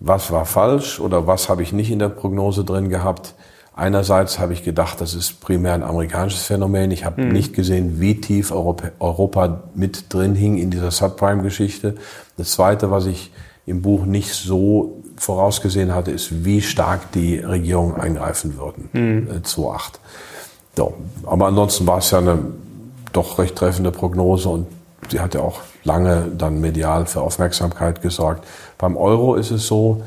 Was 0.00 0.32
war 0.32 0.46
falsch 0.46 0.98
oder 0.98 1.28
was 1.28 1.48
habe 1.48 1.62
ich 1.62 1.72
nicht 1.72 1.92
in 1.92 2.00
der 2.00 2.08
Prognose 2.08 2.64
drin 2.64 2.88
gehabt? 2.88 3.36
Einerseits 3.76 4.40
habe 4.40 4.52
ich 4.52 4.64
gedacht, 4.64 5.00
das 5.00 5.14
ist 5.14 5.40
primär 5.40 5.74
ein 5.74 5.84
amerikanisches 5.84 6.42
Phänomen. 6.42 6.90
Ich 6.90 7.04
habe 7.04 7.22
hm. 7.22 7.28
nicht 7.28 7.54
gesehen, 7.54 8.00
wie 8.00 8.20
tief 8.20 8.50
Europa, 8.50 8.90
Europa 8.98 9.62
mit 9.76 10.12
drin 10.12 10.34
hing 10.34 10.58
in 10.58 10.72
dieser 10.72 10.90
Subprime-Geschichte. 10.90 11.94
Das 12.36 12.50
Zweite, 12.50 12.90
was 12.90 13.06
ich 13.06 13.30
im 13.66 13.82
Buch 13.82 14.04
nicht 14.04 14.32
so 14.32 15.02
vorausgesehen 15.16 15.94
hatte, 15.94 16.10
ist, 16.10 16.44
wie 16.44 16.60
stark 16.60 17.12
die 17.12 17.38
Regierung 17.38 17.96
eingreifen 17.96 18.58
würden. 18.58 18.88
Mhm. 18.92 19.30
Äh, 19.30 19.42
2008. 19.42 20.00
So. 20.76 20.94
Aber 21.24 21.46
ansonsten 21.46 21.86
war 21.86 21.98
es 21.98 22.10
ja 22.10 22.18
eine 22.18 22.38
doch 23.12 23.38
recht 23.38 23.54
treffende 23.54 23.92
Prognose 23.92 24.48
und 24.48 24.66
sie 25.08 25.20
hat 25.20 25.34
ja 25.34 25.40
auch 25.40 25.60
lange 25.84 26.32
dann 26.36 26.60
medial 26.60 27.06
für 27.06 27.20
Aufmerksamkeit 27.20 28.02
gesorgt. 28.02 28.44
Beim 28.78 28.96
Euro 28.96 29.36
ist 29.36 29.50
es 29.50 29.66
so, 29.66 30.02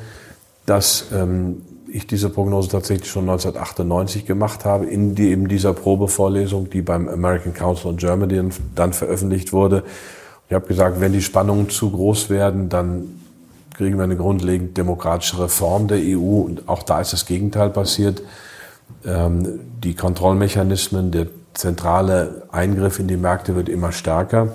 dass 0.66 1.06
ähm, 1.14 1.62
ich 1.88 2.06
diese 2.06 2.30
Prognose 2.30 2.70
tatsächlich 2.70 3.10
schon 3.10 3.24
1998 3.24 4.26
gemacht 4.26 4.66
habe, 4.66 4.86
in 4.86 5.16
die, 5.16 5.30
eben 5.30 5.48
dieser 5.48 5.74
Probevorlesung, 5.74 6.70
die 6.70 6.82
beim 6.82 7.08
American 7.08 7.54
Council 7.54 7.88
on 7.88 7.98
Germany 7.98 8.50
dann 8.76 8.92
veröffentlicht 8.92 9.54
wurde. 9.54 9.84
Ich 10.50 10.54
habe 10.54 10.68
gesagt, 10.68 11.00
wenn 11.00 11.14
die 11.14 11.22
Spannungen 11.22 11.70
zu 11.70 11.92
groß 11.92 12.30
werden, 12.30 12.70
dann 12.70 13.17
kriegen 13.78 13.98
wir 13.98 14.04
eine 14.04 14.18
grundlegend 14.18 14.76
demokratische 14.78 15.40
Reform 15.40 15.88
der 15.88 16.00
EU. 16.00 16.42
Und 16.42 16.68
auch 16.68 16.84
da 16.84 17.00
ist 17.00 17.14
das 17.14 17.26
Gegenteil 17.26 17.70
passiert. 17.70 18.22
Ähm, 19.06 19.60
die 19.84 19.94
Kontrollmechanismen, 19.94 21.12
der 21.12 21.28
zentrale 21.54 22.44
Eingriff 22.52 23.00
in 23.00 23.08
die 23.08 23.18
Märkte 23.18 23.56
wird 23.56 23.70
immer 23.70 23.92
stärker. 23.92 24.50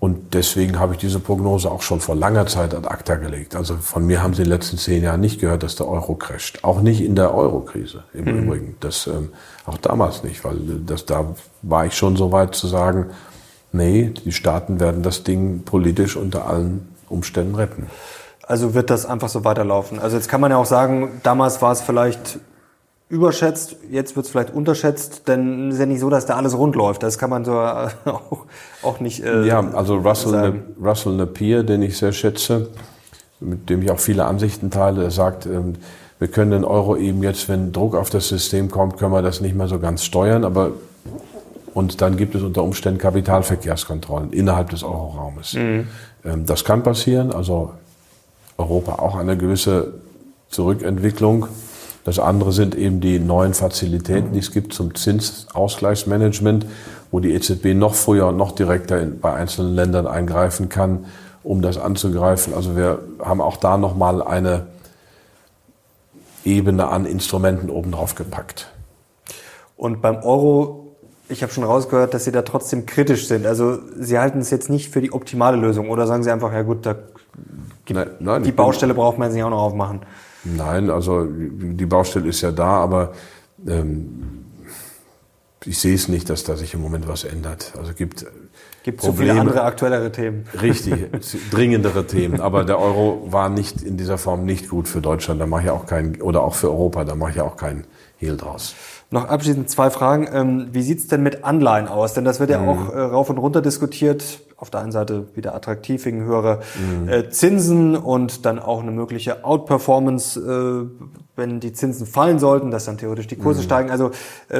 Und 0.00 0.34
deswegen 0.34 0.80
habe 0.80 0.94
ich 0.94 0.98
diese 0.98 1.20
Prognose 1.20 1.70
auch 1.70 1.82
schon 1.82 2.00
vor 2.00 2.16
langer 2.16 2.46
Zeit 2.46 2.74
ad 2.74 2.88
acta 2.88 3.14
gelegt. 3.14 3.54
Also 3.54 3.76
von 3.76 4.04
mir 4.04 4.20
haben 4.20 4.34
Sie 4.34 4.42
in 4.42 4.48
den 4.48 4.54
letzten 4.54 4.76
zehn 4.76 5.04
Jahren 5.04 5.20
nicht 5.20 5.40
gehört, 5.40 5.62
dass 5.62 5.76
der 5.76 5.86
Euro 5.86 6.16
crasht. 6.16 6.64
Auch 6.64 6.80
nicht 6.80 7.00
in 7.00 7.14
der 7.14 7.32
Euro-Krise 7.32 8.02
im 8.12 8.24
mhm. 8.24 8.42
Übrigen. 8.42 8.76
Das, 8.80 9.06
ähm, 9.06 9.28
auch 9.64 9.78
damals 9.78 10.24
nicht, 10.24 10.44
weil 10.44 10.56
das, 10.84 11.06
da 11.06 11.36
war 11.62 11.86
ich 11.86 11.94
schon 11.94 12.16
so 12.16 12.32
weit 12.32 12.56
zu 12.56 12.66
sagen, 12.66 13.10
nee, 13.70 14.12
die 14.24 14.32
Staaten 14.32 14.80
werden 14.80 15.04
das 15.04 15.22
Ding 15.22 15.62
politisch 15.64 16.16
unter 16.16 16.48
allen 16.48 16.88
Umständen 17.08 17.54
retten. 17.54 17.86
Also 18.46 18.74
wird 18.74 18.90
das 18.90 19.06
einfach 19.06 19.28
so 19.28 19.44
weiterlaufen. 19.44 19.98
Also 19.98 20.16
jetzt 20.16 20.28
kann 20.28 20.40
man 20.40 20.50
ja 20.50 20.56
auch 20.56 20.66
sagen, 20.66 21.20
damals 21.22 21.62
war 21.62 21.72
es 21.72 21.80
vielleicht 21.80 22.38
überschätzt, 23.08 23.76
jetzt 23.90 24.16
wird 24.16 24.24
es 24.24 24.32
vielleicht 24.32 24.54
unterschätzt, 24.54 25.28
denn 25.28 25.68
es 25.68 25.74
ist 25.74 25.80
ja 25.80 25.86
nicht 25.86 26.00
so, 26.00 26.08
dass 26.08 26.24
da 26.24 26.36
alles 26.36 26.56
rund 26.56 26.74
läuft. 26.74 27.02
Das 27.02 27.18
kann 27.18 27.28
man 27.28 27.44
so 27.44 27.52
äh, 27.52 27.88
auch, 28.06 28.46
auch 28.82 29.00
nicht. 29.00 29.22
Äh, 29.22 29.46
ja, 29.46 29.60
also 29.74 29.96
Russell, 29.96 30.32
ne, 30.32 30.62
Russell 30.82 31.12
Napier, 31.12 31.62
den 31.62 31.82
ich 31.82 31.98
sehr 31.98 32.12
schätze, 32.12 32.70
mit 33.38 33.68
dem 33.68 33.82
ich 33.82 33.90
auch 33.90 34.00
viele 34.00 34.24
Ansichten 34.24 34.70
teile, 34.70 35.10
sagt, 35.10 35.46
ähm, 35.46 35.74
wir 36.18 36.28
können 36.28 36.52
den 36.52 36.64
Euro 36.64 36.96
eben 36.96 37.22
jetzt, 37.22 37.48
wenn 37.48 37.72
Druck 37.72 37.96
auf 37.96 38.08
das 38.08 38.28
System 38.28 38.70
kommt, 38.70 38.96
können 38.96 39.12
wir 39.12 39.22
das 39.22 39.40
nicht 39.40 39.54
mehr 39.54 39.68
so 39.68 39.78
ganz 39.78 40.04
steuern, 40.04 40.44
aber 40.44 40.70
und 41.74 42.00
dann 42.00 42.16
gibt 42.16 42.34
es 42.34 42.42
unter 42.42 42.62
Umständen 42.62 42.98
Kapitalverkehrskontrollen 42.98 44.32
innerhalb 44.32 44.70
des 44.70 44.82
Euroraumes. 44.84 45.54
Mhm. 45.54 45.88
Ähm, 46.24 46.46
das 46.46 46.64
kann 46.64 46.82
passieren, 46.82 47.32
also 47.32 47.72
Europa 48.62 48.94
auch 48.96 49.16
eine 49.16 49.36
gewisse 49.36 49.94
Zurückentwicklung. 50.48 51.48
Das 52.04 52.18
andere 52.18 52.52
sind 52.52 52.74
eben 52.74 53.00
die 53.00 53.18
neuen 53.18 53.54
Fazilitäten, 53.54 54.32
die 54.32 54.40
es 54.40 54.50
gibt 54.50 54.72
zum 54.72 54.94
Zinsausgleichsmanagement, 54.94 56.66
wo 57.10 57.20
die 57.20 57.32
EZB 57.32 57.74
noch 57.74 57.94
früher 57.94 58.28
und 58.28 58.36
noch 58.36 58.52
direkter 58.52 59.00
in, 59.00 59.20
bei 59.20 59.34
einzelnen 59.34 59.74
Ländern 59.74 60.06
eingreifen 60.06 60.68
kann, 60.68 61.06
um 61.42 61.62
das 61.62 61.78
anzugreifen. 61.78 62.54
Also 62.54 62.76
wir 62.76 63.00
haben 63.20 63.40
auch 63.40 63.56
da 63.56 63.76
nochmal 63.76 64.22
eine 64.22 64.66
Ebene 66.44 66.88
an 66.88 67.06
Instrumenten 67.06 67.70
obendrauf 67.70 68.14
gepackt. 68.14 68.68
Und 69.76 70.02
beim 70.02 70.16
Euro, 70.22 70.91
ich 71.28 71.42
habe 71.42 71.52
schon 71.52 71.64
rausgehört, 71.64 72.14
dass 72.14 72.24
Sie 72.24 72.32
da 72.32 72.42
trotzdem 72.42 72.86
kritisch 72.86 73.26
sind. 73.26 73.46
Also 73.46 73.78
Sie 73.98 74.18
halten 74.18 74.40
es 74.40 74.50
jetzt 74.50 74.68
nicht 74.68 74.92
für 74.92 75.00
die 75.00 75.12
optimale 75.12 75.56
Lösung 75.56 75.88
oder 75.90 76.06
sagen 76.06 76.22
Sie 76.22 76.30
einfach, 76.30 76.52
ja 76.52 76.62
gut, 76.62 76.84
da 76.86 76.96
nein, 77.88 78.10
nein, 78.20 78.42
die 78.42 78.52
Baustelle 78.52 78.94
braucht 78.94 79.18
man 79.18 79.30
sich 79.32 79.42
auch 79.42 79.50
noch 79.50 79.62
aufmachen. 79.62 80.00
Nein, 80.44 80.90
also 80.90 81.26
die 81.26 81.86
Baustelle 81.86 82.28
ist 82.28 82.40
ja 82.40 82.50
da, 82.50 82.78
aber 82.78 83.12
ähm, 83.66 84.46
ich 85.64 85.78
sehe 85.78 85.94
es 85.94 86.08
nicht, 86.08 86.28
dass 86.28 86.44
da 86.44 86.56
sich 86.56 86.74
im 86.74 86.80
Moment 86.80 87.06
was 87.06 87.24
ändert. 87.24 87.72
Also 87.78 87.92
gibt 87.94 88.26
Gibt 88.82 89.00
so 89.00 89.12
viele 89.12 89.38
andere 89.38 89.62
aktuellere 89.62 90.10
Themen. 90.10 90.44
Richtig, 90.60 90.94
dringendere 91.52 92.06
Themen. 92.06 92.40
Aber 92.40 92.64
der 92.64 92.80
Euro 92.80 93.28
war 93.30 93.48
nicht 93.48 93.80
in 93.82 93.96
dieser 93.96 94.18
Form 94.18 94.44
nicht 94.44 94.68
gut 94.68 94.88
für 94.88 95.00
Deutschland. 95.00 95.40
Da 95.40 95.46
mache 95.46 95.64
ich 95.64 95.70
auch 95.70 95.86
keinen, 95.86 96.20
oder 96.20 96.42
auch 96.42 96.54
für 96.54 96.68
Europa, 96.68 97.04
da 97.04 97.14
mache 97.14 97.30
ich 97.30 97.40
auch 97.40 97.56
keinen 97.56 97.84
Hehl 98.18 98.36
draus. 98.36 98.74
Noch 99.12 99.28
abschließend 99.28 99.68
zwei 99.68 99.90
Fragen. 99.90 100.26
Ähm, 100.32 100.68
wie 100.72 100.80
sieht's 100.80 101.06
denn 101.06 101.22
mit 101.22 101.44
Anleihen 101.44 101.86
aus? 101.86 102.14
Denn 102.14 102.24
das 102.24 102.40
wird 102.40 102.48
ja 102.48 102.58
mhm. 102.58 102.68
auch 102.68 102.94
äh, 102.94 102.98
rauf 102.98 103.28
und 103.28 103.36
runter 103.36 103.60
diskutiert. 103.60 104.40
Auf 104.56 104.70
der 104.70 104.80
einen 104.80 104.90
Seite 104.90 105.26
wieder 105.34 105.54
attraktiv 105.54 106.04
wegen 106.06 106.24
höherer 106.24 106.60
mhm. 106.78 107.08
Äh, 107.08 107.28
Zinsen 107.28 107.94
und 107.94 108.46
dann 108.46 108.58
auch 108.58 108.80
eine 108.80 108.90
mögliche 108.90 109.44
Outperformance, 109.44 110.40
äh, 110.40 111.06
wenn 111.36 111.60
die 111.60 111.74
Zinsen 111.74 112.06
fallen 112.06 112.38
sollten, 112.38 112.70
dass 112.70 112.86
dann 112.86 112.96
theoretisch 112.96 113.26
die 113.26 113.36
Kurse 113.36 113.60
mhm. 113.60 113.64
steigen. 113.64 113.90
Also 113.90 114.12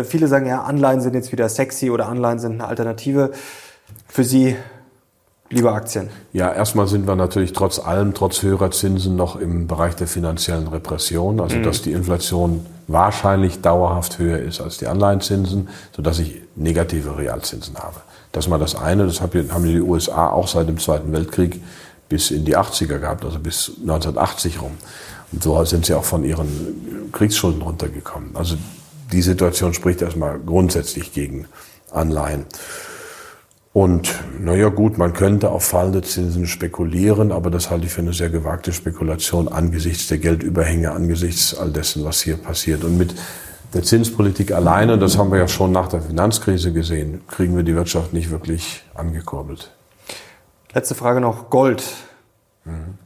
viele 0.04 0.26
sagen 0.26 0.46
ja, 0.46 0.62
Anleihen 0.62 1.00
sind 1.00 1.14
jetzt 1.14 1.32
wieder 1.32 1.48
sexy 1.48 1.90
oder 1.90 2.08
Anleihen 2.08 2.38
sind 2.38 2.52
eine 2.52 2.66
Alternative. 2.66 3.30
Für 4.08 4.24
Sie 4.24 4.56
lieber 5.48 5.72
Aktien? 5.74 6.08
Ja, 6.32 6.52
erstmal 6.52 6.88
sind 6.88 7.06
wir 7.06 7.14
natürlich 7.14 7.52
trotz 7.52 7.78
allem, 7.78 8.14
trotz 8.14 8.42
höherer 8.42 8.70
Zinsen 8.70 9.16
noch 9.16 9.36
im 9.36 9.66
Bereich 9.66 9.94
der 9.94 10.06
finanziellen 10.06 10.66
Repression, 10.68 11.40
also 11.40 11.56
mhm. 11.56 11.62
dass 11.62 11.82
die 11.82 11.92
Inflation 11.92 12.66
wahrscheinlich 12.88 13.60
dauerhaft 13.60 14.18
höher 14.18 14.38
ist 14.38 14.60
als 14.60 14.78
die 14.78 14.86
Anleihenzinsen, 14.86 15.68
sodass 15.94 16.18
ich 16.18 16.42
negative 16.56 17.16
Realzinsen 17.16 17.76
habe. 17.78 18.00
Das 18.32 18.46
ist 18.46 18.50
mal 18.50 18.58
das 18.58 18.74
eine, 18.74 19.06
das 19.06 19.20
haben 19.20 19.64
die 19.64 19.80
USA 19.80 20.28
auch 20.28 20.48
seit 20.48 20.68
dem 20.68 20.78
Zweiten 20.78 21.12
Weltkrieg 21.12 21.62
bis 22.08 22.30
in 22.30 22.44
die 22.44 22.56
80er 22.56 22.98
gehabt, 22.98 23.24
also 23.24 23.38
bis 23.38 23.72
1980 23.80 24.60
rum. 24.60 24.72
Und 25.32 25.42
so 25.42 25.64
sind 25.64 25.86
sie 25.86 25.94
auch 25.94 26.04
von 26.04 26.24
ihren 26.24 27.10
Kriegsschulden 27.12 27.62
runtergekommen. 27.62 28.30
Also 28.34 28.56
die 29.12 29.22
Situation 29.22 29.74
spricht 29.74 30.02
erstmal 30.02 30.38
grundsätzlich 30.38 31.12
gegen 31.12 31.46
Anleihen. 31.90 32.46
Und 33.72 34.22
naja 34.38 34.68
gut, 34.68 34.98
man 34.98 35.14
könnte 35.14 35.50
auf 35.50 35.64
fallende 35.64 36.02
Zinsen 36.02 36.46
spekulieren, 36.46 37.32
aber 37.32 37.50
das 37.50 37.70
halte 37.70 37.86
ich 37.86 37.92
für 37.92 38.02
eine 38.02 38.12
sehr 38.12 38.28
gewagte 38.28 38.72
Spekulation 38.72 39.48
angesichts 39.48 40.08
der 40.08 40.18
Geldüberhänge, 40.18 40.92
angesichts 40.92 41.54
all 41.54 41.70
dessen, 41.70 42.04
was 42.04 42.20
hier 42.20 42.36
passiert. 42.36 42.84
Und 42.84 42.98
mit 42.98 43.14
der 43.72 43.82
Zinspolitik 43.82 44.52
alleine, 44.52 44.98
das 44.98 45.16
haben 45.16 45.32
wir 45.32 45.38
ja 45.38 45.48
schon 45.48 45.72
nach 45.72 45.88
der 45.88 46.02
Finanzkrise 46.02 46.74
gesehen, 46.74 47.22
kriegen 47.28 47.56
wir 47.56 47.62
die 47.62 47.74
Wirtschaft 47.74 48.12
nicht 48.12 48.30
wirklich 48.30 48.84
angekurbelt. 48.94 49.70
Letzte 50.74 50.94
Frage 50.94 51.20
noch, 51.22 51.48
Gold. 51.48 51.82
Mhm. 52.66 52.98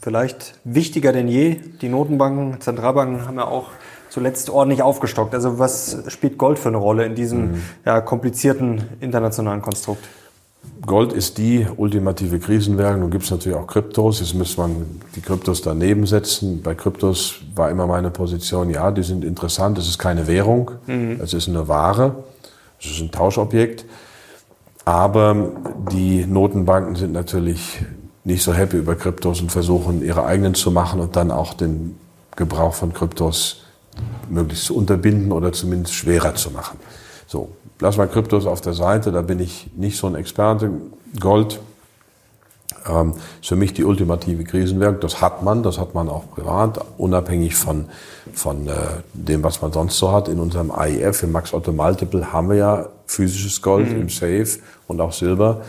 Vielleicht 0.00 0.54
wichtiger 0.64 1.12
denn 1.12 1.26
je. 1.26 1.60
Die 1.80 1.88
Notenbanken, 1.88 2.60
Zentralbanken 2.60 3.26
haben 3.26 3.36
ja 3.36 3.46
auch 3.46 3.70
zuletzt 4.12 4.50
ordentlich 4.50 4.82
aufgestockt. 4.82 5.34
Also 5.34 5.58
was 5.58 5.96
spielt 6.08 6.36
Gold 6.36 6.58
für 6.58 6.68
eine 6.68 6.76
Rolle 6.76 7.06
in 7.06 7.14
diesem 7.14 7.52
mhm. 7.52 7.62
ja, 7.86 8.02
komplizierten 8.02 8.82
internationalen 9.00 9.62
Konstrukt? 9.62 10.06
Gold 10.84 11.14
ist 11.14 11.38
die 11.38 11.66
ultimative 11.76 12.38
Krisenwährung. 12.38 13.00
Nun 13.00 13.10
gibt 13.10 13.24
es 13.24 13.30
natürlich 13.30 13.56
auch 13.56 13.66
Kryptos. 13.66 14.20
Jetzt 14.20 14.34
müsste 14.34 14.60
man 14.60 15.00
die 15.16 15.22
Kryptos 15.22 15.62
daneben 15.62 16.06
setzen. 16.06 16.60
Bei 16.62 16.74
Kryptos 16.74 17.36
war 17.54 17.70
immer 17.70 17.86
meine 17.86 18.10
Position, 18.10 18.68
ja, 18.68 18.90
die 18.90 19.02
sind 19.02 19.24
interessant. 19.24 19.78
Es 19.78 19.88
ist 19.88 19.98
keine 19.98 20.26
Währung, 20.26 20.72
mhm. 20.86 21.18
es 21.22 21.32
ist 21.32 21.48
eine 21.48 21.66
Ware, 21.66 22.16
es 22.78 22.90
ist 22.90 23.00
ein 23.00 23.12
Tauschobjekt. 23.12 23.86
Aber 24.84 25.52
die 25.90 26.26
Notenbanken 26.26 26.96
sind 26.96 27.12
natürlich 27.12 27.80
nicht 28.24 28.42
so 28.42 28.52
happy 28.52 28.76
über 28.76 28.94
Kryptos 28.94 29.40
und 29.40 29.50
versuchen, 29.50 30.02
ihre 30.02 30.26
eigenen 30.26 30.54
zu 30.54 30.70
machen 30.70 31.00
und 31.00 31.16
dann 31.16 31.30
auch 31.30 31.54
den 31.54 31.96
Gebrauch 32.36 32.74
von 32.74 32.92
Kryptos 32.92 33.61
möglichst 34.28 34.66
zu 34.66 34.76
unterbinden 34.76 35.32
oder 35.32 35.52
zumindest 35.52 35.94
schwerer 35.94 36.34
zu 36.34 36.50
machen. 36.50 36.78
So, 37.26 37.50
lass 37.80 37.96
mal 37.96 38.08
Kryptos 38.08 38.46
auf 38.46 38.60
der 38.60 38.74
Seite, 38.74 39.12
da 39.12 39.22
bin 39.22 39.40
ich 39.40 39.70
nicht 39.76 39.96
so 39.96 40.06
ein 40.06 40.14
Experte. 40.14 40.70
Gold 41.20 41.60
ähm, 42.88 43.14
ist 43.40 43.48
für 43.48 43.56
mich 43.56 43.74
die 43.74 43.84
ultimative 43.84 44.44
Krisenwährung. 44.44 45.00
Das 45.00 45.20
hat 45.20 45.42
man, 45.42 45.62
das 45.62 45.78
hat 45.78 45.94
man 45.94 46.08
auch 46.08 46.30
privat, 46.30 46.80
unabhängig 46.98 47.54
von, 47.54 47.86
von 48.32 48.66
äh, 48.66 48.72
dem, 49.12 49.42
was 49.42 49.62
man 49.62 49.72
sonst 49.72 49.98
so 49.98 50.12
hat. 50.12 50.28
In 50.28 50.40
unserem 50.40 50.70
AIF, 50.70 51.22
im 51.22 51.32
Max 51.32 51.52
Otto 51.52 51.72
Multiple, 51.72 52.32
haben 52.32 52.50
wir 52.50 52.56
ja 52.56 52.86
physisches 53.06 53.62
Gold 53.62 53.90
mhm. 53.90 54.02
im 54.02 54.08
Safe 54.08 54.58
und 54.88 55.00
auch 55.00 55.12
Silber. 55.12 55.62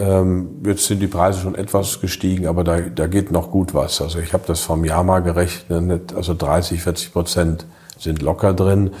Ähm, 0.00 0.60
jetzt 0.64 0.86
sind 0.86 1.00
die 1.00 1.08
Preise 1.08 1.40
schon 1.40 1.54
etwas 1.56 2.00
gestiegen, 2.00 2.46
aber 2.46 2.62
da, 2.62 2.80
da 2.80 3.06
geht 3.06 3.32
noch 3.32 3.50
gut 3.50 3.74
was. 3.74 4.00
Also 4.00 4.20
ich 4.20 4.32
habe 4.32 4.44
das 4.46 4.60
vom 4.60 4.84
Jahr 4.84 5.02
mal 5.02 5.20
gerechnet, 5.20 6.14
also 6.14 6.34
30, 6.34 6.82
40 6.82 7.12
Prozent 7.12 7.66
sind 7.98 8.22
locker 8.22 8.52
drin. 8.54 8.92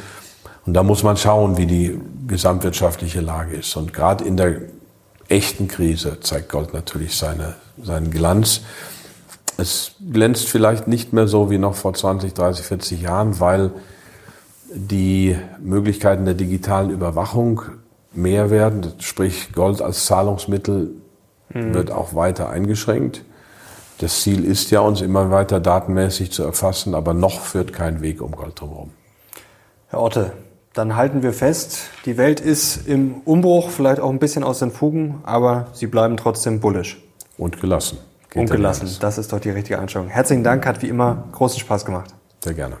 Und 0.66 0.74
da 0.74 0.82
muss 0.82 1.02
man 1.02 1.16
schauen, 1.16 1.56
wie 1.56 1.66
die 1.66 2.00
gesamtwirtschaftliche 2.26 3.20
Lage 3.20 3.56
ist. 3.56 3.76
Und 3.76 3.92
gerade 3.92 4.24
in 4.24 4.36
der 4.36 4.56
echten 5.28 5.68
Krise 5.68 6.18
zeigt 6.20 6.48
Gold 6.50 6.74
natürlich 6.74 7.16
seine, 7.16 7.54
seinen 7.82 8.10
Glanz. 8.10 8.62
Es 9.56 9.92
glänzt 10.12 10.48
vielleicht 10.48 10.88
nicht 10.88 11.12
mehr 11.12 11.28
so 11.28 11.50
wie 11.50 11.58
noch 11.58 11.74
vor 11.74 11.94
20, 11.94 12.34
30, 12.34 12.66
40 12.66 13.02
Jahren, 13.02 13.40
weil 13.40 13.70
die 14.74 15.36
Möglichkeiten 15.60 16.24
der 16.24 16.34
digitalen 16.34 16.90
Überwachung 16.90 17.62
mehr 18.18 18.50
werden, 18.50 18.92
sprich 18.98 19.52
Gold 19.52 19.80
als 19.80 20.06
Zahlungsmittel 20.06 20.90
mhm. 21.50 21.74
wird 21.74 21.90
auch 21.90 22.14
weiter 22.14 22.50
eingeschränkt. 22.50 23.24
Das 23.98 24.22
Ziel 24.22 24.44
ist 24.44 24.70
ja, 24.70 24.80
uns 24.80 25.00
immer 25.00 25.30
weiter 25.30 25.60
datenmäßig 25.60 26.30
zu 26.30 26.44
erfassen, 26.44 26.94
aber 26.94 27.14
noch 27.14 27.40
führt 27.40 27.72
kein 27.72 28.00
Weg 28.00 28.20
um 28.20 28.32
Gold 28.32 28.60
drumherum. 28.60 28.90
Herr 29.88 30.02
Otte, 30.02 30.32
dann 30.74 30.94
halten 30.94 31.22
wir 31.22 31.32
fest, 31.32 31.78
die 32.04 32.16
Welt 32.16 32.40
ist 32.40 32.86
im 32.86 33.22
Umbruch, 33.24 33.70
vielleicht 33.70 34.00
auch 34.00 34.10
ein 34.10 34.20
bisschen 34.20 34.44
aus 34.44 34.60
den 34.60 34.70
Fugen, 34.70 35.20
aber 35.24 35.68
Sie 35.72 35.86
bleiben 35.86 36.16
trotzdem 36.16 36.60
bullisch. 36.60 37.02
Und 37.36 37.60
gelassen. 37.60 37.98
Geht 38.30 38.42
Und 38.42 38.50
gelassen, 38.50 38.88
das 39.00 39.18
ist 39.18 39.32
doch 39.32 39.40
die 39.40 39.50
richtige 39.50 39.78
Einstellung. 39.78 40.08
Herzlichen 40.08 40.44
Dank, 40.44 40.66
hat 40.66 40.82
wie 40.82 40.88
immer 40.88 41.24
großen 41.32 41.58
Spaß 41.58 41.84
gemacht. 41.84 42.14
Sehr 42.44 42.54
gerne. 42.54 42.76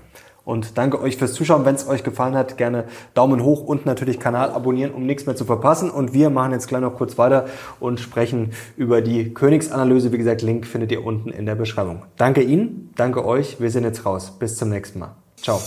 Und 0.48 0.78
danke 0.78 0.98
euch 1.02 1.18
fürs 1.18 1.34
Zuschauen. 1.34 1.66
Wenn 1.66 1.74
es 1.74 1.86
euch 1.86 2.02
gefallen 2.02 2.34
hat, 2.34 2.56
gerne 2.56 2.84
Daumen 3.12 3.44
hoch 3.44 3.62
und 3.64 3.84
natürlich 3.84 4.18
Kanal 4.18 4.50
abonnieren, 4.50 4.94
um 4.94 5.04
nichts 5.04 5.26
mehr 5.26 5.36
zu 5.36 5.44
verpassen. 5.44 5.90
Und 5.90 6.14
wir 6.14 6.30
machen 6.30 6.52
jetzt 6.52 6.68
gleich 6.68 6.80
noch 6.80 6.94
kurz 6.94 7.18
weiter 7.18 7.44
und 7.80 8.00
sprechen 8.00 8.52
über 8.74 9.02
die 9.02 9.34
Königsanalyse. 9.34 10.10
Wie 10.10 10.16
gesagt, 10.16 10.40
Link 10.40 10.66
findet 10.66 10.90
ihr 10.90 11.04
unten 11.04 11.28
in 11.28 11.44
der 11.44 11.54
Beschreibung. 11.54 12.04
Danke 12.16 12.40
Ihnen, 12.40 12.94
danke 12.96 13.26
euch. 13.26 13.60
Wir 13.60 13.70
sind 13.70 13.84
jetzt 13.84 14.06
raus. 14.06 14.38
Bis 14.38 14.56
zum 14.56 14.70
nächsten 14.70 15.00
Mal. 15.00 15.16
Ciao. 15.36 15.60